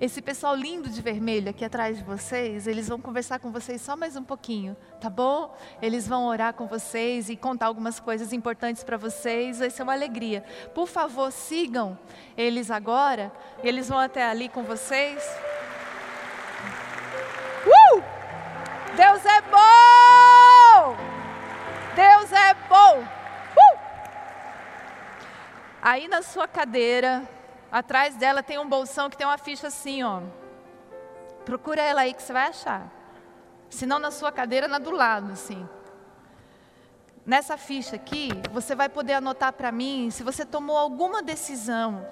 Esse 0.00 0.20
pessoal 0.20 0.54
lindo 0.54 0.88
de 0.88 1.00
vermelho 1.00 1.50
aqui 1.50 1.64
atrás 1.64 1.98
de 1.98 2.04
vocês, 2.04 2.66
eles 2.66 2.88
vão 2.88 3.00
conversar 3.00 3.38
com 3.38 3.52
vocês 3.52 3.80
só 3.80 3.96
mais 3.96 4.16
um 4.16 4.24
pouquinho, 4.24 4.76
tá 5.00 5.08
bom? 5.08 5.54
Eles 5.80 6.08
vão 6.08 6.26
orar 6.26 6.54
com 6.54 6.66
vocês 6.66 7.28
e 7.28 7.36
contar 7.36 7.66
algumas 7.66 8.00
coisas 8.00 8.32
importantes 8.32 8.82
para 8.82 8.96
vocês, 8.96 9.58
vai 9.58 9.70
ser 9.70 9.82
uma 9.82 9.92
alegria. 9.92 10.44
Por 10.74 10.88
favor, 10.88 11.30
sigam 11.30 11.98
eles 12.36 12.70
agora, 12.70 13.32
eles 13.62 13.88
vão 13.88 13.98
até 13.98 14.24
ali 14.24 14.48
com 14.48 14.64
vocês. 14.64 15.22
Uh! 17.66 18.02
Deus 18.96 19.24
é 19.24 19.40
bom! 19.42 20.96
Deus 21.94 22.32
é 22.32 22.54
bom! 22.68 23.00
Uh! 23.00 23.78
Aí 25.80 26.08
na 26.08 26.22
sua 26.22 26.48
cadeira, 26.48 27.22
atrás 27.72 28.14
dela 28.14 28.42
tem 28.42 28.58
um 28.58 28.68
bolsão 28.68 29.10
que 29.10 29.16
tem 29.16 29.26
uma 29.26 29.38
ficha 29.38 29.66
assim, 29.66 30.02
ó. 30.02 30.20
Procura 31.44 31.80
ela 31.82 32.02
aí 32.02 32.14
que 32.14 32.22
você 32.22 32.32
vai 32.32 32.48
achar. 32.48 32.88
Se 33.70 33.86
não 33.86 33.98
na 33.98 34.10
sua 34.10 34.30
cadeira, 34.30 34.68
na 34.68 34.78
do 34.78 34.90
lado, 34.90 35.32
assim. 35.32 35.66
Nessa 37.24 37.56
ficha 37.56 37.96
aqui, 37.96 38.28
você 38.52 38.74
vai 38.74 38.88
poder 38.88 39.14
anotar 39.14 39.52
para 39.52 39.72
mim 39.72 40.10
se 40.10 40.22
você 40.22 40.44
tomou 40.44 40.76
alguma 40.76 41.22
decisão 41.22 42.06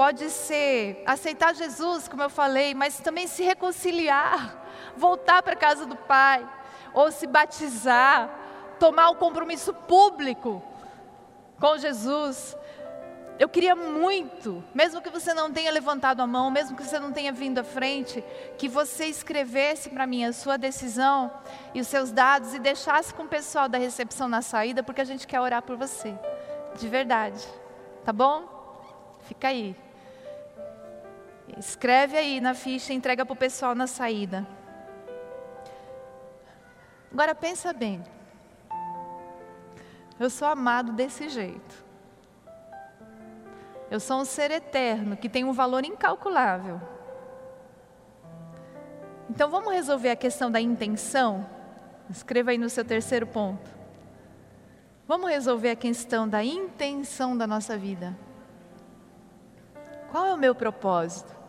Pode 0.00 0.30
ser 0.30 1.02
aceitar 1.04 1.54
Jesus, 1.54 2.08
como 2.08 2.22
eu 2.22 2.30
falei, 2.30 2.74
mas 2.74 3.00
também 3.00 3.26
se 3.26 3.42
reconciliar, 3.42 4.56
voltar 4.96 5.42
para 5.42 5.52
a 5.52 5.56
casa 5.56 5.84
do 5.84 5.94
Pai, 5.94 6.48
ou 6.94 7.12
se 7.12 7.26
batizar, 7.26 8.30
tomar 8.78 9.10
um 9.10 9.14
compromisso 9.14 9.74
público 9.74 10.62
com 11.60 11.76
Jesus. 11.76 12.56
Eu 13.40 13.48
queria 13.48 13.74
muito, 13.74 14.62
mesmo 14.74 15.00
que 15.00 15.08
você 15.08 15.32
não 15.32 15.50
tenha 15.50 15.72
levantado 15.72 16.20
a 16.20 16.26
mão, 16.26 16.50
mesmo 16.50 16.76
que 16.76 16.84
você 16.84 17.00
não 17.00 17.10
tenha 17.10 17.32
vindo 17.32 17.58
à 17.58 17.64
frente, 17.64 18.22
que 18.58 18.68
você 18.68 19.06
escrevesse 19.06 19.88
para 19.88 20.06
mim 20.06 20.26
a 20.26 20.32
sua 20.34 20.58
decisão 20.58 21.32
e 21.72 21.80
os 21.80 21.86
seus 21.86 22.12
dados 22.12 22.52
e 22.52 22.58
deixasse 22.58 23.14
com 23.14 23.22
o 23.22 23.28
pessoal 23.28 23.66
da 23.66 23.78
recepção 23.78 24.28
na 24.28 24.42
saída, 24.42 24.82
porque 24.82 25.00
a 25.00 25.06
gente 25.06 25.26
quer 25.26 25.40
orar 25.40 25.62
por 25.62 25.74
você. 25.74 26.14
de 26.76 26.86
verdade. 26.86 27.42
Tá 28.04 28.12
bom? 28.12 28.44
Fica 29.22 29.48
aí. 29.48 29.74
Escreve 31.56 32.18
aí 32.18 32.42
na 32.42 32.52
ficha 32.52 32.92
e 32.92 32.96
entrega 32.96 33.24
para 33.24 33.32
o 33.32 33.36
pessoal 33.36 33.74
na 33.74 33.86
saída. 33.86 34.46
Agora 37.10 37.34
pensa 37.34 37.72
bem. 37.72 38.04
Eu 40.18 40.28
sou 40.28 40.46
amado 40.46 40.92
desse 40.92 41.30
jeito. 41.30 41.89
Eu 43.90 43.98
sou 43.98 44.20
um 44.20 44.24
ser 44.24 44.50
eterno 44.50 45.16
que 45.16 45.28
tem 45.28 45.44
um 45.44 45.52
valor 45.52 45.84
incalculável. 45.84 46.80
Então 49.28 49.50
vamos 49.50 49.72
resolver 49.72 50.10
a 50.10 50.16
questão 50.16 50.50
da 50.50 50.60
intenção? 50.60 51.44
Escreva 52.08 52.52
aí 52.52 52.58
no 52.58 52.70
seu 52.70 52.84
terceiro 52.84 53.26
ponto. 53.26 53.68
Vamos 55.06 55.28
resolver 55.28 55.70
a 55.70 55.76
questão 55.76 56.28
da 56.28 56.44
intenção 56.44 57.36
da 57.36 57.46
nossa 57.46 57.76
vida. 57.76 58.16
Qual 60.10 60.24
é 60.24 60.32
o 60.32 60.38
meu 60.38 60.54
propósito? 60.54 61.40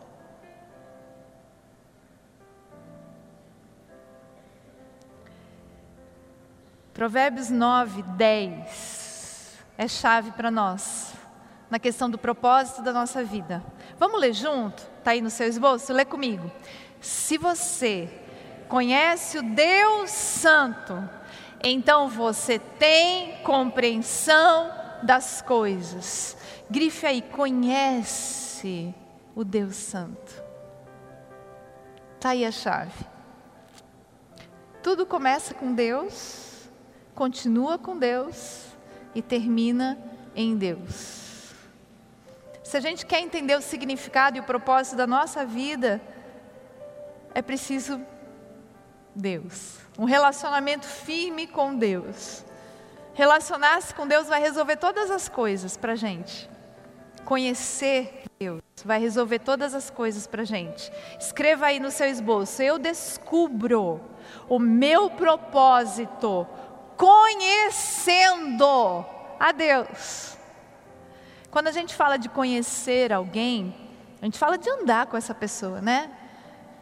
Provérbios 6.92 7.50
9, 7.50 8.02
10 8.02 9.58
é 9.78 9.88
chave 9.88 10.30
para 10.32 10.50
nós, 10.50 11.14
na 11.72 11.78
questão 11.78 12.10
do 12.10 12.18
propósito 12.18 12.82
da 12.82 12.92
nossa 12.92 13.24
vida. 13.24 13.64
Vamos 13.98 14.20
ler 14.20 14.34
junto? 14.34 14.82
Está 14.98 15.12
aí 15.12 15.22
no 15.22 15.30
seu 15.30 15.46
esboço? 15.48 15.90
Lê 15.90 16.04
comigo. 16.04 16.52
Se 17.00 17.38
você 17.38 18.10
conhece 18.68 19.38
o 19.38 19.42
Deus 19.42 20.10
Santo, 20.10 21.08
então 21.64 22.10
você 22.10 22.58
tem 22.58 23.38
compreensão 23.42 24.70
das 25.02 25.40
coisas. 25.40 26.36
Grife 26.68 27.06
aí, 27.06 27.22
conhece 27.22 28.94
o 29.34 29.42
Deus 29.42 29.76
Santo. 29.76 30.44
Está 32.16 32.32
aí 32.32 32.44
a 32.44 32.52
chave. 32.52 33.06
Tudo 34.82 35.06
começa 35.06 35.54
com 35.54 35.72
Deus 35.72 36.42
continua 37.14 37.78
com 37.78 37.96
Deus 37.96 38.64
e 39.14 39.22
termina 39.22 39.98
em 40.34 40.56
Deus. 40.56 41.21
Se 42.72 42.78
a 42.78 42.80
gente 42.80 43.04
quer 43.04 43.20
entender 43.20 43.54
o 43.54 43.60
significado 43.60 44.38
e 44.38 44.40
o 44.40 44.44
propósito 44.44 44.96
da 44.96 45.06
nossa 45.06 45.44
vida, 45.44 46.00
é 47.34 47.42
preciso 47.42 48.00
Deus, 49.14 49.76
um 49.98 50.06
relacionamento 50.06 50.86
firme 50.86 51.46
com 51.46 51.76
Deus. 51.76 52.42
Relacionar-se 53.12 53.94
com 53.94 54.06
Deus 54.06 54.26
vai 54.26 54.40
resolver 54.40 54.76
todas 54.76 55.10
as 55.10 55.28
coisas 55.28 55.76
para 55.76 55.92
a 55.92 55.96
gente. 55.96 56.48
Conhecer 57.26 58.24
Deus 58.40 58.62
vai 58.82 58.98
resolver 58.98 59.40
todas 59.40 59.74
as 59.74 59.90
coisas 59.90 60.26
para 60.26 60.40
a 60.40 60.46
gente. 60.46 60.90
Escreva 61.20 61.66
aí 61.66 61.78
no 61.78 61.90
seu 61.90 62.06
esboço: 62.06 62.62
Eu 62.62 62.78
descubro 62.78 64.00
o 64.48 64.58
meu 64.58 65.10
propósito 65.10 66.46
conhecendo 66.96 68.64
a 69.38 69.52
Deus. 69.52 70.40
Quando 71.52 71.68
a 71.68 71.70
gente 71.70 71.94
fala 71.94 72.16
de 72.16 72.30
conhecer 72.30 73.12
alguém, 73.12 73.76
a 74.22 74.24
gente 74.24 74.38
fala 74.38 74.56
de 74.56 74.70
andar 74.70 75.04
com 75.04 75.18
essa 75.18 75.34
pessoa, 75.34 75.82
né? 75.82 76.10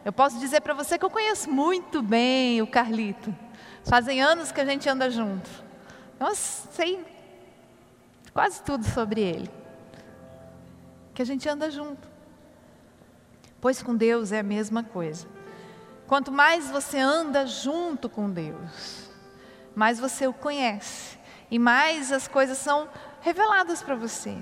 Eu 0.05 0.13
posso 0.13 0.39
dizer 0.39 0.61
para 0.61 0.73
você 0.73 0.97
que 0.97 1.03
eu 1.03 1.09
conheço 1.09 1.51
muito 1.51 2.01
bem 2.01 2.61
o 2.61 2.67
Carlito. 2.67 3.35
Fazem 3.83 4.21
anos 4.21 4.49
que 4.49 4.61
a 4.61 4.65
gente 4.65 4.87
anda 4.87 5.11
junto. 5.11 5.49
Eu 6.17 6.33
sei 6.33 7.05
quase 8.33 8.63
tudo 8.63 8.85
sobre 8.85 9.19
ele. 9.19 9.51
Que 11.13 11.21
a 11.21 11.25
gente 11.25 11.49
anda 11.49 11.69
junto. 11.69 12.07
Pois 13.59 13.83
com 13.83 13.93
Deus 13.93 14.31
é 14.31 14.39
a 14.39 14.43
mesma 14.43 14.85
coisa. 14.85 15.27
Quanto 16.07 16.31
mais 16.31 16.69
você 16.69 16.97
anda 16.97 17.45
junto 17.45 18.07
com 18.07 18.29
Deus, 18.29 19.09
mais 19.75 19.99
você 19.99 20.27
o 20.27 20.33
conhece 20.33 21.19
e 21.51 21.59
mais 21.59 22.09
as 22.13 22.25
coisas 22.25 22.57
são 22.57 22.87
reveladas 23.19 23.83
para 23.83 23.95
você 23.95 24.37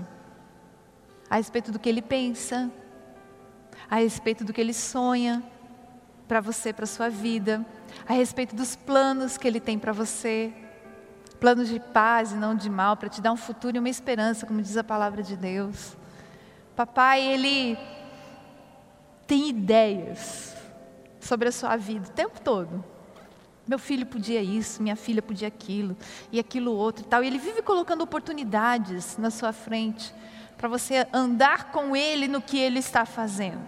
a 1.29 1.35
respeito 1.35 1.71
do 1.71 1.79
que 1.79 1.87
ele 1.87 2.01
pensa, 2.01 2.71
a 3.89 3.97
respeito 3.97 4.43
do 4.43 4.51
que 4.51 4.59
ele 4.59 4.73
sonha 4.73 5.43
para 6.27 6.41
você, 6.41 6.71
para 6.71 6.85
sua 6.85 7.09
vida, 7.09 7.65
a 8.07 8.13
respeito 8.13 8.55
dos 8.55 8.75
planos 8.75 9.37
que 9.37 9.47
ele 9.47 9.59
tem 9.59 9.77
para 9.77 9.91
você, 9.91 10.53
planos 11.39 11.69
de 11.69 11.79
paz 11.79 12.31
e 12.31 12.35
não 12.35 12.55
de 12.55 12.69
mal, 12.69 12.97
para 12.97 13.09
te 13.09 13.21
dar 13.21 13.31
um 13.31 13.37
futuro 13.37 13.77
e 13.77 13.79
uma 13.79 13.89
esperança, 13.89 14.45
como 14.45 14.61
diz 14.61 14.77
a 14.77 14.83
palavra 14.83 15.23
de 15.23 15.35
Deus. 15.35 15.95
Papai, 16.75 17.21
ele 17.21 17.77
tem 19.25 19.49
ideias 19.49 20.55
sobre 21.19 21.49
a 21.49 21.51
sua 21.51 21.75
vida 21.75 22.07
o 22.07 22.11
tempo 22.11 22.41
todo. 22.41 22.83
Meu 23.67 23.77
filho 23.77 24.05
podia 24.05 24.41
isso, 24.41 24.81
minha 24.81 24.95
filha 24.95 25.21
podia 25.21 25.47
aquilo, 25.47 25.95
e 26.31 26.39
aquilo 26.39 26.71
outro 26.71 27.05
e 27.05 27.07
tal. 27.07 27.23
E 27.23 27.27
ele 27.27 27.37
vive 27.37 27.61
colocando 27.61 28.01
oportunidades 28.01 29.17
na 29.17 29.29
sua 29.29 29.53
frente 29.53 30.13
para 30.59 30.67
você 30.67 31.07
andar 31.13 31.71
com 31.71 31.95
ele 31.95 32.27
no 32.27 32.41
que 32.41 32.59
ele 32.59 32.79
está 32.79 33.05
fazendo. 33.05 33.65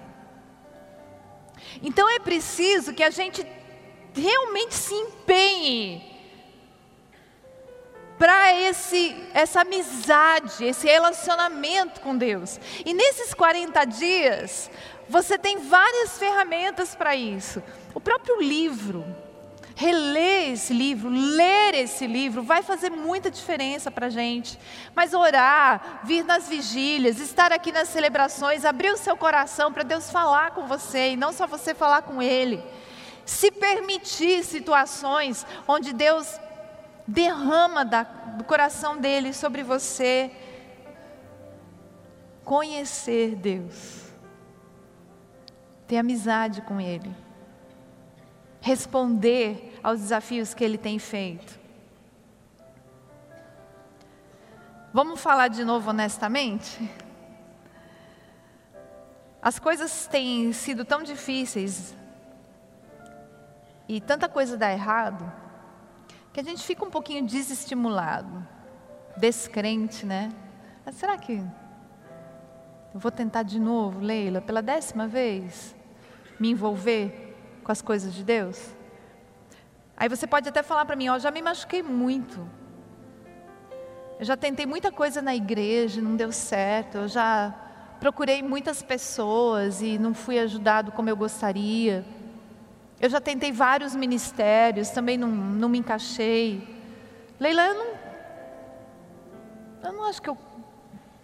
Então 1.81 2.09
é 2.09 2.19
preciso 2.19 2.93
que 2.93 3.01
a 3.01 3.09
gente 3.09 3.47
realmente 4.13 4.75
se 4.75 4.93
empenhe 4.93 6.11
para 8.19 8.53
esse 8.53 9.15
essa 9.33 9.61
amizade, 9.61 10.65
esse 10.65 10.85
relacionamento 10.85 12.01
com 12.01 12.17
Deus. 12.17 12.59
E 12.85 12.93
nesses 12.93 13.33
40 13.33 13.85
dias, 13.85 14.69
você 15.07 15.37
tem 15.37 15.59
várias 15.59 16.19
ferramentas 16.19 16.93
para 16.93 17.15
isso. 17.15 17.63
O 17.93 18.01
próprio 18.01 18.41
livro 18.41 19.05
reler 19.81 20.51
esse 20.51 20.73
livro, 20.73 21.09
ler 21.09 21.73
esse 21.73 22.05
livro, 22.05 22.43
vai 22.43 22.61
fazer 22.61 22.91
muita 22.91 23.31
diferença 23.31 23.89
para 23.89 24.05
a 24.05 24.09
gente. 24.09 24.59
Mas 24.95 25.15
orar, 25.15 26.01
vir 26.03 26.23
nas 26.23 26.47
vigílias, 26.47 27.19
estar 27.19 27.51
aqui 27.51 27.71
nas 27.71 27.89
celebrações, 27.89 28.63
abrir 28.63 28.91
o 28.91 28.97
seu 28.97 29.17
coração 29.17 29.73
para 29.73 29.81
Deus 29.81 30.11
falar 30.11 30.51
com 30.51 30.67
você 30.67 31.13
e 31.13 31.17
não 31.17 31.33
só 31.33 31.47
você 31.47 31.73
falar 31.73 32.03
com 32.03 32.21
Ele. 32.21 32.63
Se 33.25 33.49
permitir 33.49 34.43
situações 34.43 35.47
onde 35.67 35.93
Deus 35.93 36.39
derrama 37.07 37.83
da, 37.83 38.03
do 38.03 38.43
coração 38.43 38.97
dele 38.97 39.33
sobre 39.33 39.63
você. 39.63 40.29
Conhecer 42.45 43.35
Deus, 43.35 44.11
ter 45.87 45.97
amizade 45.97 46.61
com 46.61 46.79
Ele 46.79 47.11
responder 48.61 49.70
aos 49.83 49.99
desafios 49.99 50.53
que 50.53 50.63
Ele 50.63 50.77
tem 50.77 50.99
feito. 50.99 51.59
Vamos 54.93 55.21
falar 55.21 55.47
de 55.47 55.63
novo 55.63 55.89
honestamente? 55.89 56.89
As 59.41 59.57
coisas 59.57 60.05
têm 60.05 60.51
sido 60.53 60.83
tão 60.83 61.01
difíceis 61.01 61.95
e 63.87 63.99
tanta 63.99 64.29
coisa 64.29 64.57
dá 64.57 64.71
errado 64.71 65.31
que 66.33 66.39
a 66.39 66.43
gente 66.43 66.63
fica 66.63 66.85
um 66.85 66.89
pouquinho 66.89 67.25
desestimulado, 67.25 68.45
descrente, 69.17 70.05
né? 70.05 70.31
Mas 70.85 70.95
será 70.95 71.17
que 71.17 71.43
eu 72.93 72.99
vou 72.99 73.11
tentar 73.11 73.43
de 73.43 73.59
novo, 73.59 73.99
Leila, 73.99 74.41
pela 74.41 74.61
décima 74.61 75.07
vez, 75.07 75.75
me 76.39 76.51
envolver 76.51 77.35
com 77.63 77.71
as 77.71 77.81
coisas 77.81 78.13
de 78.13 78.23
Deus? 78.23 78.75
Aí 80.01 80.09
você 80.09 80.25
pode 80.25 80.49
até 80.49 80.63
falar 80.63 80.83
para 80.83 80.95
mim, 80.95 81.09
ó, 81.09 81.19
já 81.19 81.29
me 81.29 81.43
machuquei 81.43 81.83
muito. 81.83 82.43
Eu 84.17 84.25
já 84.25 84.35
tentei 84.35 84.65
muita 84.65 84.91
coisa 84.91 85.21
na 85.21 85.35
igreja, 85.35 86.01
não 86.01 86.15
deu 86.15 86.31
certo. 86.31 86.97
Eu 86.97 87.07
já 87.07 87.53
procurei 87.99 88.41
muitas 88.41 88.81
pessoas 88.81 89.79
e 89.79 89.99
não 89.99 90.15
fui 90.15 90.39
ajudado 90.39 90.91
como 90.91 91.07
eu 91.07 91.15
gostaria. 91.15 92.03
Eu 92.99 93.11
já 93.11 93.21
tentei 93.21 93.51
vários 93.51 93.93
ministérios, 93.93 94.89
também 94.89 95.19
não, 95.19 95.27
não 95.27 95.69
me 95.69 95.77
encaixei. 95.77 96.67
Leila, 97.39 97.61
eu 97.67 97.75
não, 97.75 97.93
eu 99.83 99.93
não 99.93 100.03
acho 100.05 100.19
que 100.19 100.31
eu 100.31 100.37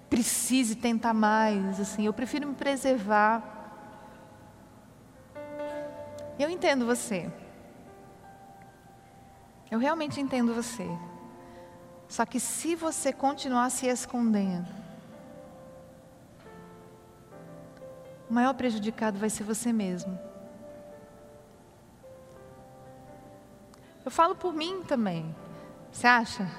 precise 0.07 0.75
tentar 0.75 1.15
mais, 1.15 1.80
assim, 1.80 2.05
eu 2.05 2.13
prefiro 2.13 2.47
me 2.47 2.53
preservar. 2.53 3.41
Eu 6.38 6.47
entendo 6.47 6.86
você. 6.86 7.28
Eu 9.70 9.80
realmente 9.80 10.22
entendo 10.22 10.53
você. 10.53 10.88
Só 12.07 12.26
que 12.26 12.39
se 12.39 12.76
você 12.76 13.11
continuar 13.11 13.70
se 13.70 13.88
escondendo, 13.88 14.68
o 18.30 18.34
maior 18.34 18.53
prejudicado 18.53 19.18
vai 19.20 19.30
ser 19.30 19.43
você 19.43 19.74
mesmo. 19.74 20.18
Eu 24.05 24.11
falo 24.11 24.36
por 24.36 24.53
mim 24.53 24.84
também. 24.88 25.36
Você 25.91 26.07
acha 26.07 26.49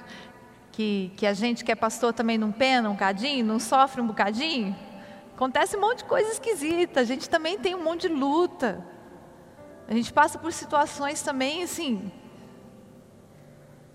que, 0.71 1.13
que 1.17 1.27
a 1.27 1.33
gente 1.33 1.65
que 1.65 1.73
é 1.73 1.75
pastor 1.75 2.13
também 2.13 2.37
não 2.37 2.53
pena 2.53 2.91
um 2.91 2.93
bocadinho, 2.93 3.45
não 3.45 3.59
sofre 3.59 4.03
um 4.03 4.07
bocadinho? 4.07 4.77
Acontece 5.35 5.77
um 5.77 5.81
monte 5.81 5.99
de 5.99 6.05
coisa 6.05 6.31
esquisita, 6.31 7.01
a 7.01 7.05
gente 7.05 7.31
também 7.31 7.59
tem 7.59 7.75
um 7.75 7.83
monte 7.83 8.03
de 8.03 8.09
luta. 8.09 8.85
A 9.87 9.95
gente 9.95 10.13
passa 10.13 10.39
por 10.39 10.53
situações 10.53 11.23
também 11.23 11.63
assim. 11.63 12.13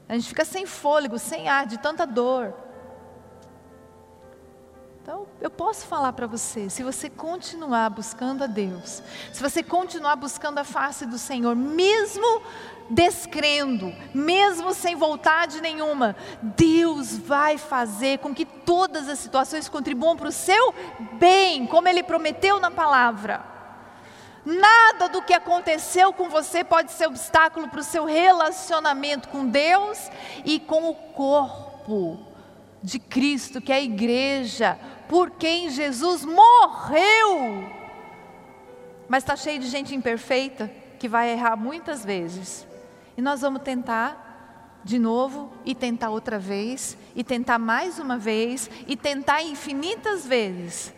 A 0.07 0.13
gente 0.13 0.27
fica 0.27 0.45
sem 0.45 0.65
fôlego, 0.65 1.17
sem 1.17 1.47
ar, 1.47 1.65
de 1.65 1.77
tanta 1.77 2.05
dor. 2.05 2.53
Então, 5.01 5.27
eu 5.41 5.49
posso 5.49 5.85
falar 5.85 6.13
para 6.13 6.25
você, 6.25 6.69
se 6.69 6.81
você 6.81 7.09
continuar 7.09 7.89
buscando 7.89 8.45
a 8.45 8.47
Deus, 8.47 9.03
se 9.33 9.41
você 9.41 9.61
continuar 9.61 10.15
buscando 10.15 10.59
a 10.59 10.63
face 10.63 11.05
do 11.05 11.17
Senhor, 11.17 11.53
mesmo 11.55 12.41
descrendo, 12.89 13.93
mesmo 14.13 14.73
sem 14.73 14.95
vontade 14.95 15.59
nenhuma, 15.59 16.15
Deus 16.41 17.17
vai 17.17 17.57
fazer 17.57 18.19
com 18.19 18.33
que 18.33 18.45
todas 18.45 19.09
as 19.09 19.19
situações 19.19 19.67
contribuam 19.67 20.15
para 20.15 20.29
o 20.29 20.31
seu 20.31 20.73
bem, 21.19 21.67
como 21.67 21.87
Ele 21.89 22.03
prometeu 22.03 22.59
na 22.61 22.71
palavra. 22.71 23.52
Nada 24.45 25.07
do 25.07 25.21
que 25.21 25.33
aconteceu 25.33 26.11
com 26.11 26.29
você 26.29 26.63
pode 26.63 26.91
ser 26.91 27.07
obstáculo 27.07 27.69
para 27.69 27.79
o 27.79 27.83
seu 27.83 28.05
relacionamento 28.05 29.29
com 29.29 29.45
Deus 29.45 30.09
e 30.43 30.59
com 30.59 30.89
o 30.89 30.95
corpo 30.95 32.19
de 32.81 32.99
Cristo, 32.99 33.61
que 33.61 33.71
é 33.71 33.75
a 33.75 33.81
igreja, 33.81 34.77
por 35.07 35.31
quem 35.31 35.69
Jesus 35.69 36.25
morreu. 36.25 37.69
Mas 39.07 39.23
está 39.23 39.35
cheio 39.35 39.59
de 39.59 39.67
gente 39.67 39.95
imperfeita 39.95 40.69
que 40.99 41.07
vai 41.07 41.31
errar 41.31 41.55
muitas 41.55 42.03
vezes. 42.03 42.67
E 43.15 43.21
nós 43.21 43.41
vamos 43.41 43.61
tentar 43.61 44.23
de 44.83 44.99
novo, 44.99 45.49
e 45.63 45.73
tentar 45.73 46.09
outra 46.09 46.37
vez, 46.37 46.97
e 47.15 47.23
tentar 47.23 47.57
mais 47.57 47.99
uma 47.99 48.17
vez, 48.17 48.69
e 48.85 48.97
tentar 48.97 49.41
infinitas 49.41 50.25
vezes. 50.25 50.93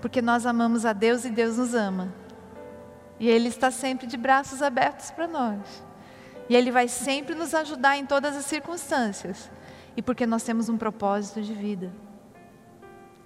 Porque 0.00 0.22
nós 0.22 0.46
amamos 0.46 0.86
a 0.86 0.92
Deus 0.92 1.24
e 1.24 1.30
Deus 1.30 1.56
nos 1.56 1.74
ama. 1.74 2.21
E 3.22 3.30
Ele 3.30 3.46
está 3.46 3.70
sempre 3.70 4.08
de 4.08 4.16
braços 4.16 4.60
abertos 4.60 5.12
para 5.12 5.28
nós. 5.28 5.60
E 6.48 6.56
Ele 6.56 6.72
vai 6.72 6.88
sempre 6.88 7.36
nos 7.36 7.54
ajudar 7.54 7.96
em 7.96 8.04
todas 8.04 8.34
as 8.36 8.44
circunstâncias. 8.44 9.48
E 9.96 10.02
porque 10.02 10.26
nós 10.26 10.42
temos 10.42 10.68
um 10.68 10.76
propósito 10.76 11.40
de 11.40 11.54
vida 11.54 11.92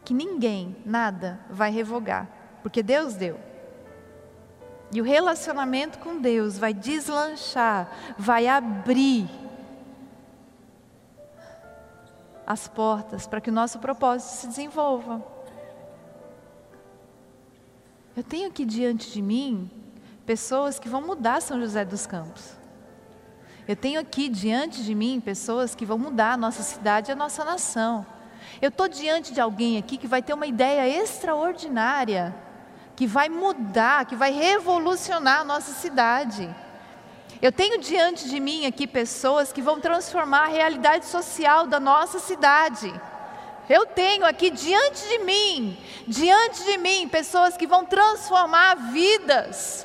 que 0.05 0.13
ninguém, 0.13 0.77
nada 0.85 1.41
vai 1.49 1.71
revogar, 1.71 2.29
porque 2.63 2.83
Deus 2.83 3.15
deu. 3.15 3.41
E 4.93 5.01
o 5.01 5.05
relacionamento 5.05 5.99
com 5.99 6.21
Deus 6.21 6.59
vai 6.59 6.75
deslanchar, 6.75 7.91
vai 8.19 8.47
abrir 8.47 9.31
as 12.47 12.69
portas 12.69 13.27
para 13.27 13.41
que 13.41 13.49
o 13.49 13.53
nosso 13.53 13.79
propósito 13.79 14.29
se 14.33 14.47
desenvolva. 14.47 15.25
Eu 18.15 18.23
tenho 18.23 18.49
aqui 18.49 18.67
diante 18.67 19.11
de 19.11 19.23
mim 19.23 19.71
pessoas 20.27 20.79
que 20.79 20.89
vão 20.89 21.01
mudar 21.01 21.41
São 21.41 21.61
José 21.61 21.85
dos 21.85 22.07
Campos. 22.07 22.57
Eu 23.67 23.77
tenho 23.77 24.01
aqui 24.01 24.29
diante 24.29 24.83
de 24.83 24.95
mim 24.95 25.21
pessoas 25.25 25.75
que 25.75 25.87
vão 25.87 25.97
mudar 25.97 26.33
a 26.33 26.37
nossa 26.37 26.63
cidade 26.63 27.11
e 27.11 27.13
a 27.13 27.17
nossa 27.17 27.45
nação. 27.45 28.05
Eu 28.61 28.69
estou 28.69 28.89
diante 28.89 29.33
de 29.33 29.41
alguém 29.41 29.79
aqui 29.79 29.97
que 29.97 30.07
vai 30.07 30.23
ter 30.23 30.35
uma 30.35 30.47
ideia 30.47 31.03
extraordinária, 31.03 32.35
que 32.95 33.07
vai 33.07 33.29
mudar, 33.29 34.05
que 34.07 34.17
vai 34.17 34.33
revolucionar 34.33 35.41
a 35.41 35.45
nossa 35.45 35.73
cidade. 35.73 36.55
Eu 37.41 37.53
tenho 37.53 37.81
diante 37.81 38.29
de 38.29 38.41
mim 38.41 38.67
aqui 38.67 38.87
pessoas 38.87 39.53
que 39.53 39.63
vão 39.63 39.81
transformar 39.81 40.45
a 40.45 40.49
realidade 40.49 41.07
social 41.07 41.67
da 41.67 41.79
nossa 41.79 42.19
cidade. 42.19 42.93
Eu 43.69 43.85
tenho 43.85 44.25
aqui 44.25 44.49
diante 44.51 45.09
de 45.09 45.19
mim, 45.19 45.77
diante 46.07 46.65
de 46.65 46.79
mim, 46.79 47.09
pessoas 47.09 47.57
que 47.57 47.67
vão 47.67 47.85
transformar 47.85 48.77
vidas, 48.93 49.85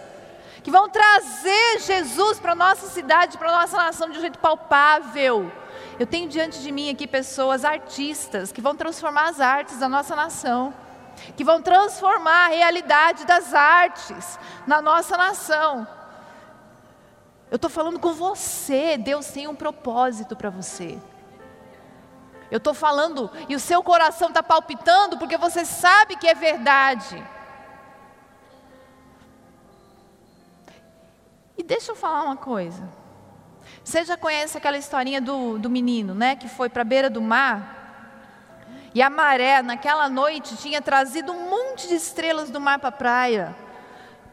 que 0.63 0.71
vão 0.71 0.89
trazer 0.89 1.79
Jesus 1.79 2.39
para 2.39 2.51
a 2.51 2.55
nossa 2.55 2.87
cidade, 2.87 3.37
para 3.37 3.49
a 3.49 3.61
nossa 3.61 3.77
nação 3.77 4.09
de 4.09 4.17
um 4.17 4.21
jeito 4.21 4.39
palpável. 4.39 5.51
Eu 5.99 6.05
tenho 6.05 6.29
diante 6.29 6.59
de 6.61 6.71
mim 6.71 6.89
aqui 6.89 7.07
pessoas 7.07 7.65
artistas 7.65 8.51
que 8.51 8.61
vão 8.61 8.75
transformar 8.75 9.29
as 9.29 9.39
artes 9.39 9.79
da 9.79 9.89
nossa 9.89 10.15
nação, 10.15 10.73
que 11.35 11.43
vão 11.43 11.61
transformar 11.61 12.45
a 12.45 12.49
realidade 12.49 13.25
das 13.25 13.53
artes 13.53 14.39
na 14.67 14.81
nossa 14.81 15.17
nação. 15.17 15.87
Eu 17.49 17.55
estou 17.55 17.69
falando 17.69 17.99
com 17.99 18.13
você, 18.13 18.97
Deus 18.97 19.27
tem 19.27 19.47
um 19.47 19.55
propósito 19.55 20.35
para 20.35 20.49
você. 20.49 20.97
Eu 22.49 22.57
estou 22.57 22.73
falando 22.73 23.31
e 23.47 23.55
o 23.55 23.59
seu 23.59 23.81
coração 23.81 24.27
está 24.27 24.43
palpitando 24.43 25.17
porque 25.17 25.37
você 25.37 25.65
sabe 25.65 26.15
que 26.15 26.27
é 26.27 26.33
verdade. 26.33 27.21
E 31.57 31.63
deixa 31.63 31.91
eu 31.91 31.95
falar 31.95 32.23
uma 32.23 32.37
coisa. 32.37 32.87
Você 33.83 34.03
já 34.03 34.17
conhece 34.17 34.57
aquela 34.57 34.77
historinha 34.77 35.21
do, 35.21 35.57
do 35.57 35.69
menino, 35.69 36.13
né? 36.13 36.35
Que 36.35 36.47
foi 36.47 36.69
para 36.69 36.81
a 36.81 36.85
beira 36.85 37.09
do 37.09 37.21
mar. 37.21 37.79
E 38.93 39.01
a 39.01 39.09
maré, 39.09 39.61
naquela 39.61 40.09
noite, 40.09 40.57
tinha 40.57 40.81
trazido 40.81 41.31
um 41.31 41.49
monte 41.49 41.87
de 41.87 41.95
estrelas 41.95 42.49
do 42.49 42.59
mar 42.59 42.79
para 42.79 42.89
a 42.89 42.91
praia. 42.91 43.55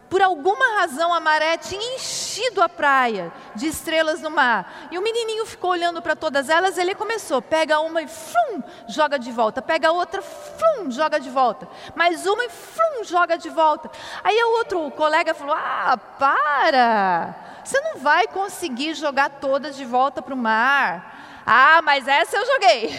Por 0.09 0.23
alguma 0.23 0.81
razão, 0.81 1.13
a 1.13 1.21
maré 1.21 1.59
tinha 1.59 1.95
enchido 1.95 2.63
a 2.63 2.69
praia 2.69 3.31
de 3.55 3.67
estrelas 3.67 4.23
no 4.23 4.31
mar. 4.31 4.89
E 4.91 4.99
o 4.99 5.03
menininho 5.03 5.45
ficou 5.45 5.71
olhando 5.71 6.01
para 6.01 6.17
todas 6.17 6.49
elas. 6.49 6.79
Ele 6.79 6.95
começou: 6.95 7.43
pega 7.43 7.79
uma 7.81 8.01
e 8.01 8.09
flum, 8.09 8.63
joga 8.89 9.19
de 9.19 9.31
volta. 9.31 9.61
Pega 9.61 9.93
outra, 9.93 10.23
flum, 10.23 10.91
joga 10.91 11.21
de 11.21 11.29
volta. 11.29 11.69
Mais 11.95 12.25
uma 12.25 12.45
e 12.45 12.49
flum, 12.49 13.05
joga 13.05 13.37
de 13.37 13.51
volta. 13.51 13.91
Aí 14.25 14.43
o 14.43 14.59
outro 14.59 14.91
colega 14.93 15.35
falou: 15.35 15.55
Ah, 15.55 15.99
para! 16.19 17.35
Você 17.63 17.79
não 17.83 17.99
vai 17.99 18.27
conseguir 18.29 18.95
jogar 18.95 19.29
todas 19.29 19.77
de 19.77 19.85
volta 19.85 20.23
para 20.23 20.33
o 20.33 20.39
mar. 20.39 21.43
Ah, 21.45 21.83
mas 21.83 22.09
essa 22.09 22.39
eu 22.39 22.47
joguei. 22.47 22.99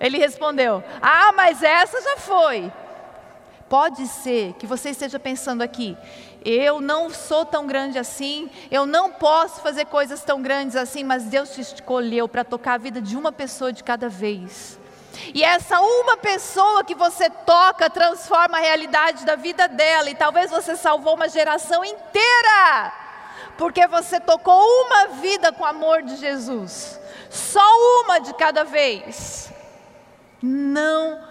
Ele 0.00 0.18
respondeu: 0.18 0.82
Ah, 1.00 1.30
mas 1.32 1.62
essa 1.62 2.00
já 2.00 2.16
foi. 2.16 2.72
Pode 3.72 4.06
ser 4.06 4.52
que 4.58 4.66
você 4.66 4.90
esteja 4.90 5.18
pensando 5.18 5.62
aqui, 5.62 5.96
eu 6.44 6.78
não 6.78 7.08
sou 7.08 7.46
tão 7.46 7.66
grande 7.66 7.98
assim, 7.98 8.50
eu 8.70 8.84
não 8.84 9.10
posso 9.10 9.62
fazer 9.62 9.86
coisas 9.86 10.22
tão 10.22 10.42
grandes 10.42 10.76
assim, 10.76 11.02
mas 11.02 11.24
Deus 11.24 11.54
te 11.54 11.62
escolheu 11.62 12.28
para 12.28 12.44
tocar 12.44 12.74
a 12.74 12.76
vida 12.76 13.00
de 13.00 13.16
uma 13.16 13.32
pessoa 13.32 13.72
de 13.72 13.82
cada 13.82 14.10
vez. 14.10 14.78
E 15.32 15.42
essa 15.42 15.80
uma 15.80 16.18
pessoa 16.18 16.84
que 16.84 16.94
você 16.94 17.30
toca 17.30 17.88
transforma 17.88 18.58
a 18.58 18.60
realidade 18.60 19.24
da 19.24 19.36
vida 19.36 19.66
dela, 19.66 20.10
e 20.10 20.14
talvez 20.14 20.50
você 20.50 20.76
salvou 20.76 21.14
uma 21.14 21.30
geração 21.30 21.82
inteira 21.82 22.92
porque 23.56 23.86
você 23.86 24.20
tocou 24.20 24.62
uma 24.84 25.06
vida 25.22 25.50
com 25.50 25.62
o 25.62 25.66
amor 25.66 26.02
de 26.02 26.16
Jesus, 26.16 27.00
só 27.30 27.66
uma 28.02 28.18
de 28.18 28.34
cada 28.34 28.64
vez. 28.64 29.50
Não 30.42 31.24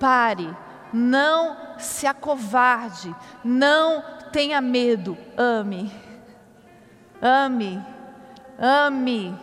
pare, 0.00 0.56
não 0.92 1.56
se 1.78 2.06
acovarde, 2.06 3.14
não 3.44 4.02
tenha 4.32 4.60
medo, 4.60 5.16
ame, 5.36 5.92
ame, 7.20 7.82
ame, 8.58 9.34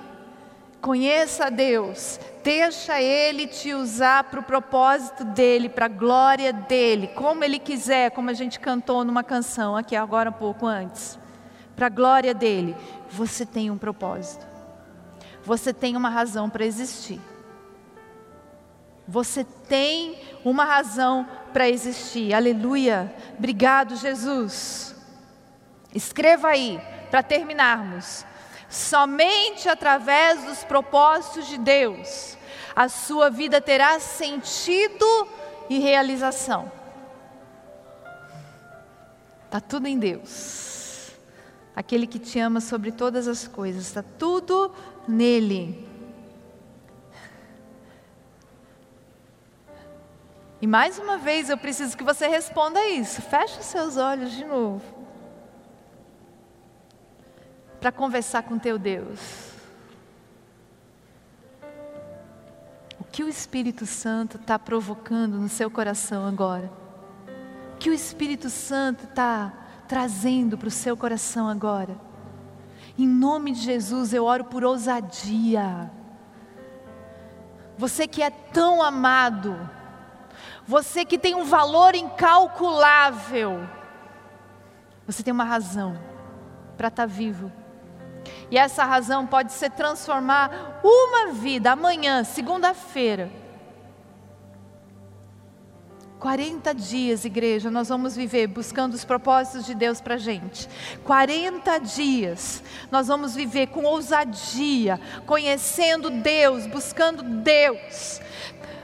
conheça 0.82 1.46
a 1.46 1.50
Deus, 1.50 2.20
deixa 2.44 3.02
Ele 3.02 3.48
te 3.48 3.74
usar 3.74 4.26
para 4.26 4.40
o 4.40 4.44
propósito 4.44 5.24
dEle, 5.24 5.70
para 5.70 5.86
a 5.86 5.90
glória 5.90 6.54
dEle, 6.54 7.08
como 7.10 7.44
Ele 7.44 7.60
quiser, 7.60 8.12
como 8.12 8.30
a 8.30 8.34
gente 8.34 8.60
cantou 8.60 9.04
numa 9.04 9.24
canção 9.24 9.76
aqui 9.76 9.96
agora 9.96 10.30
um 10.30 10.34
pouco 10.34 10.66
antes. 10.66 11.18
Para 11.76 11.88
a 11.88 11.90
glória 11.90 12.34
dele, 12.34 12.76
você 13.10 13.46
tem 13.46 13.70
um 13.70 13.78
propósito. 13.78 14.46
Você 15.44 15.74
tem 15.74 15.98
uma 15.98 16.10
razão 16.10 16.50
para 16.50 16.66
existir. 16.66 17.20
Você 19.08 19.44
tem 19.44 20.20
uma 20.44 20.66
razão 20.66 21.28
para 21.54 21.70
existir. 21.70 22.34
Aleluia. 22.34 23.14
Obrigado, 23.38 23.96
Jesus. 23.96 24.96
Escreva 25.94 26.50
aí, 26.50 26.82
para 27.10 27.24
terminarmos. 27.24 28.26
Somente 28.70 29.70
através 29.70 30.44
dos 30.44 30.64
propósitos 30.64 31.48
de 31.48 31.58
Deus, 31.58 32.38
a 32.76 32.90
sua 32.90 33.30
vida 33.30 33.62
terá 33.62 34.00
sentido 34.00 35.28
e 35.70 35.80
realização. 35.80 36.72
Está 39.46 39.62
tudo 39.62 39.88
em 39.88 39.98
Deus 39.98 40.76
aquele 41.76 42.08
que 42.08 42.18
te 42.18 42.40
ama 42.40 42.62
sobre 42.62 42.92
todas 42.92 43.28
as 43.28 43.48
coisas, 43.48 43.84
está 43.84 44.04
tudo 44.18 44.72
nele. 45.08 45.86
E 50.66 50.68
mais 50.68 50.98
uma 50.98 51.16
vez 51.16 51.52
eu 51.52 51.60
preciso 51.60 51.96
que 51.96 52.04
você 52.04 52.26
responda 52.26 52.84
isso. 52.88 53.22
Feche 53.22 53.60
os 53.60 53.68
seus 53.68 53.98
olhos 53.98 54.32
de 54.32 54.44
novo. 54.44 54.82
Para 57.80 57.92
conversar 57.92 58.42
com 58.42 58.58
teu 58.58 58.80
Deus. 58.80 59.54
que 63.12 63.24
o 63.24 63.30
Espírito 63.30 63.86
Santo 63.86 64.38
está 64.38 64.58
provocando 64.58 65.38
no 65.38 65.48
seu 65.48 65.70
coração 65.70 66.26
agora? 66.26 66.72
O 67.76 67.78
que 67.78 67.92
o 67.92 67.94
Espírito 67.94 68.50
Santo 68.50 69.04
está 69.04 69.54
trazendo 69.88 70.58
para 70.58 70.68
o 70.68 70.72
seu 70.72 70.98
coração 70.98 71.48
agora? 71.48 71.96
Em 72.98 73.08
nome 73.08 73.52
de 73.52 73.60
Jesus 73.60 74.14
eu 74.14 74.26
oro 74.26 74.46
por 74.46 74.64
ousadia. 74.64 75.92
Você 77.78 78.08
que 78.08 78.24
é 78.24 78.32
tão 78.32 78.82
amado, 78.82 79.75
você 80.68 81.06
que 81.06 81.18
tem 81.18 81.36
um 81.36 81.44
valor 81.44 81.96
incalculável, 81.96 83.68
você 85.06 85.22
tem 85.22 85.32
uma 85.32 85.44
razão 85.44 86.00
para 86.76 86.88
estar 86.88 87.04
tá 87.04 87.08
vivo. 87.08 87.52
E 88.50 88.58
essa 88.58 88.84
razão 88.84 89.26
pode 89.26 89.54
ser 89.54 89.72
transformar 89.72 90.82
uma 90.84 91.32
vida 91.34 91.72
amanhã, 91.72 92.24
segunda-feira. 92.24 93.32
40 96.20 96.74
dias, 96.74 97.24
igreja, 97.24 97.70
nós 97.70 97.90
vamos 97.90 98.16
viver 98.16 98.48
buscando 98.48 98.96
os 98.96 99.06
propósitos 99.06 99.64
de 99.64 99.76
Deus 99.76 100.02
para 100.02 100.16
a 100.16 100.18
gente. 100.18 100.68
40 101.04 101.78
dias, 101.80 102.64
nós 102.90 103.08
vamos 103.08 103.36
viver 103.36 103.68
com 103.68 103.84
ousadia, 103.84 105.00
conhecendo 105.28 106.10
Deus, 106.10 106.66
buscando 106.66 107.22
Deus, 107.22 108.20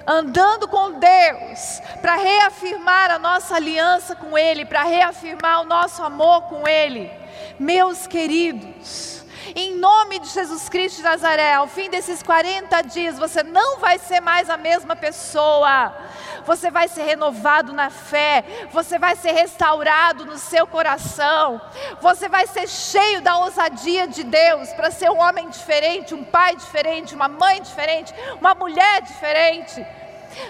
andando 0.05 0.67
com 0.67 0.99
Deus, 0.99 1.81
para 2.01 2.15
reafirmar 2.15 3.11
a 3.11 3.19
nossa 3.19 3.55
aliança 3.55 4.15
com 4.15 4.37
Ele, 4.37 4.65
para 4.65 4.83
reafirmar 4.83 5.61
o 5.61 5.65
nosso 5.65 6.03
amor 6.03 6.43
com 6.43 6.67
Ele. 6.67 7.11
Meus 7.59 8.07
queridos, 8.07 9.20
em 9.55 9.75
nome 9.75 10.19
de 10.19 10.27
Jesus 10.27 10.69
Cristo 10.69 10.97
de 10.97 11.03
Nazaré, 11.03 11.53
ao 11.53 11.67
fim 11.67 11.89
desses 11.89 12.21
40 12.23 12.81
dias, 12.83 13.17
você 13.17 13.43
não 13.43 13.79
vai 13.79 13.97
ser 13.97 14.19
mais 14.19 14.49
a 14.49 14.57
mesma 14.57 14.95
pessoa. 14.95 15.93
Você 16.45 16.71
vai 16.71 16.87
ser 16.87 17.03
renovado 17.03 17.71
na 17.71 17.89
fé, 17.89 18.43
você 18.71 18.97
vai 18.97 19.15
ser 19.15 19.31
restaurado 19.31 20.25
no 20.25 20.37
seu 20.37 20.65
coração, 20.65 21.61
você 22.01 22.27
vai 22.27 22.47
ser 22.47 22.67
cheio 22.67 23.21
da 23.21 23.37
ousadia 23.37 24.07
de 24.07 24.23
Deus 24.23 24.69
para 24.73 24.89
ser 24.89 25.09
um 25.11 25.19
homem 25.19 25.49
diferente, 25.49 26.15
um 26.15 26.23
pai 26.23 26.55
diferente, 26.55 27.13
uma 27.13 27.27
mãe 27.27 27.61
diferente, 27.61 28.13
uma 28.39 28.55
mulher 28.55 29.01
diferente. 29.03 29.85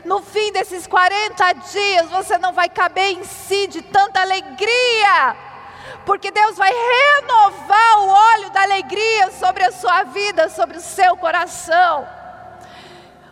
No 0.06 0.22
fim 0.22 0.52
desses 0.52 0.88
40 0.88 1.54
dias, 1.54 2.10
você 2.10 2.38
não 2.38 2.54
vai 2.54 2.70
caber 2.70 3.12
em 3.12 3.24
si 3.24 3.68
de 3.68 3.82
tanta 3.82 4.22
alegria 4.22 5.51
porque 6.06 6.32
Deus 6.32 6.58
vai 6.58 6.72
renovar 6.72 8.00
o 8.00 8.08
óleo 8.08 8.50
da 8.52 8.62
alegria 8.64 9.32
sobre 9.32 9.64
a 9.64 9.72
sua 9.72 10.04
vida, 10.04 10.50
sobre 10.50 10.78
o 10.78 10.82
seu 10.82 11.16
coração. 11.18 12.08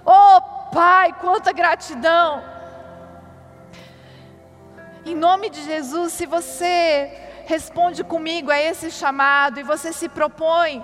Oh 0.05 0.41
Pai, 0.71 1.13
quanta 1.13 1.51
gratidão. 1.51 2.43
Em 5.05 5.15
nome 5.15 5.49
de 5.49 5.63
Jesus, 5.63 6.13
se 6.13 6.25
você 6.25 7.43
responde 7.45 8.03
comigo 8.03 8.51
a 8.51 8.59
esse 8.59 8.91
chamado 8.91 9.59
e 9.59 9.63
você 9.63 9.91
se 9.91 10.07
propõe 10.07 10.83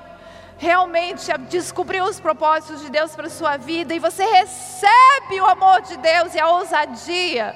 realmente 0.57 1.31
a 1.31 1.37
descobrir 1.37 2.01
os 2.01 2.19
propósitos 2.19 2.81
de 2.81 2.89
Deus 2.89 3.15
para 3.15 3.27
a 3.27 3.29
sua 3.29 3.57
vida 3.57 3.93
e 3.93 3.99
você 3.99 4.23
recebe 4.23 5.39
o 5.39 5.45
amor 5.45 5.81
de 5.81 5.97
Deus 5.97 6.33
e 6.33 6.39
a 6.39 6.49
ousadia 6.49 7.55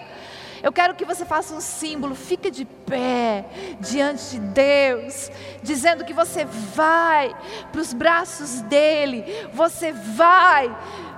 eu 0.62 0.72
quero 0.72 0.96
que 0.96 1.06
você 1.06 1.26
faça 1.26 1.54
um 1.54 1.62
símbolo, 1.62 2.16
fica 2.16 2.52
de 2.52 2.66
pé 2.66 3.46
diante 3.80 4.32
de 4.32 4.40
Deus, 4.40 5.32
dizendo 5.62 6.04
que 6.04 6.14
você 6.14 6.46
vai 6.46 7.36
para 7.72 7.82
os 7.82 7.94
braços 7.94 8.62
dEle, 8.62 9.24
você 9.54 9.92
vai 9.92 10.76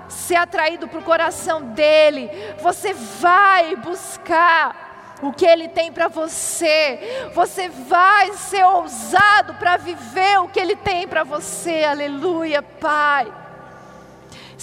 ser 0.08 0.36
atraído 0.36 0.88
para 0.88 1.00
o 1.00 1.04
coração 1.04 1.62
dEle, 1.62 2.30
você 2.62 2.94
vai 2.94 3.76
buscar 3.76 5.20
o 5.22 5.32
que 5.32 5.46
Ele 5.46 5.68
tem 5.68 5.92
para 5.92 6.08
você, 6.08 7.30
você 7.34 7.70
vai 7.70 8.34
ser 8.34 8.66
ousado 8.66 9.54
para 9.56 9.78
viver 9.78 10.40
o 10.40 10.48
que 10.48 10.60
Ele 10.60 10.76
tem 10.76 11.08
para 11.08 11.24
você, 11.24 11.84
aleluia, 11.84 12.62
Pai. 12.62 13.41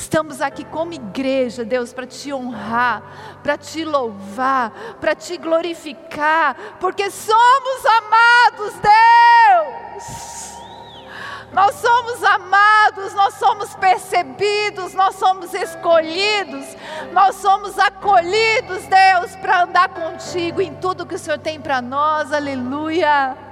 Estamos 0.01 0.40
aqui 0.40 0.64
como 0.64 0.92
igreja, 0.92 1.64
Deus, 1.64 1.92
para 1.92 2.07
te 2.07 2.32
honrar, 2.32 3.03
para 3.42 3.59
te 3.59 3.84
louvar, 3.84 4.70
para 5.01 5.12
te 5.12 5.36
glorificar, 5.36 6.57
porque 6.78 7.11
somos 7.11 7.84
amados, 7.84 8.74
Deus. 8.74 10.49
Nós 11.53 11.74
somos 11.74 12.22
amados, 12.22 13.12
nós 13.14 13.34
somos 13.34 13.74
percebidos, 13.74 14.94
nós 14.94 15.16
somos 15.16 15.53
escolhidos, 15.53 16.76
nós 17.12 17.34
somos 17.34 17.76
acolhidos, 17.76 18.84
Deus, 18.86 19.34
para 19.42 19.64
andar 19.64 19.88
contigo 19.88 20.62
em 20.62 20.74
tudo 20.76 21.07
que 21.07 21.16
o 21.16 21.18
Senhor 21.18 21.40
tem 21.40 21.61
para 21.61 21.82
nós, 21.82 22.32
aleluia. 22.32 23.47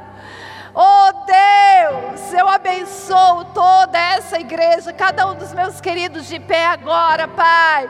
Oh 0.78 1.10
Deus, 1.24 2.34
eu 2.34 2.46
abençoo 2.46 3.46
toda 3.46 3.98
essa 3.98 4.38
igreja, 4.38 4.92
cada 4.92 5.26
um 5.26 5.34
dos 5.34 5.54
meus 5.54 5.80
queridos 5.80 6.26
de 6.26 6.38
pé 6.38 6.66
agora, 6.66 7.26
Pai, 7.26 7.88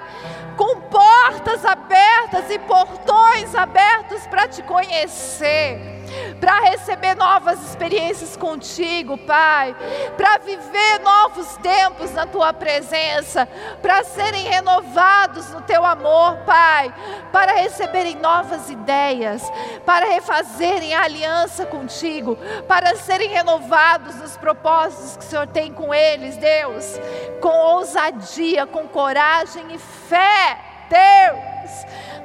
com 0.56 0.82
portas 0.82 1.64
abertas 1.64 2.48
e 2.48 2.60
portões 2.60 3.56
abertos 3.56 4.24
para 4.28 4.46
te 4.46 4.62
conhecer 4.62 5.95
para 6.40 6.60
receber 6.60 7.14
novas 7.14 7.62
experiências 7.62 8.36
contigo, 8.36 9.16
Pai, 9.18 9.74
para 10.16 10.38
viver 10.38 11.00
novos 11.00 11.56
tempos 11.58 12.12
na 12.12 12.26
tua 12.26 12.52
presença, 12.52 13.48
para 13.80 14.04
serem 14.04 14.44
renovados 14.44 15.50
no 15.50 15.62
teu 15.62 15.84
amor, 15.84 16.38
Pai, 16.46 16.94
para 17.32 17.52
receberem 17.52 18.16
novas 18.16 18.70
ideias, 18.70 19.42
para 19.84 20.06
refazerem 20.06 20.94
a 20.94 21.02
aliança 21.02 21.66
contigo, 21.66 22.36
para 22.66 22.96
serem 22.96 23.28
renovados 23.28 24.16
nos 24.16 24.36
propósitos 24.36 25.16
que 25.16 25.24
o 25.24 25.28
Senhor 25.28 25.46
tem 25.46 25.72
com 25.72 25.92
eles, 25.92 26.36
Deus, 26.36 26.98
com 27.40 27.48
ousadia, 27.48 28.66
com 28.66 28.86
coragem 28.88 29.74
e 29.74 29.78
fé, 29.78 30.58
Deus 30.88 31.56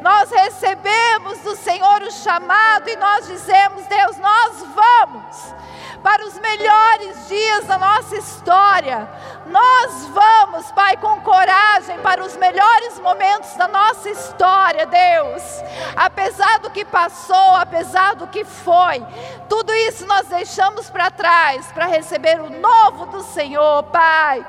nós 0.01 0.31
recebemos 0.31 1.39
do 1.39 1.55
Senhor 1.55 2.01
o 2.01 2.11
chamado 2.11 2.89
e 2.89 2.95
nós 2.95 3.27
dizemos: 3.27 3.85
Deus, 3.85 4.17
nós 4.17 4.63
vamos 4.75 5.55
para 6.01 6.25
os 6.25 6.37
melhores 6.39 7.27
dias 7.27 7.65
da 7.65 7.77
nossa 7.77 8.15
história. 8.15 9.07
Nós 9.45 10.07
vamos, 10.07 10.71
Pai, 10.71 10.97
com 10.97 11.21
coragem 11.21 11.99
para 11.99 12.23
os 12.23 12.35
melhores 12.37 12.99
momentos 12.99 13.53
da 13.55 13.67
nossa 13.67 14.09
história, 14.09 14.87
Deus. 14.87 15.43
Apesar 15.95 16.59
do 16.59 16.71
que 16.71 16.83
passou, 16.83 17.55
apesar 17.55 18.15
do 18.15 18.27
que 18.27 18.43
foi, 18.43 19.05
tudo 19.47 19.71
isso 19.73 20.07
nós 20.07 20.27
deixamos 20.27 20.89
para 20.89 21.11
trás 21.11 21.71
para 21.71 21.85
receber 21.85 22.41
o 22.41 22.49
novo 22.49 23.05
do 23.07 23.21
Senhor, 23.21 23.83
Pai. 23.83 24.45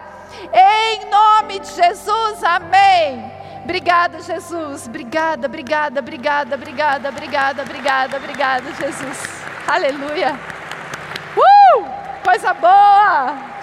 Em 0.53 1.11
nome 1.11 1.59
de 1.59 1.75
Jesus, 1.75 2.43
amém. 2.43 3.42
Obrigada, 3.65 4.19
Jesus. 4.21 4.87
Obrigada, 4.89 5.47
obrigada, 5.47 6.01
obrigada, 6.01 6.57
obrigada, 6.57 7.09
obrigada, 7.09 7.63
obrigada, 7.63 8.17
obrigada, 8.17 8.73
Jesus. 8.73 9.19
Aleluia. 9.69 10.39
Uh! 11.37 11.85
Coisa 12.25 12.53
boa! 12.55 13.62